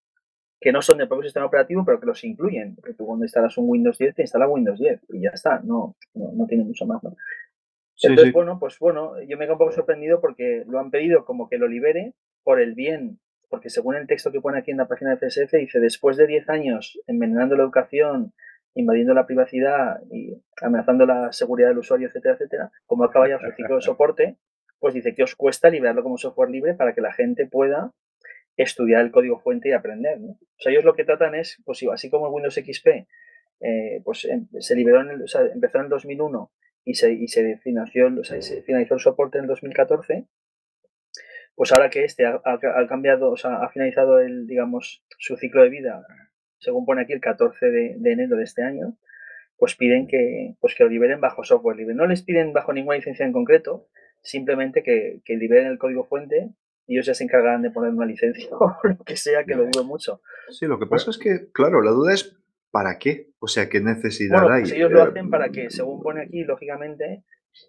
que 0.62 0.72
no 0.72 0.80
son 0.80 0.98
del 0.98 1.08
propio 1.08 1.24
sistema 1.24 1.46
operativo, 1.46 1.84
pero 1.84 1.98
que 2.00 2.06
los 2.06 2.22
incluyen. 2.24 2.76
Porque 2.76 2.94
tú 2.94 3.04
cuando 3.04 3.24
instalas 3.24 3.58
un 3.58 3.68
Windows 3.68 3.98
10, 3.98 4.14
te 4.14 4.22
instala 4.22 4.48
Windows 4.48 4.78
10 4.78 5.00
y 5.10 5.22
ya 5.22 5.30
está, 5.30 5.60
no, 5.64 5.96
no, 6.14 6.32
no 6.32 6.46
tiene 6.46 6.64
mucho 6.64 6.86
más. 6.86 7.02
¿no? 7.02 7.16
Sí, 7.94 8.06
Entonces, 8.06 8.30
sí. 8.30 8.32
bueno, 8.32 8.58
pues 8.58 8.78
bueno, 8.78 9.20
yo 9.22 9.36
me 9.36 9.44
quedo 9.44 9.54
un 9.54 9.58
poco 9.58 9.72
sorprendido 9.72 10.20
porque 10.20 10.64
lo 10.66 10.78
han 10.78 10.90
pedido 10.90 11.24
como 11.24 11.48
que 11.48 11.58
lo 11.58 11.68
libere 11.68 12.14
por 12.44 12.60
el 12.60 12.74
bien, 12.74 13.18
porque 13.48 13.70
según 13.70 13.96
el 13.96 14.06
texto 14.06 14.32
que 14.32 14.40
pone 14.40 14.58
aquí 14.58 14.70
en 14.70 14.78
la 14.78 14.88
página 14.88 15.10
de 15.10 15.16
FSF, 15.16 15.52
dice, 15.52 15.80
después 15.80 16.16
de 16.16 16.26
10 16.26 16.48
años 16.48 16.98
envenenando 17.06 17.56
la 17.56 17.64
educación, 17.64 18.32
invadiendo 18.74 19.14
la 19.14 19.26
privacidad 19.26 20.00
y 20.10 20.34
amenazando 20.62 21.06
la 21.06 21.32
seguridad 21.32 21.68
del 21.68 21.78
usuario, 21.78 22.08
etcétera, 22.08 22.34
etcétera, 22.34 22.72
como 22.86 23.04
acaba 23.04 23.28
ya 23.28 23.38
su 23.38 23.50
ciclo 23.56 23.76
de 23.76 23.82
soporte, 23.82 24.36
pues 24.82 24.94
dice 24.94 25.14
que 25.14 25.22
os 25.22 25.36
cuesta 25.36 25.70
liberarlo 25.70 26.02
como 26.02 26.18
software 26.18 26.50
libre 26.50 26.74
para 26.74 26.92
que 26.92 27.00
la 27.00 27.12
gente 27.12 27.46
pueda 27.46 27.92
estudiar 28.56 29.02
el 29.02 29.12
código 29.12 29.38
fuente 29.38 29.68
y 29.68 29.72
aprender. 29.72 30.18
O 30.18 30.36
sea, 30.58 30.72
ellos 30.72 30.82
lo 30.84 30.94
que 30.94 31.04
tratan 31.04 31.36
es, 31.36 31.62
pues 31.64 31.78
sí, 31.78 31.86
así 31.88 32.10
como 32.10 32.26
el 32.26 32.32
Windows 32.32 32.56
XP, 32.56 33.06
eh, 33.60 34.02
pues 34.04 34.24
em- 34.24 34.48
se 34.58 34.74
liberó, 34.74 35.00
en 35.02 35.10
el, 35.10 35.22
o 35.22 35.28
sea, 35.28 35.42
empezó 35.42 35.78
en 35.78 35.84
el 35.84 35.90
2001 35.90 36.50
y 36.84 36.94
se, 36.94 37.16
finalizó 37.62 38.94
el 38.94 39.00
soporte 39.00 39.38
en 39.38 39.44
el 39.44 39.48
2014, 39.48 40.26
pues 41.54 41.70
ahora 41.70 41.88
que 41.88 42.02
este 42.02 42.26
ha 42.26 42.40
cambiado, 42.88 43.30
o 43.30 43.36
sea, 43.36 43.62
ha 43.62 43.68
finalizado 43.68 44.18
el, 44.18 44.48
digamos, 44.48 45.04
su 45.16 45.36
ciclo 45.36 45.62
de 45.62 45.68
vida, 45.68 46.04
según 46.58 46.86
pone 46.86 47.02
aquí 47.02 47.12
el 47.12 47.20
14 47.20 47.66
de, 47.66 47.94
de 47.98 48.12
enero 48.12 48.36
de 48.36 48.42
este 48.42 48.64
año, 48.64 48.96
pues 49.58 49.76
piden 49.76 50.08
que, 50.08 50.56
pues 50.58 50.74
que 50.74 50.82
lo 50.82 50.90
liberen 50.90 51.20
bajo 51.20 51.44
software 51.44 51.76
libre. 51.76 51.94
No 51.94 52.08
les 52.08 52.22
piden 52.22 52.52
bajo 52.52 52.72
ninguna 52.72 52.96
licencia 52.96 53.24
en 53.24 53.32
concreto, 53.32 53.86
simplemente 54.22 54.82
que, 54.82 55.20
que 55.24 55.36
liberen 55.36 55.66
el 55.66 55.78
código 55.78 56.04
fuente 56.04 56.50
y 56.86 56.94
ellos 56.94 57.06
ya 57.06 57.14
se 57.14 57.24
encargarán 57.24 57.62
de 57.62 57.70
poner 57.70 57.92
una 57.92 58.06
licencia 58.06 58.48
o 58.56 58.76
lo 58.82 58.98
que 59.04 59.16
sea, 59.16 59.44
que 59.44 59.54
lo 59.54 59.64
dudo 59.66 59.84
mucho. 59.84 60.20
Sí, 60.50 60.66
lo 60.66 60.78
que 60.78 60.86
pasa 60.86 61.10
es 61.10 61.18
que, 61.18 61.50
claro, 61.52 61.82
la 61.82 61.90
duda 61.90 62.12
es 62.14 62.36
¿para 62.70 62.98
qué? 62.98 63.28
O 63.38 63.46
sea, 63.48 63.68
¿qué 63.68 63.80
necesidad 63.80 64.40
Bueno, 64.40 64.54
hay? 64.54 64.62
pues 64.62 64.72
ellos 64.72 64.90
lo 64.90 65.00
Eh, 65.04 65.08
hacen 65.08 65.30
para 65.30 65.50
que, 65.50 65.70
según 65.70 66.02
pone 66.02 66.22
aquí, 66.22 66.42
lógicamente, 66.44 67.22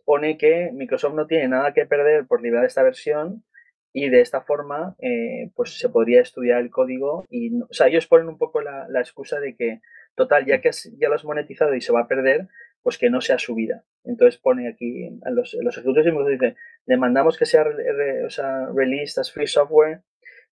pone 0.05 0.37
que 0.37 0.71
Microsoft 0.73 1.13
no 1.15 1.27
tiene 1.27 1.47
nada 1.49 1.73
que 1.73 1.85
perder 1.85 2.25
por 2.25 2.41
liberar 2.41 2.65
esta 2.65 2.83
versión 2.83 3.43
y 3.91 4.09
de 4.09 4.21
esta 4.21 4.41
forma, 4.41 4.95
eh, 4.99 5.51
pues 5.55 5.77
se 5.77 5.89
podría 5.89 6.21
estudiar 6.21 6.61
el 6.61 6.69
código 6.71 7.25
y, 7.29 7.49
no- 7.51 7.67
o 7.69 7.73
sea, 7.73 7.87
ellos 7.87 8.07
ponen 8.07 8.27
un 8.29 8.37
poco 8.37 8.61
la, 8.61 8.87
la 8.89 9.01
excusa 9.01 9.39
de 9.39 9.55
que, 9.55 9.81
total, 10.15 10.45
ya 10.45 10.61
que 10.61 10.69
has- 10.69 10.89
ya 10.97 11.09
lo 11.09 11.15
has 11.15 11.25
monetizado 11.25 11.75
y 11.75 11.81
se 11.81 11.91
va 11.93 12.01
a 12.01 12.07
perder, 12.07 12.47
pues 12.83 12.97
que 12.97 13.09
no 13.09 13.21
sea 13.21 13.39
subida. 13.39 13.83
Entonces 14.03 14.39
pone 14.39 14.67
aquí, 14.67 15.09
a 15.25 15.31
los, 15.31 15.55
los 15.61 15.77
ejecutivos 15.77 16.05
de 16.05 16.11
Microsoft 16.11 16.31
dice, 16.41 16.55
demandamos 16.85 17.37
que 17.37 17.45
sea, 17.45 17.63
re- 17.63 18.25
o 18.25 18.29
sea 18.29 18.67
released 18.75 19.19
as 19.19 19.31
free 19.31 19.47
software, 19.47 20.01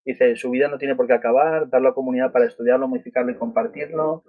dice, 0.06 0.36
su 0.38 0.50
vida 0.50 0.68
no 0.70 0.78
tiene 0.78 0.96
por 0.96 1.06
qué 1.08 1.14
acabar, 1.14 1.70
darlo 1.70 1.90
a 1.90 1.92
la 1.92 1.96
comunidad 1.96 2.32
para 2.32 2.46
estudiarlo, 2.46 2.88
modificarlo 2.88 3.32
y 3.32 3.36
compartirlo, 3.36 4.24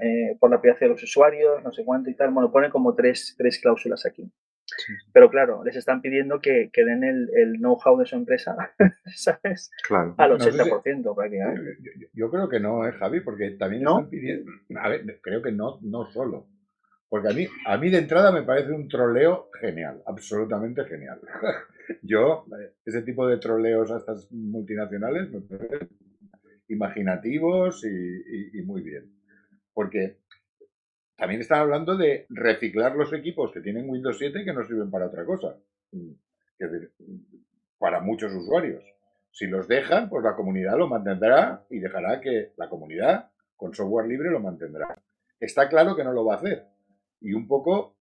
eh, 0.00 0.36
por 0.40 0.50
la 0.50 0.60
privacidad 0.60 0.86
de 0.88 0.94
los 0.94 1.02
usuarios, 1.04 1.62
no 1.62 1.70
sé 1.72 1.84
cuánto 1.84 2.10
y 2.10 2.14
tal. 2.14 2.30
Bueno, 2.30 2.50
pone 2.50 2.70
como 2.70 2.94
tres, 2.94 3.34
tres 3.38 3.60
cláusulas 3.60 4.06
aquí. 4.06 4.28
Pero 5.12 5.30
claro, 5.30 5.62
les 5.62 5.76
están 5.76 6.00
pidiendo 6.00 6.40
que, 6.40 6.70
que 6.72 6.84
den 6.84 7.04
el, 7.04 7.28
el 7.36 7.52
know-how 7.58 7.96
de 7.98 8.06
su 8.06 8.16
empresa, 8.16 8.56
¿sabes? 9.14 9.70
Claro. 9.86 10.14
Al 10.16 10.30
No 10.30 10.40
sé 10.40 10.50
si- 10.52 10.58
80% 10.58 11.14
prácticamente. 11.14 11.76
Yo, 11.80 11.90
yo- 12.00 12.08
yo 12.14 12.30
creo 12.30 12.48
que 12.48 12.58
no, 12.60 12.88
¿eh, 12.88 12.92
Javi? 12.92 13.20
Porque 13.20 13.50
también 13.52 13.82
¿No? 13.82 13.98
están 13.98 14.10
pidiendo. 14.10 14.50
A 14.80 14.88
ver, 14.88 15.20
creo 15.20 15.42
que 15.42 15.52
no, 15.52 15.78
no 15.82 16.06
solo. 16.10 16.48
Porque 17.14 17.28
a 17.28 17.32
mí, 17.32 17.46
a 17.64 17.76
mí 17.78 17.90
de 17.90 17.98
entrada 17.98 18.32
me 18.32 18.42
parece 18.42 18.72
un 18.72 18.88
troleo 18.88 19.48
genial, 19.60 20.02
absolutamente 20.04 20.84
genial. 20.84 21.20
Yo, 22.02 22.44
eh, 22.60 22.72
ese 22.84 23.02
tipo 23.02 23.24
de 23.28 23.36
troleos 23.38 23.92
a 23.92 23.98
estas 23.98 24.32
multinacionales 24.32 25.30
me 25.30 25.40
parecen 25.42 25.88
imaginativos 26.66 27.84
y, 27.84 28.58
y- 28.58 28.62
muy 28.62 28.82
bien. 28.82 29.14
Porque 29.72 30.18
también 31.16 31.40
están 31.40 31.60
hablando 31.60 31.96
de 31.96 32.26
reciclar 32.30 32.96
los 32.96 33.12
equipos 33.12 33.52
que 33.52 33.60
tienen 33.60 33.88
Windows 33.88 34.18
7 34.18 34.40
y 34.40 34.44
que 34.44 34.52
no 34.52 34.64
sirven 34.64 34.90
para 34.90 35.06
otra 35.06 35.24
cosa. 35.24 35.56
Mm, 35.92 36.10
Es 36.58 36.72
decir, 36.72 36.90
para 37.78 38.00
muchos 38.00 38.34
usuarios. 38.34 38.82
Si 39.30 39.46
los 39.46 39.68
dejan, 39.68 40.08
pues 40.08 40.24
la 40.24 40.34
comunidad 40.34 40.76
lo 40.76 40.88
mantendrá 40.88 41.64
y 41.70 41.78
dejará 41.78 42.20
que 42.20 42.54
la 42.56 42.68
comunidad 42.68 43.30
con 43.54 43.72
software 43.72 44.08
libre 44.08 44.32
lo 44.32 44.40
mantendrá. 44.40 45.00
Está 45.38 45.68
claro 45.68 45.94
que 45.94 46.02
no 46.02 46.12
lo 46.12 46.24
va 46.24 46.34
a 46.34 46.38
hacer. 46.38 46.73
Y 47.24 47.32
un 47.32 47.48
poco 47.48 47.96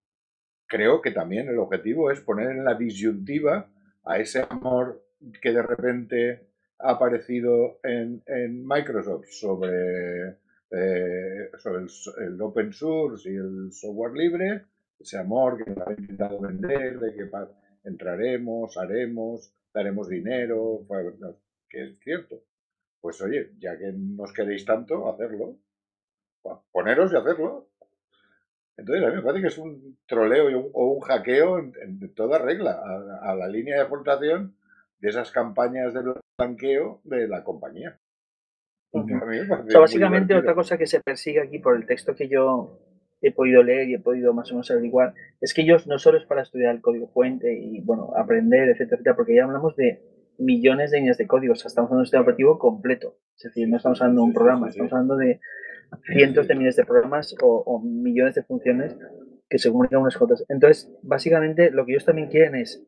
creo 0.68 1.02
que 1.02 1.12
también 1.12 1.48
el 1.48 1.58
objetivo 1.60 2.12
es 2.12 2.20
poner 2.22 2.52
en 2.52 2.66
la 2.66 2.76
disyuntiva 2.76 3.70
a 4.04 4.20
ese 4.20 4.46
amor 4.50 5.02
que 5.42 5.52
de 5.54 5.62
repente 5.62 6.48
ha 6.80 6.92
aparecido 6.92 7.80
en, 7.84 8.22
en 8.28 8.68
Microsoft 8.68 9.28
sobre, 9.30 10.30
eh, 10.72 11.50
sobre 11.58 11.86
el, 12.26 12.42
open 12.42 12.74
source 12.74 13.32
y 13.32 13.36
el 13.36 13.72
software 13.72 14.14
libre, 14.14 14.66
ese 15.00 15.18
amor 15.18 15.64
que 15.64 15.72
nos 15.72 15.88
ha 15.88 15.92
intentado 15.92 16.40
vender, 16.42 17.00
de 17.00 17.14
que 17.16 17.30
entraremos, 17.86 18.76
haremos, 18.78 19.54
daremos 19.74 20.10
dinero, 20.10 20.86
que 21.70 21.84
es 21.84 22.00
cierto. 22.00 22.44
Pues 23.00 23.22
oye, 23.22 23.52
ya 23.60 23.78
que 23.78 23.92
nos 23.94 24.34
queréis 24.34 24.66
tanto, 24.66 25.10
hacerlo. 25.10 25.58
Pa- 26.42 26.62
Poneros 26.72 27.14
y 27.14 27.18
hacerlo. 27.18 27.70
Entonces, 28.78 29.06
a 29.06 29.10
mí 29.10 29.16
me 29.18 29.22
parece 29.22 29.42
que 29.42 29.48
es 29.48 29.58
un 29.58 29.98
troleo 30.08 30.48
un- 30.48 30.70
o 30.74 30.88
un 30.94 31.02
hackeo 31.02 31.60
en, 31.60 31.74
en 31.82 32.14
toda 32.16 32.40
regla 32.40 32.72
a, 32.72 33.32
a 33.32 33.36
la 33.36 33.48
línea 33.48 33.76
de 33.76 33.82
aportación 33.82 34.56
de 35.00 35.10
esas 35.10 35.32
campañas 35.32 35.94
de 35.94 36.02
blanqueo 36.38 37.02
de 37.04 37.28
la 37.28 37.44
compañía. 37.44 38.00
O 39.44 39.70
sea, 39.70 39.80
básicamente 39.82 40.34
otra 40.40 40.56
cosa 40.56 40.78
que 40.78 40.88
se 40.88 41.02
persigue 41.02 41.42
aquí 41.42 41.60
por 41.60 41.76
el 41.76 41.86
texto 41.86 42.16
que 42.16 42.28
yo 42.28 42.80
he 43.22 43.32
podido 43.32 43.64
leer 43.64 43.90
y 43.90 43.94
he 43.96 44.00
podido 44.00 44.34
más 44.34 44.52
o 44.52 44.56
menos 44.56 44.70
averiguar, 44.72 45.14
es 45.40 45.54
que 45.54 45.62
ellos 45.62 45.88
no 45.88 45.98
solo 45.98 46.18
es 46.18 46.26
para 46.26 46.42
estudiar 46.42 46.76
el 46.76 46.82
código 46.82 47.08
fuente 47.08 47.54
y, 47.54 47.80
bueno, 47.82 48.12
aprender, 48.18 48.70
etcétera, 48.70 48.96
etcétera, 48.98 49.16
porque 49.16 49.36
ya 49.36 49.46
hablamos 49.46 49.76
de 49.78 50.02
millones 50.38 50.92
de 50.92 50.98
líneas 50.98 51.18
de 51.18 51.26
código, 51.28 51.54
o 51.54 51.56
sea, 51.56 51.70
estamos 51.70 51.88
hablando 51.88 52.00
de 52.00 52.02
un 52.02 52.06
sistema 52.06 52.24
operativo 52.24 52.60
completo, 52.60 53.18
es 53.38 53.44
decir, 53.44 53.70
no 53.70 53.78
estamos 53.78 54.02
hablando 54.02 54.22
de 54.22 54.28
un 54.28 54.34
programa, 54.34 54.68
estamos 54.70 54.92
hablando 54.92 55.16
de 55.16 55.40
cientos 56.06 56.48
de 56.48 56.56
miles 56.56 56.76
de 56.76 56.86
programas 56.86 57.36
o, 57.42 57.64
o 57.66 57.80
millones 57.82 58.36
de 58.36 58.44
funciones 58.44 58.96
que 59.50 59.58
se 59.60 59.70
comunican 59.70 60.02
unas 60.02 60.18
con 60.18 60.26
otras. 60.26 60.46
Entonces, 60.50 60.92
básicamente, 61.04 61.70
lo 61.72 61.86
que 61.86 61.94
ellos 61.94 62.06
también 62.06 62.30
quieren 62.30 62.56
es 62.56 62.86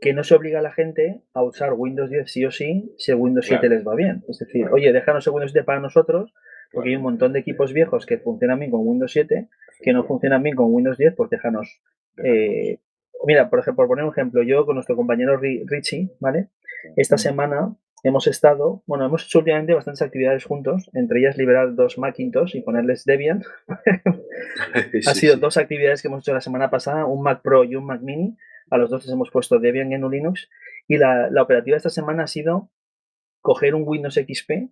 que 0.00 0.12
no 0.12 0.22
se 0.22 0.34
obliga 0.34 0.60
a 0.60 0.62
la 0.62 0.70
gente 0.72 1.22
a 1.34 1.42
usar 1.42 1.72
Windows 1.74 2.10
10 2.10 2.30
sí 2.30 2.44
o 2.44 2.50
sí 2.52 2.94
si 2.98 3.12
Windows 3.12 3.46
7 3.46 3.60
Claro. 3.60 3.74
les 3.74 3.86
va 3.86 3.94
bien. 3.96 4.22
Es 4.28 4.38
decir, 4.38 4.62
Claro. 4.62 4.76
oye, 4.76 4.92
déjanos 4.92 5.26
el 5.26 5.32
Windows 5.32 5.52
7 5.52 5.64
para 5.64 5.80
nosotros, 5.80 6.32
porque 6.72 6.90
hay 6.90 6.96
un 6.96 7.02
montón 7.02 7.32
de 7.32 7.40
equipos 7.40 7.72
viejos 7.72 8.06
que 8.06 8.18
funcionan 8.18 8.58
bien 8.60 8.70
con 8.70 8.86
Windows 8.86 9.10
7, 9.12 9.48
que 9.80 9.92
no 9.92 10.04
funcionan 10.04 10.42
bien 10.42 10.54
con 10.54 10.72
Windows 10.72 10.98
10, 10.98 11.14
pues 11.16 11.30
déjanos. 11.30 11.82
eh, 12.22 12.80
mira, 13.26 13.48
por 13.50 13.58
ejemplo, 13.60 13.76
por 13.82 13.88
poner 13.88 14.04
un 14.04 14.12
ejemplo, 14.12 14.42
yo 14.42 14.64
con 14.66 14.74
nuestro 14.76 14.94
compañero 14.96 15.40
Ri- 15.40 15.64
Richie, 15.66 16.10
¿vale? 16.20 16.48
Esta 16.96 17.16
semana 17.18 17.74
hemos 18.02 18.26
estado, 18.26 18.82
bueno, 18.86 19.06
hemos 19.06 19.24
hecho 19.24 19.38
últimamente 19.40 19.74
bastantes 19.74 20.02
actividades 20.02 20.44
juntos, 20.44 20.90
entre 20.94 21.20
ellas 21.20 21.36
liberar 21.36 21.74
dos 21.74 21.98
Macintosh 21.98 22.56
y 22.56 22.60
ponerles 22.62 23.04
Debian. 23.04 23.42
ha 25.06 25.14
Sí, 25.14 25.20
sido 25.20 25.34
sí. 25.34 25.40
dos 25.40 25.56
actividades 25.56 26.02
que 26.02 26.08
hemos 26.08 26.22
hecho 26.22 26.32
la 26.34 26.40
semana 26.40 26.70
pasada, 26.70 27.06
un 27.06 27.22
Mac 27.22 27.42
Pro 27.42 27.64
y 27.64 27.74
un 27.76 27.86
Mac 27.86 28.00
Mini. 28.00 28.36
A 28.70 28.76
los 28.78 28.90
dos 28.90 29.04
les 29.04 29.12
hemos 29.12 29.30
puesto 29.30 29.58
Debian 29.58 29.92
en 29.92 30.04
un 30.04 30.12
Linux. 30.12 30.48
Y 30.86 30.96
la, 30.98 31.28
la 31.30 31.42
operativa 31.42 31.74
de 31.74 31.78
esta 31.78 31.90
semana 31.90 32.24
ha 32.24 32.26
sido 32.26 32.70
coger 33.40 33.74
un 33.74 33.84
Windows 33.86 34.14
XP 34.14 34.70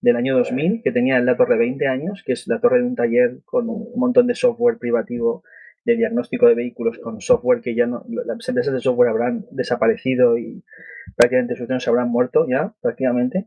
del 0.00 0.16
año 0.16 0.36
2000, 0.36 0.82
que 0.82 0.92
tenía 0.92 1.18
la 1.20 1.36
torre 1.36 1.56
20 1.58 1.86
años, 1.88 2.22
que 2.24 2.32
es 2.32 2.46
la 2.46 2.60
torre 2.60 2.78
de 2.78 2.84
un 2.84 2.94
taller 2.94 3.40
con 3.44 3.68
un 3.68 3.92
montón 3.96 4.26
de 4.26 4.34
software 4.34 4.78
privativo 4.78 5.42
de 5.92 5.98
diagnóstico 5.98 6.46
de 6.46 6.54
vehículos, 6.54 6.98
con 6.98 7.20
software 7.20 7.60
que 7.60 7.74
ya 7.74 7.86
no, 7.86 8.04
las 8.08 8.48
empresas 8.48 8.72
de 8.74 8.80
software 8.80 9.10
habrán 9.10 9.44
desaparecido 9.50 10.36
y 10.38 10.62
prácticamente 11.16 11.56
sus 11.56 11.68
se 11.82 11.90
habrán 11.90 12.08
muerto 12.10 12.46
ya, 12.48 12.74
prácticamente. 12.80 13.46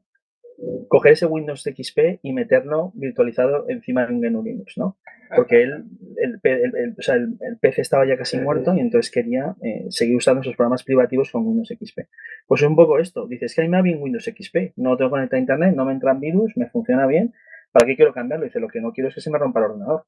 Coger 0.90 1.14
ese 1.14 1.26
Windows 1.26 1.64
XP 1.64 2.20
y 2.22 2.34
meterlo 2.34 2.92
virtualizado 2.94 3.66
encima 3.68 4.06
de 4.06 4.14
un 4.14 4.22
GNU 4.22 4.44
Linux, 4.44 4.78
¿no? 4.78 4.98
porque 5.36 5.64
él, 5.64 5.86
el, 6.18 6.40
el- 6.44 6.76
el- 6.76 6.96
o 7.00 7.02
sea, 7.02 7.16
el- 7.16 7.38
PC 7.62 7.82
estaba 7.82 8.06
ya 8.06 8.18
casi 8.18 8.38
muerto 8.44 8.76
y 8.76 8.82
entonces 8.82 9.10
quería 9.12 9.56
eh, 9.64 9.86
seguir 9.90 10.18
usando 10.18 10.42
esos 10.42 10.56
programas 10.58 10.84
privativos 10.84 11.32
con 11.32 11.48
Windows 11.48 11.70
XP. 11.70 12.02
Pues 12.48 12.62
es 12.62 12.68
un 12.68 12.76
poco 12.76 13.00
esto, 13.00 13.28
dices 13.28 13.56
que 13.56 13.62
a 13.62 13.64
mí 13.64 13.70
me 13.70 13.78
va 13.78 13.82
bien 13.82 14.02
Windows 14.02 14.26
XP, 14.26 14.74
no 14.76 14.98
tengo 14.98 15.10
conectado 15.10 15.38
a 15.38 15.40
internet, 15.40 15.74
no 15.76 15.86
me 15.86 15.94
entran 15.94 16.20
virus, 16.20 16.56
me 16.58 16.68
funciona 16.70 17.08
bien, 17.08 17.34
¿para 17.72 17.86
qué 17.86 17.96
quiero 17.96 18.14
cambiarlo? 18.14 18.44
Dice, 18.46 18.60
lo 18.60 18.68
que 18.68 18.82
no 18.82 18.92
quiero 18.92 19.08
es 19.08 19.16
que 19.16 19.22
se 19.22 19.32
me 19.32 19.38
rompa 19.40 19.62
el 19.62 19.68
ordenador. 19.68 20.04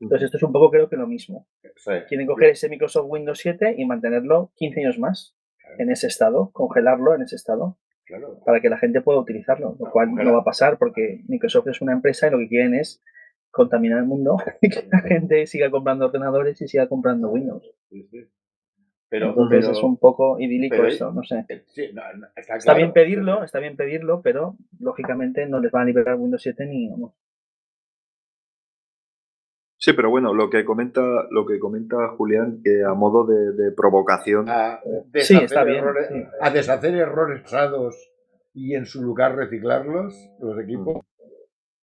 Entonces 0.00 0.26
esto 0.26 0.36
es 0.36 0.42
un 0.42 0.52
poco 0.52 0.70
creo 0.70 0.88
que 0.88 0.96
lo 0.96 1.06
mismo. 1.06 1.46
Sí. 1.76 1.90
Quieren 2.08 2.26
coger 2.26 2.50
ese 2.50 2.68
Microsoft 2.68 3.06
Windows 3.08 3.38
7 3.38 3.74
y 3.78 3.84
mantenerlo 3.84 4.52
15 4.56 4.80
años 4.80 4.98
más 4.98 5.36
en 5.78 5.90
ese 5.90 6.06
estado, 6.06 6.50
congelarlo 6.52 7.14
en 7.14 7.22
ese 7.22 7.36
estado, 7.36 7.78
Claro. 8.06 8.40
para 8.46 8.60
que 8.60 8.70
la 8.70 8.78
gente 8.78 9.02
pueda 9.02 9.18
utilizarlo, 9.18 9.76
lo 9.78 9.90
cual 9.90 10.14
no 10.14 10.32
va 10.32 10.40
a 10.40 10.44
pasar 10.44 10.78
porque 10.78 11.22
Microsoft 11.28 11.68
es 11.68 11.80
una 11.82 11.92
empresa 11.92 12.26
y 12.26 12.30
lo 12.30 12.38
que 12.38 12.48
quieren 12.48 12.74
es 12.74 13.02
contaminar 13.50 13.98
el 13.98 14.06
mundo 14.06 14.36
y 14.62 14.68
que 14.70 14.88
la 14.90 15.00
gente 15.00 15.46
siga 15.46 15.70
comprando 15.70 16.06
ordenadores 16.06 16.60
y 16.62 16.68
siga 16.68 16.88
comprando 16.88 17.28
Windows. 17.28 17.70
Sí. 17.90 18.08
Pero, 19.10 19.28
Entonces 19.30 19.60
pero- 19.66 19.72
es 19.72 19.82
un 19.82 19.96
poco 19.98 20.38
idílico 20.40 20.76
pero- 20.76 20.88
esto, 20.88 21.12
no 21.12 21.22
sé. 21.22 21.44
eh, 21.48 21.64
sí, 21.68 21.90
no, 21.94 22.02
no, 22.14 22.26
está, 22.36 22.56
Está 22.56 22.58
claro. 22.58 22.76
bien 22.78 22.92
pedirlo, 22.92 23.42
está 23.44 23.58
bien 23.58 23.76
pedirlo, 23.76 24.20
pero 24.22 24.56
lógicamente 24.80 25.46
no 25.46 25.60
les 25.60 25.70
van 25.72 25.82
a 25.82 25.86
liberar 25.86 26.16
Windows 26.16 26.42
7 26.42 26.66
ni. 26.66 26.90
Sí, 29.88 29.94
pero 29.94 30.10
bueno, 30.10 30.34
lo 30.34 30.50
que 30.50 30.66
comenta, 30.66 31.00
lo 31.30 31.46
que 31.46 31.58
comenta 31.58 32.08
Julián, 32.08 32.60
que 32.62 32.84
a 32.84 32.92
modo 32.92 33.24
de, 33.24 33.52
de 33.52 33.72
provocación, 33.72 34.46
A 34.50 34.80
Sí, 34.82 34.90
deshacer, 35.10 35.44
está 35.44 35.64
bien, 35.64 35.78
errores, 35.78 36.08
sí. 36.12 36.24
a 36.42 36.50
deshacer 36.50 36.94
errores 36.94 37.42
usados 37.42 38.12
y 38.52 38.74
en 38.74 38.84
su 38.84 39.02
lugar 39.02 39.34
reciclarlos, 39.34 40.14
los 40.40 40.58
equipos, 40.58 41.06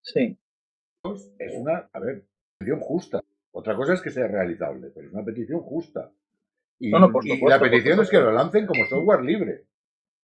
Sí, 0.03 0.37
es 1.39 1.55
una, 1.55 1.89
a 1.91 1.99
ver, 1.99 2.25
petición 2.59 2.79
justa. 2.79 3.23
Otra 3.51 3.75
cosa 3.75 3.93
es 3.93 4.01
que 4.03 4.11
sea 4.11 4.27
realizable, 4.27 4.91
pero 4.93 5.07
es 5.07 5.13
una 5.13 5.25
petición 5.25 5.61
justa. 5.61 6.11
Y, 6.77 6.91
No, 6.91 6.99
no, 6.99 7.11
por 7.11 7.25
y 7.25 7.31
supuesto, 7.31 7.57
la 7.57 7.59
petición 7.59 7.99
es 8.01 8.09
que 8.11 8.19
lo 8.19 8.31
lancen 8.33 8.67
como 8.67 8.85
software 8.85 9.21
libre 9.23 9.63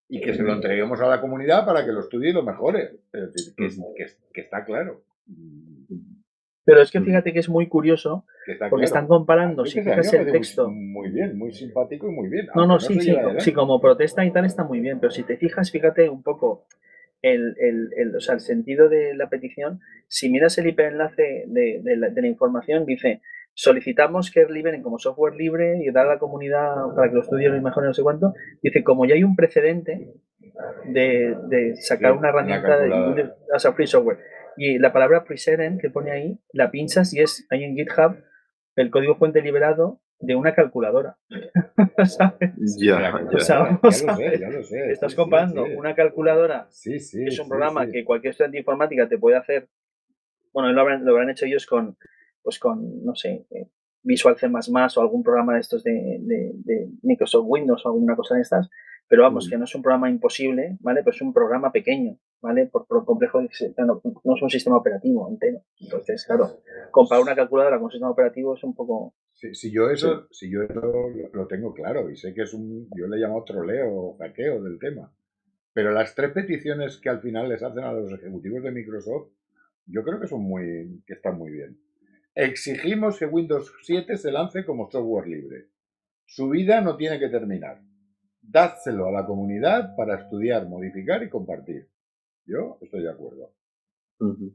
y 0.08 0.22
que 0.22 0.36
se 0.36 0.44
lo 0.44 0.54
entreguemos 0.54 1.02
a 1.02 1.08
la 1.08 1.20
comunidad 1.20 1.66
para 1.66 1.84
que 1.84 1.94
lo 1.94 2.02
estudie 2.02 2.30
y 2.30 2.34
lo 2.34 2.44
mejore. 2.44 3.00
Es 3.12 3.34
decir, 3.34 3.56
que 3.56 4.42
está 4.42 4.66
claro. 4.66 5.02
Pero 6.64 6.82
es 6.82 6.92
que 6.92 7.02
fíjate 7.02 7.34
que 7.34 7.40
es 7.40 7.50
muy 7.50 7.68
curioso 7.68 8.26
está 8.48 8.70
porque 8.70 8.86
claro. 8.86 8.96
están 8.96 9.08
comparando, 9.08 9.66
si 9.66 9.82
fijas 9.82 10.14
el 10.14 10.32
texto. 10.32 10.70
Muy, 10.70 11.10
bien, 11.12 11.38
muy 11.38 11.52
simpático 11.54 12.08
y 12.08 12.12
muy 12.12 12.30
bien. 12.30 12.48
No, 12.56 12.66
no, 12.66 12.80
sí, 12.80 13.00
sí, 13.00 13.16
sí, 13.40 13.54
como 13.54 13.80
protesta 13.82 14.26
y 14.26 14.32
tal 14.32 14.46
está 14.46 14.64
muy 14.64 14.80
bien, 14.80 15.00
pero 15.00 15.12
si 15.12 15.24
te 15.24 15.38
fijas, 15.38 15.72
fíjate 15.72 16.10
un 16.10 16.24
poco 16.24 16.66
el, 17.22 17.56
el, 17.60 18.16
o 18.16 18.20
sea, 18.20 18.36
el 18.36 18.42
sentido 18.42 18.90
de 18.90 19.16
la 19.16 19.30
petición, 19.30 19.80
si 20.08 20.30
miras 20.30 20.58
el 20.58 20.68
hiperenlace 20.68 21.46
de, 21.48 21.82
de, 21.84 21.98
la, 21.98 22.10
de 22.10 22.22
la 22.22 22.28
información, 22.28 22.86
dice 22.86 23.22
solicitamos 23.54 24.32
que 24.32 24.46
liberen 24.46 24.82
como 24.82 24.98
software 24.98 25.36
libre 25.36 25.80
y 25.84 25.92
dar 25.92 26.08
a 26.08 26.14
la 26.14 26.20
comunidad 26.20 26.74
para 26.96 27.10
que 27.10 27.16
lo 27.16 27.22
estudien 27.22 27.56
y 27.56 27.60
mejor 27.60 27.84
no 27.84 27.94
sé 27.94 28.02
cuánto. 28.02 28.34
Dice, 28.62 28.84
como 28.84 29.06
ya 29.06 29.16
hay 29.16 29.24
un 29.24 29.36
precedente 29.36 30.14
de, 30.86 31.36
de 31.48 31.76
sacar 31.76 32.14
una 32.14 32.30
herramienta 32.30 32.80
de, 32.80 33.30
o 33.54 33.60
sea, 33.60 33.74
free 33.74 33.88
software. 33.88 34.20
Y 34.58 34.80
la 34.80 34.92
palabra 34.94 35.24
precedent 35.24 35.80
que 35.80 35.90
pone 35.90 36.12
ahí, 36.12 36.40
la 36.54 36.72
pinchas 36.72 37.14
y 37.14 37.22
es 37.22 37.48
ahí 37.50 37.64
en 37.64 37.76
GitHub 37.76 38.18
el 38.76 38.90
código 38.90 39.16
fuente 39.16 39.42
liberado 39.42 40.02
de 40.20 40.36
una 40.36 40.54
calculadora. 40.54 41.18
¿Sabes? 42.06 42.78
Ya, 42.80 43.02
ya, 43.02 44.50
lo 44.50 44.64
sé, 44.64 44.92
Estás 44.92 45.16
comparando 45.16 45.66
una 45.66 45.96
calculadora, 45.96 46.68
que 46.84 46.96
es 46.96 47.40
un 47.40 47.50
programa 47.50 47.88
que 47.88 48.06
cualquier 48.06 48.32
estudiante 48.32 48.56
de 48.56 48.60
informática 48.60 49.08
te 49.08 49.18
puede 49.18 49.38
hacer. 49.38 49.68
Bueno, 50.54 50.72
lo 50.72 50.82
habrán, 50.82 51.06
lo 51.06 51.12
habrán 51.12 51.30
hecho 51.30 51.46
ellos 51.46 51.66
con, 51.66 51.98
pues 52.44 52.60
con, 52.60 53.04
no 53.04 53.16
sé, 53.16 53.46
eh, 53.52 53.68
Visual 54.04 54.36
C++ 54.38 54.48
o 54.48 55.02
algún 55.02 55.24
programa 55.24 55.54
de 55.56 55.60
estos 55.60 55.84
de, 55.84 56.18
de, 56.20 56.90
Microsoft 57.04 57.46
Windows 57.48 57.86
o 57.86 57.90
alguna 57.90 58.16
cosa 58.16 58.36
de 58.36 58.42
estas, 58.42 58.70
pero 59.12 59.24
vamos, 59.24 59.50
que 59.50 59.58
no 59.58 59.66
es 59.66 59.76
un 59.76 59.82
programa 59.82 60.10
imposible, 60.10 60.78
¿vale? 60.80 61.04
Pues 61.04 61.18
es 61.18 61.22
un 61.22 61.34
programa 61.34 61.70
pequeño, 61.70 62.18
¿vale? 62.42 62.68
Por, 62.68 62.88
por 62.88 63.04
complejo, 63.04 63.42
no, 63.42 64.02
no, 64.24 64.36
es 64.38 64.42
un 64.42 64.50
sistema 64.50 64.78
operativo 64.78 65.30
entero. 65.30 65.66
Entonces, 65.82 66.24
claro, 66.26 66.62
comparar 66.92 67.22
una 67.22 67.36
calculadora 67.36 67.76
con 67.76 67.88
un 67.88 67.92
sistema 67.92 68.12
operativo 68.12 68.56
es 68.56 68.64
un 68.64 68.74
poco... 68.74 69.14
Si, 69.34 69.70
yo 69.70 69.90
eso, 69.90 70.30
si 70.32 70.50
yo 70.50 70.62
lo, 70.62 71.46
tengo 71.48 71.74
claro 71.74 72.10
y 72.10 72.16
sé 72.16 72.34
que 72.34 72.44
es 72.44 72.54
un, 72.54 72.88
yo 72.96 73.06
le 73.08 73.18
llamo 73.18 73.44
troleo 73.44 73.94
o 73.94 74.18
hackeo 74.18 74.64
del 74.64 74.80
tema, 74.80 75.12
pero 75.74 75.92
las 75.92 76.16
tres 76.16 76.32
peticiones 76.32 76.96
que 76.96 77.10
al 77.10 77.20
final 77.20 77.50
les 77.50 77.62
hacen 77.62 77.84
a 77.84 77.92
los 77.92 78.14
ejecutivos 78.14 78.64
de 78.64 78.72
Microsoft, 78.72 79.28
yo 79.88 80.06
creo 80.06 80.22
que 80.22 80.28
son 80.28 80.42
muy, 80.42 81.04
que 81.06 81.16
están 81.16 81.38
muy 81.38 81.52
bien. 81.52 81.78
Exigimos 82.34 83.20
que 83.20 83.26
Windows 83.26 83.74
7 83.84 84.16
se 84.16 84.32
lance 84.32 84.64
como 84.64 84.90
software 84.90 85.28
libre. 85.28 85.66
Su 86.26 86.48
vida 86.48 86.80
no 86.80 86.96
tiene 86.96 87.20
que 87.20 87.28
terminar. 87.28 87.82
Dádselo 88.42 89.08
a 89.08 89.12
la 89.12 89.26
comunidad 89.26 89.96
para 89.96 90.16
estudiar, 90.16 90.68
modificar 90.68 91.24
y 91.24 91.30
compartir. 91.30 91.88
Yo 92.46 92.78
estoy 92.82 93.04
de 93.04 93.12
acuerdo. 93.12 93.54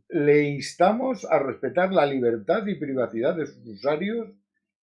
Le 0.09 0.43
instamos 0.43 1.25
a 1.25 1.39
respetar 1.39 1.93
la 1.93 2.07
libertad 2.07 2.67
y 2.67 2.77
privacidad 2.77 3.37
de 3.37 3.47
sus 3.47 3.67
usuarios 3.67 4.29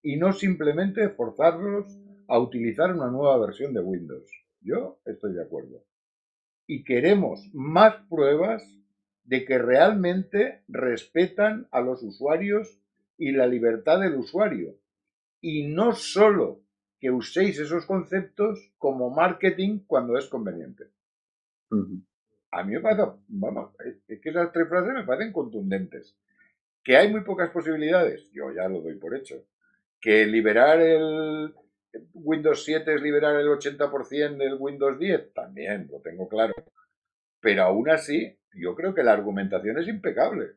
y 0.02 0.18
no 0.18 0.34
simplemente 0.34 1.08
forzarlos 1.10 1.86
a 2.28 2.40
utilizar 2.40 2.94
una 2.94 3.10
nueva 3.10 3.38
versión 3.40 3.74
de 3.74 3.80
Windows. 3.80 4.30
Yo 4.62 5.00
estoy 5.06 5.34
de 5.34 5.44
acuerdo. 5.44 5.84
Y 6.68 6.84
queremos 6.84 7.50
más 7.54 7.96
pruebas 8.10 8.64
de 9.24 9.46
que 9.46 9.58
realmente 9.58 10.64
respetan 10.68 11.68
a 11.72 11.82
los 11.82 12.04
usuarios 12.04 12.80
y 13.18 13.32
la 13.32 13.48
libertad 13.48 14.00
del 14.00 14.16
usuario. 14.16 14.76
Y 15.40 15.68
no 15.68 15.94
solo 15.94 16.63
que 17.04 17.12
uséis 17.12 17.60
esos 17.60 17.86
conceptos 17.86 18.72
como 18.78 19.10
marketing 19.10 19.80
cuando 19.86 20.18
es 20.18 20.28
conveniente. 20.28 20.86
A 22.50 22.64
mí 22.64 22.76
me 22.76 22.80
parece, 22.80 23.02
vamos, 23.28 23.76
es 24.08 24.22
que 24.22 24.30
esas 24.30 24.54
tres 24.54 24.70
frases 24.70 24.94
me 24.94 25.04
parecen 25.04 25.34
contundentes. 25.34 26.16
Que 26.82 26.96
hay 26.96 27.12
muy 27.12 27.26
pocas 27.26 27.50
posibilidades, 27.50 28.32
yo 28.32 28.54
ya 28.54 28.70
lo 28.70 28.80
doy 28.80 28.96
por 28.96 29.18
hecho. 29.18 29.44
Que 30.00 30.26
liberar 30.26 30.80
el 30.80 31.54
Windows 32.14 32.64
7 32.64 32.96
es 32.96 33.02
liberar 33.02 33.36
el 33.36 33.48
80% 33.50 34.38
del 34.38 34.56
Windows 34.58 34.98
10, 34.98 35.34
también 35.34 35.90
lo 35.92 36.00
tengo 36.00 36.30
claro. 36.30 36.54
Pero 37.42 37.64
aún 37.64 37.90
así, 37.90 38.34
yo 38.54 38.76
creo 38.76 38.96
que 38.96 39.04
la 39.04 39.12
argumentación 39.12 39.78
es 39.78 39.90
impecable. 39.90 40.54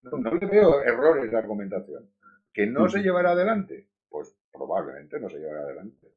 No 0.00 0.34
le 0.34 0.46
veo 0.46 0.82
errores 0.82 1.30
de 1.30 1.36
argumentación. 1.36 2.10
¿Que 2.54 2.66
no 2.66 2.88
se 2.88 3.02
llevará 3.02 3.32
adelante? 3.32 3.86
Pues 4.08 4.34
probablemente 4.56 5.20
no 5.20 5.28
se 5.28 5.38
llevará 5.38 5.60
adelante. 5.60 6.08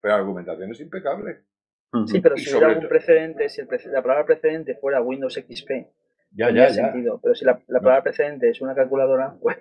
Pero 0.00 0.14
la 0.14 0.20
argumentación 0.20 0.70
es 0.70 0.80
impecable. 0.80 1.40
Sí, 2.06 2.20
pero 2.20 2.36
si 2.36 2.50
hubiera 2.50 2.68
algún 2.68 2.88
precedente, 2.88 3.48
si 3.48 3.62
la 3.62 4.02
palabra 4.02 4.26
precedente 4.26 4.74
fuera 4.74 5.00
Windows 5.00 5.34
XP, 5.34 5.70
ya, 6.32 6.50
ya, 6.50 6.68
ya. 6.68 6.74
Sentido. 6.74 7.18
Pero 7.22 7.34
si 7.34 7.44
la, 7.44 7.58
palabra 7.58 8.02
precedente 8.02 8.50
es 8.50 8.60
una 8.60 8.74
calculadora, 8.74 9.34
pues... 9.40 9.58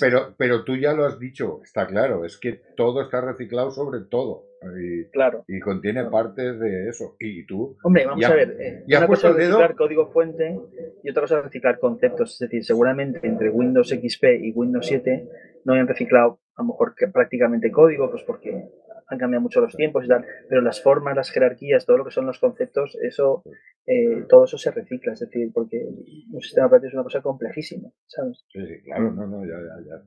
Pero, 0.00 0.34
pero, 0.36 0.64
tú 0.64 0.76
ya 0.76 0.92
lo 0.92 1.04
has 1.04 1.18
dicho, 1.18 1.60
está 1.62 1.86
claro, 1.86 2.24
es 2.24 2.38
que 2.38 2.60
todo 2.76 3.02
está 3.02 3.20
reciclado 3.20 3.70
sobre 3.70 4.00
todo. 4.00 4.46
Y, 4.76 5.04
claro. 5.10 5.44
Y 5.46 5.60
contiene 5.60 6.06
partes 6.06 6.58
de 6.58 6.88
eso. 6.88 7.16
Y 7.20 7.46
tú... 7.46 7.76
Hombre, 7.84 8.06
vamos 8.06 8.24
a 8.24 8.34
ver, 8.34 8.56
eh, 8.60 8.84
una 8.88 9.06
cosa 9.06 9.28
es 9.28 9.36
reciclar 9.36 9.76
código 9.76 10.10
fuente 10.10 10.58
y 11.04 11.10
otra 11.10 11.22
cosa 11.22 11.38
es 11.38 11.44
reciclar 11.44 11.78
conceptos. 11.78 12.32
Es 12.32 12.38
decir, 12.38 12.64
seguramente 12.64 13.20
entre 13.22 13.50
Windows 13.50 13.88
XP 13.88 14.24
y 14.40 14.52
Windows 14.52 14.86
7 14.86 15.28
no 15.64 15.74
hayan 15.74 15.86
reciclado 15.86 16.40
a 16.58 16.62
lo 16.62 16.68
mejor 16.68 16.94
que 16.96 17.06
prácticamente 17.06 17.70
código, 17.70 18.10
pues 18.10 18.24
porque 18.24 18.68
han 19.06 19.18
cambiado 19.18 19.42
mucho 19.42 19.60
los 19.60 19.74
tiempos 19.74 20.04
y 20.04 20.08
tal, 20.08 20.26
pero 20.48 20.60
las 20.60 20.82
formas, 20.82 21.16
las 21.16 21.30
jerarquías, 21.30 21.86
todo 21.86 21.96
lo 21.96 22.04
que 22.04 22.10
son 22.10 22.26
los 22.26 22.38
conceptos, 22.38 22.98
eso, 23.00 23.42
eh, 23.86 24.24
todo 24.28 24.44
eso 24.44 24.58
se 24.58 24.70
recicla, 24.70 25.12
es 25.12 25.20
decir, 25.20 25.50
porque 25.54 25.86
un 26.30 26.42
sistema 26.42 26.66
operativo 26.66 26.88
es 26.88 26.94
una 26.94 27.04
cosa 27.04 27.22
complejísima, 27.22 27.88
¿sabes? 28.06 28.44
Sí, 28.48 28.66
sí, 28.66 28.82
claro, 28.82 29.12
no, 29.12 29.26
no, 29.26 29.46
ya, 29.46 29.54
ya, 29.54 29.86
ya. 29.86 30.02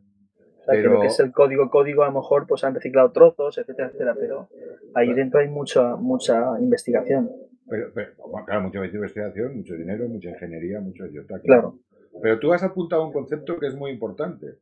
O 0.60 0.64
sea, 0.64 1.02
que 1.02 1.08
es 1.08 1.20
el 1.20 1.32
código, 1.32 1.72
código 1.72 2.04
a 2.04 2.08
lo 2.08 2.14
mejor 2.14 2.46
pues 2.46 2.64
han 2.64 2.76
reciclado 2.76 3.12
trozos, 3.12 3.58
etcétera, 3.58 3.88
etcétera, 3.88 4.16
pero 4.20 4.50
ahí 4.94 5.12
dentro 5.14 5.40
hay 5.40 5.48
mucha, 5.48 5.96
mucha 5.96 6.60
investigación. 6.60 7.32
Pero, 7.68 7.92
pero 7.96 8.12
claro, 8.46 8.62
mucha 8.62 8.86
investigación, 8.86 9.58
mucho 9.58 9.74
dinero, 9.76 10.08
mucha 10.08 10.30
ingeniería, 10.30 10.80
mucho 10.82 11.08
idiota. 11.08 11.40
Claro. 11.40 11.80
Pero 12.22 12.38
tú 12.40 12.54
has 12.54 12.62
apuntado 12.62 13.06
un 13.06 13.14
concepto 13.14 13.58
que 13.58 13.68
es 13.68 13.74
muy 13.74 13.90
importante, 13.90 14.60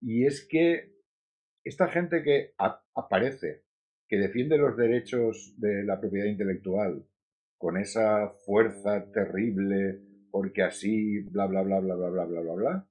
y 0.00 0.24
es 0.24 0.46
que 0.48 0.91
esta 1.64 1.88
gente 1.88 2.22
que 2.22 2.54
aparece 2.94 3.62
que 4.08 4.18
defiende 4.18 4.58
los 4.58 4.76
derechos 4.76 5.54
de 5.56 5.84
la 5.84 6.00
propiedad 6.00 6.26
intelectual 6.26 7.06
con 7.56 7.76
esa 7.76 8.28
fuerza 8.44 9.10
terrible, 9.12 10.02
porque 10.30 10.62
así, 10.62 11.20
bla, 11.30 11.46
bla, 11.46 11.62
bla, 11.62 11.80
bla, 11.80 11.94
bla, 11.94 12.08
bla, 12.10 12.24
bla, 12.26 12.40
bla, 12.40 12.54
bla, 12.54 12.88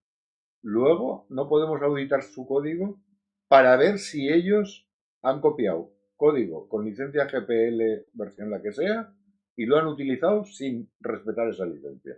luego 0.63 1.27
no 1.29 1.49
podemos 1.49 1.81
auditar 1.81 2.23
su 2.23 2.45
código 2.45 2.99
para 3.47 3.75
ver 3.75 3.99
si 3.99 4.29
ellos 4.29 4.87
han 5.21 5.41
copiado 5.41 5.91
código 6.15 6.69
con 6.69 6.85
licencia 6.85 7.25
GPL, 7.25 8.07
versión 8.13 8.49
la 8.49 8.61
que 8.61 8.71
sea, 8.71 9.13
y 9.55 9.65
lo 9.65 9.77
han 9.77 9.87
utilizado 9.87 10.45
sin 10.45 10.89
respetar 10.99 11.49
esa 11.49 11.65
licencia. 11.65 12.17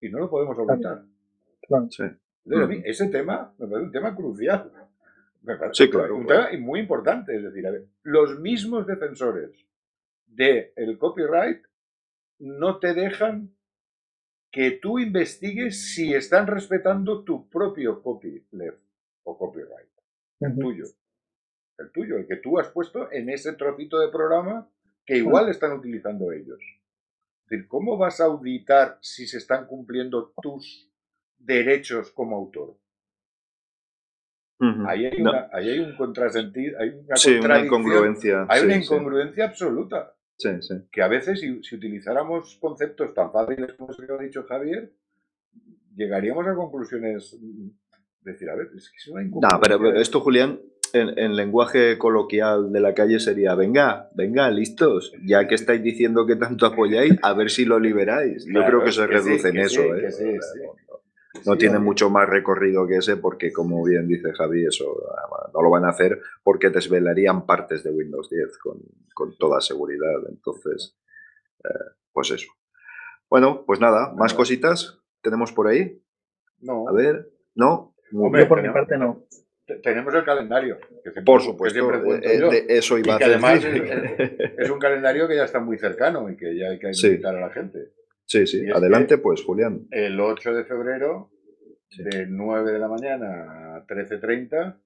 Y 0.00 0.10
no 0.10 0.18
lo 0.18 0.30
podemos 0.30 0.58
auditar. 0.58 1.04
ese 2.84 3.08
tema 3.08 3.54
me 3.58 3.66
parece 3.66 3.86
un 3.86 3.92
tema 3.92 4.14
crucial 4.14 4.81
sí, 5.72 5.90
claro. 5.90 6.16
Un 6.16 6.26
tema 6.26 6.48
muy 6.58 6.80
importante, 6.80 7.36
es 7.36 7.42
decir, 7.42 7.66
a 7.66 7.70
ver, 7.70 7.86
los 8.02 8.38
mismos 8.38 8.86
defensores 8.86 9.50
del 10.26 10.72
el 10.76 10.98
copyright 10.98 11.62
no 12.38 12.78
te 12.78 12.94
dejan 12.94 13.54
que 14.50 14.72
tú 14.72 14.98
investigues 14.98 15.94
si 15.94 16.14
están 16.14 16.46
respetando 16.46 17.24
tu 17.24 17.48
propio 17.48 18.02
copyleft 18.02 18.82
o 19.24 19.38
copyright, 19.38 19.88
el 20.40 20.58
tuyo, 20.58 20.84
el 21.78 21.90
tuyo, 21.90 22.18
el 22.18 22.26
que 22.26 22.36
tú 22.36 22.58
has 22.58 22.68
puesto 22.68 23.10
en 23.10 23.30
ese 23.30 23.54
trocito 23.54 23.98
de 23.98 24.08
programa 24.08 24.68
que 25.06 25.16
igual 25.16 25.48
están 25.48 25.72
utilizando 25.72 26.32
ellos. 26.32 26.60
Es 27.44 27.50
decir, 27.50 27.68
¿cómo 27.68 27.96
vas 27.96 28.20
a 28.20 28.24
auditar 28.24 28.98
si 29.00 29.26
se 29.26 29.38
están 29.38 29.66
cumpliendo 29.66 30.32
tus 30.42 30.90
derechos 31.38 32.10
como 32.10 32.36
autor? 32.36 32.76
Ahí, 34.86 35.06
hay 35.52 35.78
un 35.80 35.96
contrasentido, 35.96 36.78
hay 36.78 36.90
una, 37.38 37.60
incongruencia. 37.60 38.46
Hay 38.48 38.64
una 38.64 38.76
incongruencia 38.76 39.44
absoluta. 39.46 40.14
Sí, 40.38 40.50
sí. 40.60 40.74
Que 40.90 41.02
a 41.02 41.08
veces, 41.08 41.40
si, 41.40 41.62
si, 41.62 41.76
utilizáramos 41.76 42.58
conceptos 42.60 43.14
tan 43.14 43.32
fáciles 43.32 43.74
como 43.74 43.92
se 43.92 44.02
lo 44.06 44.18
ha 44.18 44.22
dicho 44.22 44.44
Javier, 44.44 44.92
llegaríamos 45.94 46.46
a 46.46 46.54
conclusiones. 46.54 47.38
Mm, 47.40 47.68
decir, 48.22 48.48
a 48.50 48.54
ver, 48.54 48.68
es 48.76 48.88
que 48.88 48.96
es 48.96 49.08
una 49.08 49.22
incongruencia. 49.22 49.56
No, 49.56 49.60
pero, 49.60 50.00
esto, 50.00 50.20
Julián, 50.20 50.60
en, 50.92 51.36
lenguaje 51.36 51.98
coloquial 51.98 52.72
de 52.72 52.80
la 52.80 52.94
calle 52.94 53.18
sería, 53.18 53.54
venga, 53.54 54.10
venga, 54.14 54.50
listos, 54.50 55.12
ya 55.24 55.46
que 55.46 55.54
estáis 55.54 55.82
diciendo 55.82 56.26
que 56.26 56.36
tanto 56.36 56.66
apoyáis, 56.66 57.14
a 57.22 57.32
ver 57.34 57.50
si 57.50 57.64
lo 57.64 57.78
liberáis. 57.78 58.44
Yo 58.46 58.64
creo 58.64 58.84
que 58.84 58.92
se 58.92 59.06
reduce 59.06 59.48
en 59.48 59.58
eso. 59.58 59.82
No 61.46 61.56
tiene 61.56 61.78
mucho 61.78 62.10
más 62.10 62.28
recorrido 62.28 62.86
que 62.86 62.96
ese 62.96 63.16
porque, 63.16 63.52
como 63.52 63.82
bien 63.84 64.06
dice 64.06 64.32
Javi, 64.32 64.66
eso 64.66 65.02
no 65.54 65.62
lo 65.62 65.70
van 65.70 65.84
a 65.84 65.90
hacer 65.90 66.20
porque 66.42 66.70
desvelarían 66.70 67.46
partes 67.46 67.82
de 67.82 67.90
Windows 67.90 68.28
10 68.30 68.58
con, 69.14 69.36
toda 69.38 69.60
seguridad. 69.60 70.28
Entonces, 70.28 70.96
eh, 71.64 71.68
pues 72.12 72.30
eso. 72.32 72.50
Bueno, 73.30 73.64
pues 73.66 73.80
nada, 73.80 74.12
más 74.14 74.34
cositas 74.34 74.98
tenemos 75.22 75.52
por 75.52 75.68
ahí. 75.68 76.02
No. 76.60 76.88
A 76.88 76.92
ver, 76.92 77.30
¿no? 77.54 77.94
Yo 78.10 78.48
por 78.48 78.62
mi 78.62 78.68
parte 78.68 78.98
no. 78.98 79.24
tenemos 79.82 80.14
el 80.14 80.24
calendario. 80.24 80.78
Que 81.02 81.10
siempre, 81.12 81.22
Por 81.24 81.40
que 81.40 81.46
supuesto, 81.46 81.78
siempre 81.78 82.16
eh, 82.16 82.34
eh, 82.34 82.50
de 82.66 82.78
eso 82.78 82.98
Y 82.98 83.00
iba 83.00 83.14
a 83.14 83.18
que 83.18 83.24
además 83.24 83.62
decir. 83.62 83.84
es, 83.84 84.58
es 84.58 84.70
un 84.70 84.78
calendario 84.78 85.26
que 85.26 85.36
ya 85.36 85.44
está 85.44 85.60
muy 85.60 85.78
cercano 85.78 86.28
y 86.30 86.36
que 86.36 86.56
ya 86.56 86.68
hay 86.68 86.78
que 86.78 86.92
Sí. 86.92 87.06
invitar 87.06 87.34
a 87.36 87.40
la 87.40 87.50
gente. 87.50 87.92
Sí, 88.26 88.46
sí, 88.46 88.70
adelante 88.70 89.18
pues, 89.18 89.42
Julián. 89.44 89.86
El 89.90 90.20
8 90.20 90.54
de 90.54 90.64
febrero, 90.64 91.30
Sí. 91.88 92.02
de 92.04 92.26
9 92.26 92.72
de 92.72 92.78
la 92.78 92.88
mañana 92.88 93.76
a 93.76 93.86
13.30, 93.86 94.80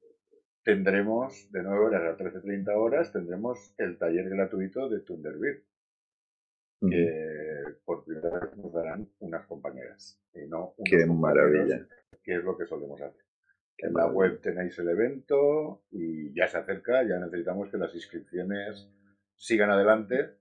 tendremos, 0.64 1.48
de 1.52 1.62
9 1.62 1.78
horas 1.78 2.02
a 2.02 2.16
13.30 2.16 2.74
horas, 2.74 3.12
tendremos 3.12 3.74
el 3.78 3.96
taller 3.96 4.28
gratuito 4.28 4.88
de 4.88 5.00
Thunderbird, 5.00 5.62
que 6.80 7.62
por 7.84 8.04
primera 8.04 8.40
vez 8.40 8.56
nos 8.56 8.72
darán 8.72 9.08
unas 9.20 9.46
compañeras. 9.46 10.20
Y 10.34 10.46
no 10.48 10.74
Qué 10.84 11.06
maravilla. 11.06 11.86
Que 12.22 12.36
es 12.36 12.44
lo 12.44 12.58
que 12.58 12.66
solemos 12.66 13.00
hacer. 13.00 13.24
Qué 13.76 13.86
En 13.86 13.94
la 13.94 14.08
web 14.08 14.40
tenéis 14.40 14.78
el 14.78 14.88
evento 14.88 15.84
y 15.90 16.34
ya 16.34 16.48
se 16.48 16.58
acerca, 16.58 17.02
ya 17.02 17.18
necesitamos 17.18 17.70
que 17.70 17.78
las 17.78 17.94
inscripciones 17.94 18.90
sigan 19.36 19.70
adelante. 19.70 20.32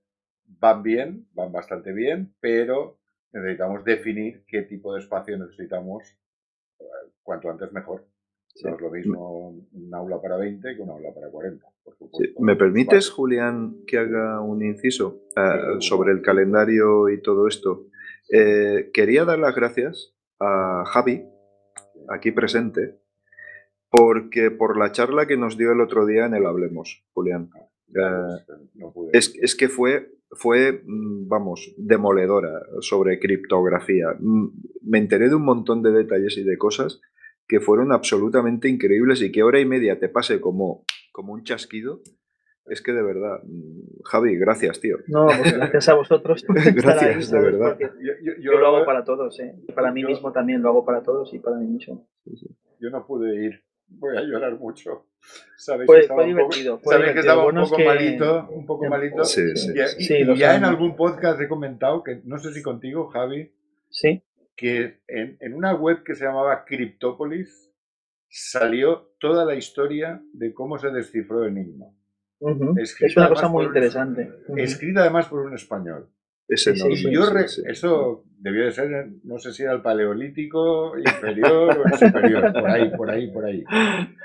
Van 0.48 0.82
bien, 0.82 1.26
van 1.34 1.52
bastante 1.52 1.92
bien, 1.92 2.34
pero 2.40 2.98
necesitamos 3.32 3.84
definir 3.84 4.44
qué 4.46 4.62
tipo 4.62 4.94
de 4.94 5.00
espacio 5.00 5.36
necesitamos 5.38 6.02
eh, 6.80 6.84
cuanto 7.22 7.50
antes 7.50 7.72
mejor. 7.72 8.04
Sí. 8.54 8.66
No 8.66 8.74
es 8.76 8.80
lo 8.80 8.90
mismo 8.90 9.48
un 9.72 9.94
aula 9.94 10.20
para 10.20 10.36
20 10.38 10.76
que 10.76 10.80
un 10.82 10.88
aula 10.90 11.12
para 11.14 11.28
40, 11.28 11.66
por 11.84 11.92
Sí. 11.94 11.98
supuesto. 11.98 12.40
¿Me 12.40 12.56
permites, 12.56 13.08
Vale. 13.08 13.16
Julián, 13.16 13.76
que 13.86 13.98
haga 13.98 14.40
un 14.40 14.62
inciso 14.64 15.22
ah, 15.36 15.76
Sí. 15.78 15.88
sobre 15.88 16.12
el 16.12 16.22
calendario 16.22 17.10
y 17.10 17.20
todo 17.20 17.48
esto? 17.48 17.86
Eh, 18.32 18.90
quería 18.94 19.24
dar 19.26 19.38
las 19.38 19.54
gracias 19.54 20.14
a 20.40 20.84
Javi, 20.86 21.26
aquí 22.08 22.32
presente, 22.32 22.98
porque 23.90 24.50
por 24.50 24.78
la 24.78 24.90
charla 24.92 25.26
que 25.26 25.36
nos 25.36 25.56
dio 25.58 25.72
el 25.72 25.80
otro 25.80 26.06
día 26.06 26.24
en 26.26 26.34
el 26.34 26.46
Hablemos, 26.46 27.04
Julián. 27.12 27.50
Eh, 27.94 28.00
no 28.74 28.92
pude 28.92 29.10
es, 29.12 29.34
es 29.40 29.54
que 29.54 29.68
fue, 29.68 30.10
fue, 30.36 30.82
mm, 30.84 31.28
vamos, 31.28 31.74
demoledora 31.76 32.50
sobre 32.80 33.18
criptografía. 33.18 34.08
Mm, 34.18 34.48
Me 34.82 34.98
enteré 34.98 35.28
de 35.28 35.34
un 35.34 35.44
montón 35.44 35.82
de 35.82 35.90
detalles 35.92 36.36
y 36.38 36.44
de 36.44 36.56
cosas 36.58 37.00
que 37.48 37.60
fueron 37.60 37.92
absolutamente 37.92 38.68
increíbles 38.68 39.22
y 39.22 39.30
que 39.32 39.42
hora 39.42 39.60
y 39.60 39.66
media 39.66 39.98
te 39.98 40.08
pase 40.08 40.40
como, 40.40 40.84
como 41.12 41.32
un 41.32 41.42
chasquido. 41.44 42.00
Es 42.68 42.82
que 42.82 42.92
de 42.92 43.02
verdad, 43.02 43.38
mm, 43.44 44.02
Javi, 44.04 44.36
gracias, 44.36 44.80
tío. 44.80 44.96
No, 45.06 45.26
pues 45.26 45.54
gracias 45.56 45.88
a 45.88 45.94
vosotros. 45.94 46.44
Gracias, 46.74 47.32
ahí, 47.32 47.38
de 47.38 47.44
verdad. 47.44 47.76
Yo, 47.78 47.86
yo- 48.00 48.12
yo- 48.22 48.32
Yo 48.40 48.58
lo 48.58 48.66
hago 48.66 48.84
para 48.84 49.04
todos, 49.04 49.38
¿eh? 49.38 49.54
Para 49.74 49.92
mí 49.92 50.02
yo- 50.02 50.08
mismo 50.08 50.32
también 50.32 50.62
lo 50.62 50.70
hago 50.70 50.84
para 50.84 51.02
todos 51.02 51.32
y 51.32 51.38
para 51.38 51.56
mí 51.58 51.66
mismo. 51.68 52.08
yo 52.80 52.90
no 52.90 53.06
pude 53.06 53.44
ir. 53.46 53.62
Voy 53.88 54.16
a 54.16 54.20
llorar 54.22 54.54
mucho. 54.58 55.06
Sabéis 55.56 55.86
Fue- 55.86 55.96
que 55.96 56.02
estaba 56.02 56.22
fue 56.22 56.30
un 56.32 56.36
poco- 56.38 56.54
divertido, 56.56 56.80
que 57.14 57.20
estaba 57.20 57.42
Bueno, 57.44 57.60
un 57.60 57.64
es 57.64 57.70
poco 57.70 57.78
que- 57.82 57.86
malito, 57.86 58.48
un 58.50 58.66
poco 58.66 58.84
Sí, 58.84 58.90
malito. 58.90 59.24
Sí, 59.24 59.56
sí. 59.56 59.72
Y, 59.74 59.80
y- 59.80 60.04
Sí, 60.04 60.14
y 60.14 60.24
lo 60.24 60.34
ya 60.34 60.54
en 60.56 60.64
algún 60.64 60.96
podcast 60.96 61.40
he 61.40 61.48
comentado 61.48 62.02
que, 62.02 62.20
no 62.24 62.38
sé 62.38 62.52
si 62.52 62.62
contigo, 62.62 63.08
Javi, 63.08 63.52
Sí, 63.88 64.22
que 64.56 65.00
en, 65.08 65.36
en 65.40 65.54
una 65.54 65.74
web 65.74 66.02
que 66.04 66.14
se 66.14 66.24
llamaba 66.24 66.64
Cryptopolis 66.64 67.72
salió 68.28 69.12
toda 69.20 69.44
la 69.44 69.54
historia 69.54 70.20
de 70.32 70.52
cómo 70.52 70.78
se 70.78 70.90
descifró 70.90 71.44
Enigma. 71.46 71.86
ujú. 72.40 72.74
Escrita 72.78 73.06
es 73.06 73.16
una 73.16 73.28
cosa 73.30 73.48
muy 73.48 73.64
interesante. 73.64 74.30
Escrita 74.56 75.00
además 75.00 75.26
por 75.28 75.40
un 75.40 75.54
español. 75.54 76.08
Sí, 76.72 77.10
yo 77.10 77.26
re- 77.30 77.46
eso 77.64 78.24
debió 78.38 78.64
de 78.64 78.72
ser, 78.72 79.08
no 79.24 79.38
sé 79.38 79.52
si 79.52 79.62
era 79.62 79.72
el 79.72 79.82
paleolítico 79.82 80.98
inferior 80.98 81.78
o 81.78 81.86
el 81.86 81.94
superior, 81.94 82.52
por 82.54 82.70
ahí, 82.70 82.90
por 82.90 83.10
ahí, 83.10 83.28
por 83.30 83.44
ahí. 83.44 83.68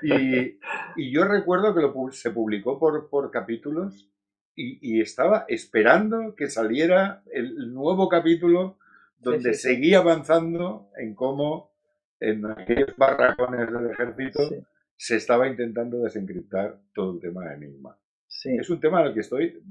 Y, 0.02 0.60
y 0.96 1.12
yo 1.12 1.26
recuerdo 1.26 1.74
que 1.76 1.82
lo, 1.82 1.94
se 2.12 2.32
publicó 2.32 2.80
por, 2.80 3.10
por 3.10 3.32
capítulos 3.32 4.10
y, 4.56 4.98
y 4.98 5.02
estaba 5.02 5.46
esperando 5.48 6.36
que 6.36 6.50
saliera 6.50 7.24
el 7.32 7.74
nuevo 7.74 8.10
capítulo 8.10 8.78
donde 9.20 9.54
sí, 9.54 9.60
sí. 9.60 9.62
seguía 9.74 10.00
avanzando 10.00 10.90
en 10.98 11.16
cómo 11.16 11.72
en 12.20 12.46
aquellos 12.46 12.96
barracones 12.98 13.72
del 13.72 13.92
ejército 13.92 14.50
Sí, 14.50 14.56
se 14.96 15.16
estaba 15.16 15.48
intentando 15.48 16.00
desencriptar 16.00 16.80
todo 16.94 17.14
el 17.16 17.20
tema 17.20 17.46
de 17.50 17.56
Enigma. 17.56 17.98
Sí. 18.42 18.56
Es 18.60 18.70
un 18.70 18.80
tema 18.80 19.02
en 19.02 19.08
el 19.08 19.14
que 19.14 19.20
estoy. 19.22 19.62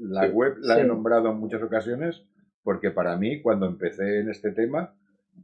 La 0.00 0.26
Sí. 0.26 0.32
web 0.32 0.54
la 0.60 0.78
he 0.78 0.82
Sí. 0.82 0.88
nombrado 0.88 1.30
en 1.30 1.36
muchas 1.38 1.62
ocasiones 1.62 2.22
porque 2.62 2.90
para 2.90 3.16
mí, 3.16 3.42
cuando 3.42 3.66
empecé 3.66 4.20
en 4.20 4.30
este 4.30 4.50
tema, 4.52 4.94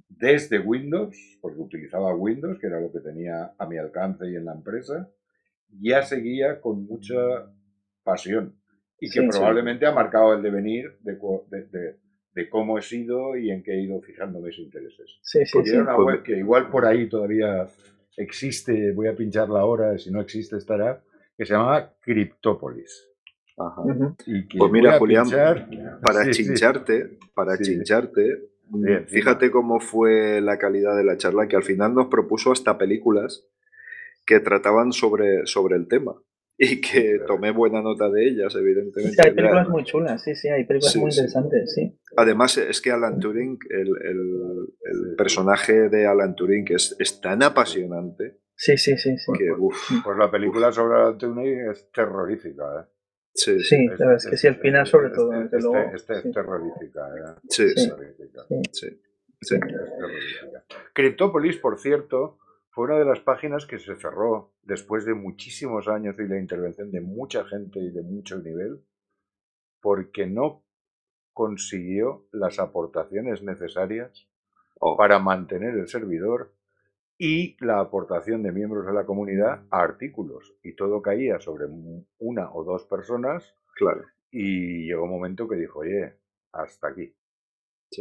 desde 0.09 0.59
Windows, 0.59 1.17
porque 1.43 1.61
utilizaba 1.61 2.15
Windows, 2.15 2.59
que 2.59 2.67
era 2.69 2.81
lo 2.81 2.91
que 2.93 3.01
tenía 3.01 3.53
a 3.59 3.67
mi 3.67 3.77
alcance 3.79 4.29
y 4.31 4.37
en 4.37 4.45
la 4.45 4.55
empresa, 4.55 5.09
ya 5.81 6.03
seguía 6.03 6.61
con 6.61 6.87
mucha 6.87 7.17
pasión 8.03 8.55
y 9.01 9.07
que 9.11 9.21
Sí, 9.21 9.27
sí. 9.31 9.39
probablemente 9.39 9.87
ha 9.87 9.93
marcado 9.93 10.35
el 10.35 10.43
devenir 10.43 10.97
de, 11.01 11.19
de- 11.51 11.65
de- 11.79 11.97
de 12.33 12.49
cómo 12.49 12.79
he 12.79 12.83
sido 12.83 13.37
y 13.37 13.51
en 13.51 13.63
qué 13.63 13.73
he 13.73 13.83
ido 13.83 14.01
fijando 14.01 14.41
mis 14.41 14.59
intereses. 14.59 15.19
Sí, 15.23 15.45
sí, 15.45 15.51
Porque 15.53 15.71
sí. 15.71 15.75
era 15.77 15.85
una 15.85 15.97
Pues- 15.97 16.07
web 16.07 16.23
que 16.23 16.39
igual 16.39 16.71
por 16.71 16.87
ahí 16.87 17.09
todavía 17.09 17.67
existe, 18.17 18.93
voy 18.93 19.09
a 19.09 19.15
pincharla 19.17 19.61
ahora, 19.61 19.99
si 19.99 20.11
no 20.11 20.21
existe 20.21 20.57
estará, 20.57 21.03
que 21.41 21.47
se 21.47 21.55
llamaba 21.55 21.95
Cryptopolis. 22.03 23.09
Ajá. 23.57 23.83
Y 24.27 24.47
que 24.47 24.59
Pues 24.59 24.71
mira, 24.71 24.99
Julián, 24.99 25.25
pinchar- 25.25 26.01
Para 26.03 26.25
Sí, 26.25 26.35
sí. 26.35 26.45
chincharte, 26.45 27.19
para 27.35 27.57
Sí. 27.57 27.63
chincharte, 27.65 28.51
mm, 28.69 28.85
Bien, 28.85 29.07
fíjate 29.09 29.51
cómo 29.51 29.81
fue 29.81 30.43
la 30.43 30.59
calidad 30.59 30.95
de 30.99 31.05
la 31.05 31.17
charla, 31.17 31.49
que 31.49 31.57
al 31.57 31.63
final 31.63 31.95
nos 31.95 32.09
propuso 32.09 32.53
hasta 32.53 32.77
películas 32.77 33.47
que 34.27 34.39
trataban 34.41 34.93
sobre, 34.93 35.47
sobre 35.47 35.77
el 35.77 35.89
tema 35.89 36.15
y 36.59 36.83
que 36.83 37.21
tomé 37.27 37.53
buena 37.53 37.81
nota 37.81 38.11
de 38.11 38.29
ellas, 38.29 38.55
evidentemente. 38.55 39.17
sí, 39.17 39.23
hay 39.23 39.35
películas 39.35 39.69
muy 39.71 39.83
chulas, 39.85 40.23
sí, 40.23 40.35
sí, 40.35 40.49
hay 40.49 40.65
películas 40.65 40.93
Sí, 40.93 40.99
muy 41.01 41.11
sí. 41.11 41.21
interesantes, 41.21 41.73
sí. 41.75 41.99
Además, 42.19 42.59
es 42.59 42.83
que 42.83 42.91
Alan 42.91 43.19
Turing, 43.19 43.59
el, 43.71 43.89
el- 44.05 44.69
el 44.83 45.17
personaje 45.17 45.89
de 45.89 46.07
Alan 46.07 46.35
Turing 46.35 46.67
es, 46.71 46.95
es 46.99 47.19
tan 47.23 47.43
apasionante 47.43 48.37
Sí, 48.63 48.77
sí, 48.77 48.95
sí, 48.99 49.17
sí. 49.17 49.33
que, 49.39 49.51
uff, 49.53 49.91
Pues 50.05 50.19
la 50.19 50.31
película 50.31 50.71
sobre 50.71 50.97
Alan 51.01 51.17
Turing 51.17 51.71
es 51.71 51.91
terrorífica. 51.91 52.81
¿eh? 52.83 52.85
sí, 53.33 53.59
sí, 53.61 53.65
Sí, 53.65 53.87
la 53.87 53.91
verdad 53.97 54.17
es 54.17 54.27
que 54.27 54.37
sí, 54.37 54.47
el 54.49 54.57
final 54.57 54.87
sobre 54.87 55.07
es- 55.09 55.15
todo, 55.15 55.33
es- 55.33 55.43
desde 55.45 55.57
es- 55.57 55.65
luego. 55.65 55.95
es- 55.95 56.11
es 56.11 56.23
sí. 56.23 56.33
terrorífica. 56.33 57.09
¿eh? 57.09 57.41
sí, 57.49 57.63
Es 57.65 57.75
sí, 57.83 57.89
terrorífica. 57.89 58.43
sí, 58.51 58.63
sí. 58.73 59.01
Es 59.41 59.49
terrorífica. 59.49 60.65
Cryptopolis, 60.93 61.57
por 61.57 61.79
cierto, 61.79 62.39
fue 62.69 62.85
una 62.85 62.99
de 62.99 63.07
las 63.07 63.21
páginas 63.21 63.65
que 63.65 63.79
se 63.79 63.97
cerró 63.97 64.53
después 64.63 65.07
de 65.07 65.15
muchísimos 65.15 65.89
años 65.89 66.17
y 66.19 66.29
la 66.29 66.39
intervención 66.39 66.91
de 66.91 67.01
mucha 67.01 67.47
gente 67.47 67.79
y 67.81 67.91
de 67.91 68.03
mucho 68.03 68.39
nivel, 68.41 68.85
porque 69.81 70.27
no 70.27 70.67
consiguió 71.33 72.27
las 72.33 72.59
aportaciones 72.59 73.43
necesarias 73.43 74.27
Oh, 74.83 74.97
para 74.99 75.19
mantener 75.19 75.75
el 75.79 75.89
servidor 75.89 76.53
y 77.23 77.55
la 77.63 77.81
aportación 77.81 78.43
de 78.43 78.51
miembros 78.51 78.87
de 78.87 78.95
la 78.95 79.05
comunidad 79.05 79.63
a 79.71 79.83
artículos. 79.83 80.55
Y 80.63 80.75
todo 80.75 81.03
caía 81.03 81.39
sobre 81.39 81.67
una 82.19 82.51
o 82.55 82.65
dos 82.65 82.87
personas 82.87 83.55
claro. 83.77 84.05
y 84.31 84.87
llegó 84.87 85.05
un 85.05 85.11
momento 85.11 85.47
que 85.47 85.57
dijo, 85.57 85.81
oye, 85.81 86.15
hasta 86.53 86.89
aquí, 86.89 87.15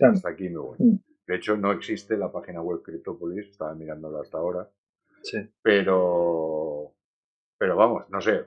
hasta 0.02 0.30
aquí 0.30 0.48
me 0.50 0.60
voy. 0.60 0.78
Mm. 0.80 1.00
De 1.28 1.36
hecho, 1.36 1.58
no 1.58 1.74
existe 1.74 2.16
la 2.16 2.32
página 2.32 2.62
web 2.62 2.82
Cryptopolis, 2.82 3.50
estaba 3.50 3.76
mirándolo 3.76 4.22
hasta 4.22 4.38
ahora, 4.38 4.70
Sí. 5.22 5.38
pero, 5.62 6.94
pero 7.58 7.76
vamos, 7.76 8.06
no 8.10 8.22
sé, 8.22 8.46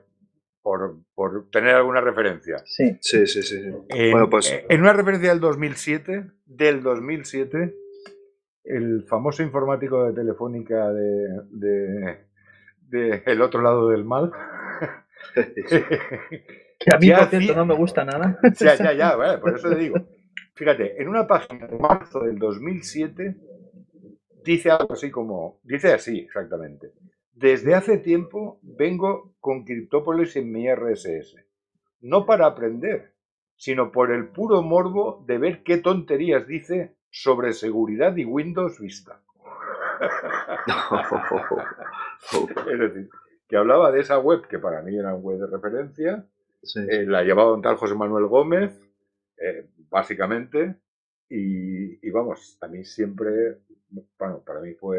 por, 0.63 0.97
por 1.13 1.51
tener 1.51 1.75
alguna 1.75 2.01
referencia. 2.01 2.57
Sí, 2.65 2.97
Sí, 2.99 3.27
sí, 3.27 3.43
sí. 3.43 3.61
sí. 3.61 3.71
En, 3.89 4.11
Bueno, 4.11 4.27
pues- 4.27 4.51
eh, 4.51 4.65
en 4.69 4.81
una 4.81 4.93
referencia 4.93 5.29
del 5.29 5.39
2007, 5.39 6.31
del 6.45 6.81
2007, 6.81 7.75
el 8.63 9.03
famoso 9.07 9.43
informático 9.43 10.05
de 10.05 10.13
Telefónica 10.13 10.91
de, 10.91 11.27
de- 11.51 12.17
de 12.89 13.23
El 13.25 13.41
otro 13.41 13.61
lado 13.61 13.89
del 13.89 14.05
mal. 14.05 14.31
que 16.79 16.91
a 16.91 16.97
mí, 16.97 17.09
por 17.11 17.27
cierto, 17.29 17.55
no 17.55 17.65
me 17.65 17.75
gusta 17.75 18.05
nada. 18.05 18.39
ya, 18.59 18.75
ya, 18.75 18.93
ya, 18.93 19.15
bueno, 19.15 19.39
por 19.39 19.55
eso 19.55 19.69
te 19.69 19.75
digo. 19.75 19.95
Fíjate, 20.55 21.01
en 21.01 21.07
una 21.09 21.25
página 21.25 21.65
de 21.67 21.77
marzo 21.77 22.19
del 22.21 22.37
2007 22.37 23.35
dice 24.43 24.69
algo 24.69 24.93
así 24.93 25.09
como, 25.09 25.59
dice 25.63 25.93
así 25.93 26.19
exactamente. 26.19 26.91
Desde 27.33 27.73
hace 27.73 27.97
tiempo 27.97 28.59
vengo 28.61 29.33
con 29.39 29.63
Cryptopolis 29.65 30.35
en 30.35 30.51
mi 30.51 30.67
RSS. 30.69 31.37
No 32.01 32.25
para 32.25 32.45
aprender, 32.45 33.13
sino 33.55 33.91
por 33.91 34.11
el 34.11 34.27
puro 34.27 34.61
morbo 34.61 35.23
de 35.25 35.37
ver 35.39 35.63
qué 35.63 35.77
tonterías 35.77 36.45
dice 36.45 36.95
sobre 37.15 37.53
seguridad 37.53 38.15
y 38.17 38.25
Windows 38.25 38.79
Vista. 38.79 39.21
Es 42.71 42.79
decir, 42.79 43.09
que 43.47 43.57
hablaba 43.57 43.91
de 43.91 44.01
esa 44.01 44.17
web 44.17 44.47
que 44.47 44.59
para 44.59 44.81
mí 44.81 44.97
era 44.97 45.09
una 45.13 45.17
web 45.17 45.39
de 45.39 45.47
referencia, 45.47 46.25
Sí. 46.61 46.79
eh, 46.89 47.05
la 47.05 47.23
llevaba 47.23 47.53
un 47.53 47.61
tal 47.61 47.75
José 47.75 47.93
Manuel 47.93 48.25
Gómez, 48.27 48.79
eh, 49.37 49.67
básicamente, 49.89 50.77
y, 51.29 52.05
y 52.07 52.11
vamos, 52.11 52.57
a 52.61 52.67
mí 52.67 52.85
siempre, 52.85 53.59
bueno, 54.17 54.41
para 54.45 54.61
mí 54.61 54.73
fue 54.73 54.97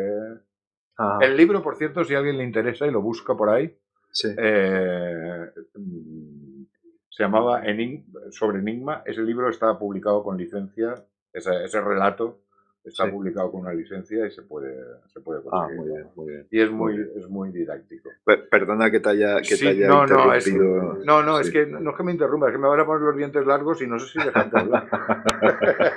Ah, 0.97 1.19
El 1.23 1.37
libro, 1.37 1.61
por 1.63 1.75
cierto, 1.77 2.05
si 2.05 2.15
a 2.15 2.19
alguien 2.19 2.39
le 2.39 2.45
interesa 2.45 2.87
y 2.87 2.93
lo 2.93 3.03
busca 3.03 3.37
por 3.37 3.49
ahí, 3.49 3.77
sí. 4.13 4.29
eh, 4.39 5.51
mm, 5.75 6.63
se 7.11 7.23
llamaba 7.25 7.65
Enig- 7.65 8.05
sobre 8.31 8.61
Enigma. 8.61 9.03
Ese 9.05 9.23
libro 9.23 9.49
está 9.49 9.77
publicado 9.77 10.23
con 10.23 10.37
licencia, 10.37 10.95
ese, 11.35 11.65
ese 11.65 11.81
relato 11.83 12.39
está 12.85 13.07
Sí. 13.07 13.11
publicado 13.13 13.51
con 13.51 13.63
una 13.63 13.73
licencia 13.73 14.27
y 14.27 14.31
se 14.31 14.43
puede, 14.43 14.75
se 15.07 15.21
puede 15.21 15.41
Ah, 15.51 15.67
conseguir. 15.69 15.79
muy 15.81 15.89
bien, 15.89 16.07
muy 16.17 16.27
bien. 16.29 16.47
Y 16.51 16.61
es 16.61 16.71
muy, 16.71 17.01
es 17.17 17.29
muy 17.31 17.51
didáctico. 17.51 18.11
Per- 18.25 18.47
Perdona 18.51 18.91
que 18.91 19.01
te 19.01 19.09
haya, 19.09 19.37
que 19.39 19.57
Sí, 19.57 19.65
te 19.65 19.71
haya 19.71 19.89
no, 19.89 20.07
no, 20.07 20.35
es, 20.35 20.47
interrumpido. 20.47 21.05
no, 21.23 21.41
es 21.41 21.51
que 21.51 21.65
no 21.67 21.91
es 21.91 21.97
que 21.97 22.03
me 22.03 22.13
interrumpa, 22.13 22.49
es 22.49 22.53
que 22.53 22.59
me 22.59 22.69
van 22.69 22.81
a 22.81 22.85
poner 22.87 23.01
los 23.03 23.17
dientes 23.17 23.47
largos 23.47 23.81
y 23.81 23.87
no 23.87 23.99
sé 23.99 24.07
si 24.13 24.19
dejarte 24.27 24.59
hablar. 24.59 24.87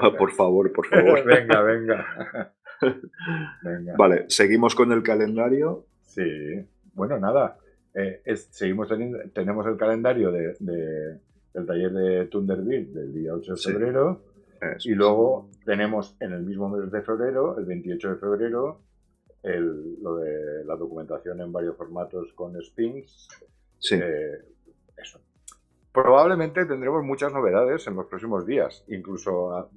Ah, 0.00 0.10
por 0.18 0.32
favor, 0.32 0.72
por 0.72 0.86
favor. 0.86 1.24
venga, 1.24 1.62
venga. 1.62 2.52
Venga. 3.62 3.94
Vale, 3.96 4.24
seguimos 4.28 4.74
con 4.74 4.92
el 4.92 5.02
calendario. 5.02 5.86
Sí, 6.02 6.66
bueno, 6.94 7.18
nada. 7.18 7.58
eh, 7.94 8.22
es- 8.24 8.48
seguimos 8.50 8.88
teniendo, 8.88 9.18
tenemos 9.32 9.64
el 9.66 9.76
calendario 9.76 10.32
de, 10.32 10.56
de- 10.58 11.20
del 11.54 11.66
taller 11.66 11.92
de 11.92 12.26
Thunderbird 12.26 12.88
del 12.88 13.14
día 13.14 13.32
8 13.32 13.52
de 13.52 13.58
Sí. 13.58 13.72
febrero 13.72 14.20
Eso. 14.60 14.88
y 14.90 14.94
luego 14.94 15.48
tenemos 15.64 16.16
en 16.20 16.32
el 16.32 16.42
mismo 16.42 16.68
mes 16.68 16.90
de 16.90 17.00
febrero, 17.02 17.56
el 17.58 17.64
28 17.64 18.10
de 18.10 18.16
febrero, 18.16 18.80
el- 19.42 20.02
lo 20.02 20.16
de 20.16 20.64
la 20.64 20.74
documentación 20.76 21.40
en 21.40 21.52
varios 21.52 21.76
formatos 21.76 22.32
con 22.34 22.60
Sphinx. 22.60 23.28
Sí, 23.78 23.94
Eh, 24.02 24.38
eso. 24.96 25.20
Probablemente 25.92 26.64
tendremos 26.66 27.04
muchas 27.04 27.32
novedades 27.32 27.86
en 27.86 27.94
los 27.94 28.06
próximos 28.06 28.44
días. 28.46 28.84
Incluso 28.88 29.52
ah, 29.54 29.68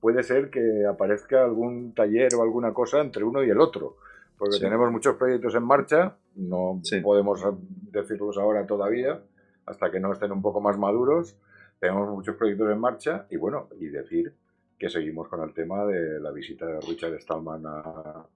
puede 0.00 0.22
ser 0.22 0.50
que 0.50 0.86
aparezca 0.86 1.42
algún 1.42 1.94
taller 1.94 2.32
o 2.36 2.42
alguna 2.42 2.72
cosa 2.72 3.00
entre 3.00 3.24
uno 3.24 3.42
y 3.42 3.50
el 3.50 3.58
otro. 3.60 3.96
Porque 4.38 4.56
Sí. 4.56 4.60
tenemos 4.60 4.92
muchos 4.92 5.16
proyectos 5.16 5.56
en 5.56 5.64
marcha. 5.64 6.16
No 6.36 6.78
Sí. 6.84 7.00
podemos 7.00 7.44
decirlos 7.90 8.38
ahora 8.38 8.64
todavía, 8.66 9.20
hasta 9.68 9.90
que 9.90 10.00
no 10.00 10.12
estén 10.12 10.32
un 10.32 10.42
poco 10.42 10.60
más 10.60 10.78
maduros. 10.78 11.36
Tenemos 11.78 12.08
muchos 12.10 12.36
proyectos 12.36 12.70
en 12.72 12.78
marcha 12.80 13.26
y 13.30 13.36
bueno, 13.36 13.68
y 13.78 13.86
decir 13.86 14.32
que 14.78 14.88
seguimos 14.88 15.28
con 15.28 15.42
el 15.42 15.52
tema 15.54 15.84
de 15.86 16.20
la 16.20 16.30
visita 16.30 16.66
de 16.66 16.80
Richard 16.80 17.20
Stallman 17.20 17.62
a, 17.66 18.26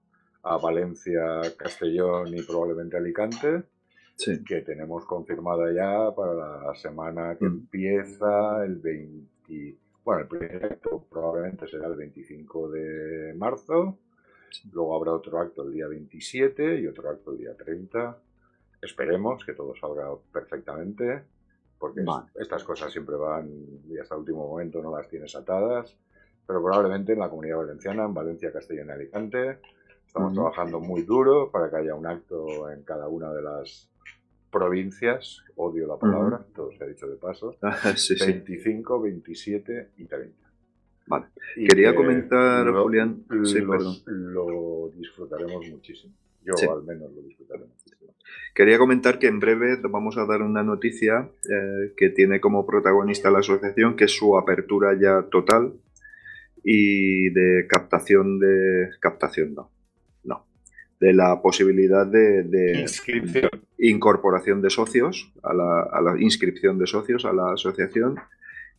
a 0.43 0.57
Valencia, 0.57 1.41
Castellón 1.57 2.27
y 2.35 2.41
probablemente 2.41 2.97
Alicante 2.97 3.63
sí. 4.15 4.43
que 4.43 4.61
tenemos 4.61 5.05
confirmada 5.05 5.71
ya 5.73 6.13
para 6.15 6.33
la 6.33 6.75
semana 6.75 7.35
que 7.37 7.45
Mm. 7.45 7.53
empieza 7.53 8.63
el 8.65 8.75
20. 8.77 9.75
Bueno, 10.03 10.21
el 10.21 10.27
primer 10.27 10.65
acto 10.65 11.05
probablemente 11.09 11.65
será 11.67 11.87
el 11.87 11.95
25 11.95 12.69
de 12.71 13.33
marzo. 13.37 13.97
Luego 14.73 14.95
habrá 14.95 15.13
otro 15.13 15.39
acto 15.39 15.63
el 15.63 15.71
día 15.73 15.87
27 15.87 16.79
y 16.81 16.87
otro 16.87 17.09
acto 17.09 17.31
el 17.31 17.37
día 17.37 17.55
30. 17.55 18.17
Esperemos 18.83 19.43
que 19.45 19.53
todo 19.53 19.73
salga 19.75 20.09
perfectamente, 20.31 21.23
porque 21.79 22.01
es- 22.01 22.41
estas 22.41 22.63
cosas 22.63 22.91
siempre 22.91 23.15
van 23.15 23.49
y 23.89 23.97
hasta 23.97 24.15
el 24.15 24.19
último 24.21 24.47
momento 24.47 24.81
no 24.81 24.95
las 24.95 25.07
tienes 25.07 25.35
atadas. 25.35 25.95
Pero 26.45 26.61
probablemente 26.61 27.13
en 27.13 27.19
la 27.19 27.29
comunidad 27.29 27.57
valenciana, 27.57 28.03
en 28.05 28.13
Valencia, 28.13 28.51
Castellón 28.51 28.87
y 28.89 28.91
Alicante, 28.91 29.59
estamos 30.05 30.33
trabajando 30.33 30.79
muy 30.81 31.03
duro 31.03 31.49
para 31.49 31.69
que 31.69 31.77
haya 31.77 31.95
un 31.95 32.05
acto 32.05 32.69
en 32.69 32.83
cada 32.83 33.07
una 33.07 33.31
de 33.31 33.41
las 33.41 33.89
provincias, 34.51 35.41
odio 35.55 35.87
la 35.87 35.97
palabra, 35.97 36.45
todo 36.53 36.71
se 36.71 36.83
ha 36.83 36.87
dicho 36.87 37.07
de 37.07 37.15
paso, 37.15 37.55
sí, 37.95 38.15
sí. 38.17 38.25
25, 38.25 39.01
27 39.01 39.89
y 39.97 40.05
30. 40.05 40.35
Vale. 41.07 41.25
Y 41.57 41.67
Quería 41.67 41.91
que 41.91 41.97
comentar, 41.97 42.65
lo- 42.65 42.83
Julián. 42.83 43.23
Sí, 43.45 43.59
los- 43.61 44.01
perdón. 44.03 44.33
lo 44.33 44.89
disfrutaremos 44.95 45.67
muchísimo. 45.69 46.13
Yo 46.45 46.53
Sí. 46.57 46.65
al 46.67 46.83
menos 46.83 47.11
lo 47.13 47.21
disfrutaré 47.21 47.65
muchísimo. 47.65 48.13
Quería 48.55 48.77
comentar 48.77 49.17
que 49.19 49.27
en 49.27 49.39
breve 49.39 49.77
vamos 49.89 50.17
a 50.17 50.25
dar 50.25 50.41
una 50.41 50.63
noticia 50.63 51.29
eh, 51.49 51.93
que 51.97 52.09
tiene 52.09 52.39
como 52.39 52.65
protagonista 52.65 53.31
la 53.31 53.39
asociación, 53.39 53.95
que 53.95 54.05
es 54.05 54.11
su 54.11 54.37
apertura 54.37 54.97
ya 54.99 55.23
total 55.31 55.73
y 56.63 57.29
de 57.31 57.65
captación 57.67 58.39
de. 58.39 58.89
captación, 58.99 59.53
no. 59.55 59.71
No. 60.23 60.45
De 60.99 61.13
la 61.13 61.41
posibilidad 61.41 62.05
de, 62.05 62.43
de 62.43 62.79
Inscripción. 62.81 63.49
incorporación 63.77 64.61
de 64.61 64.69
socios, 64.69 65.33
a 65.43 65.53
la, 65.53 65.81
a 65.83 66.01
la 66.01 66.21
inscripción 66.21 66.77
de 66.79 66.87
socios 66.87 67.25
a 67.25 67.33
la 67.33 67.53
asociación. 67.53 68.15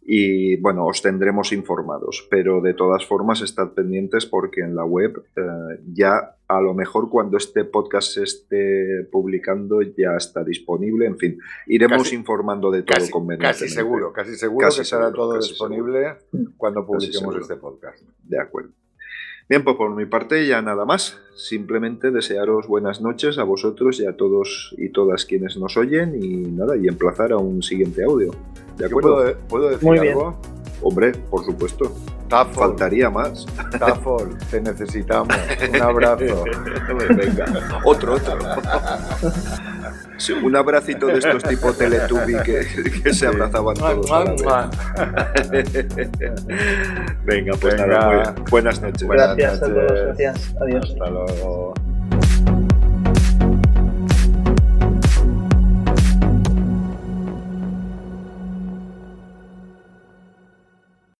Y 0.07 0.57
bueno, 0.57 0.87
os 0.87 1.01
tendremos 1.01 1.51
informados, 1.53 2.27
pero 2.31 2.61
de 2.61 2.75
todas 2.75 3.07
formas 3.07 3.41
estad 3.41 3.73
pendientes 3.73 4.27
porque 4.27 4.61
en 4.61 4.77
la 4.77 4.85
web 4.85 5.23
eh, 5.35 5.41
ya 5.95 6.37
a 6.47 6.61
lo 6.61 6.75
mejor 6.75 7.09
cuando 7.09 7.39
este 7.39 7.65
podcast 7.65 8.13
se 8.13 8.23
esté 8.25 9.09
publicando 9.11 9.81
ya 9.81 10.15
está 10.17 10.45
disponible. 10.45 11.07
En 11.07 11.17
fin, 11.17 11.39
iremos 11.67 12.03
Casi- 12.03 12.17
informando 12.17 12.71
de 12.71 12.83
todo 12.83 12.99
Casi, 12.99 13.11
convenientemente. 13.11 13.65
casi 13.65 13.75
seguro, 13.75 14.13
casi 14.13 14.35
seguro 14.37 14.67
Casi 14.67 14.77
que 14.79 14.83
estará 14.83 15.07
seguro, 15.07 15.23
todo 15.29 15.39
disponible 15.39 16.17
cuando 16.59 16.85
publiquemos 16.87 17.37
este 17.41 17.57
podcast. 17.57 18.03
De 18.25 18.39
acuerdo. 18.39 18.71
Bien, 19.49 19.65
pues 19.65 19.77
por 19.77 19.95
mi 19.95 20.05
parte 20.07 20.47
ya 20.47 20.61
nada 20.61 20.85
más. 20.85 21.19
Simplemente 21.35 22.11
desearos 22.11 22.67
buenas 22.69 23.01
noches 23.01 23.39
a 23.39 23.45
vosotros 23.45 24.01
y 24.01 24.07
a 24.07 24.17
todos 24.17 24.75
y 24.79 24.91
todas 24.91 25.25
quienes 25.25 25.57
nos 25.57 25.77
oyen 25.79 26.15
y 26.23 26.37
nada, 26.51 26.77
y 26.77 26.89
emplazar 26.89 27.33
a 27.33 27.39
un 27.39 27.63
siguiente 27.63 28.05
audio. 28.05 28.33
¿De 28.77 28.87
acuerdo? 28.87 29.15
puedo, 29.17 29.37
puedo 29.49 29.69
decir 29.71 29.85
Muy 29.89 29.99
bien. 30.01 30.13
algo. 30.15 30.37
Hombre, 30.83 31.13
por 31.31 31.45
supuesto. 31.45 31.95
Tafol, 32.29 32.55
Faltaría 32.71 33.09
más. 33.11 33.47
Tafol, 33.79 34.37
te 34.51 34.61
necesitamos. 34.61 35.35
Un 35.73 35.81
abrazo. 35.83 36.45
Venga, 37.17 37.47
otro, 37.85 38.15
otro. 38.15 38.39
Sí, 40.19 40.33
un 40.33 40.55
abracito 40.57 41.07
de 41.07 41.19
estos 41.19 41.43
tipo 41.45 41.73
Teletubby 41.73 42.35
que, 42.45 42.67
que 43.03 43.15
se 43.15 43.27
abrazaban 43.27 43.75
todos. 43.77 44.11
a 44.11 44.25
la 44.25 44.71
vez. 45.51 45.75
Venga, 47.25 47.53
pues 47.61 47.75
Venga. 47.75 47.87
nada, 47.87 48.35
muy- 48.37 48.51
buenas 48.51 48.81
noches. 48.83 49.07
Buenas 49.07 49.37
Gracias 49.37 49.63
a 49.63 49.67
todos, 49.67 49.93
gracias. 49.93 50.55
Adiós. 50.61 50.91
Hasta 50.91 51.11
luego. 51.11 51.75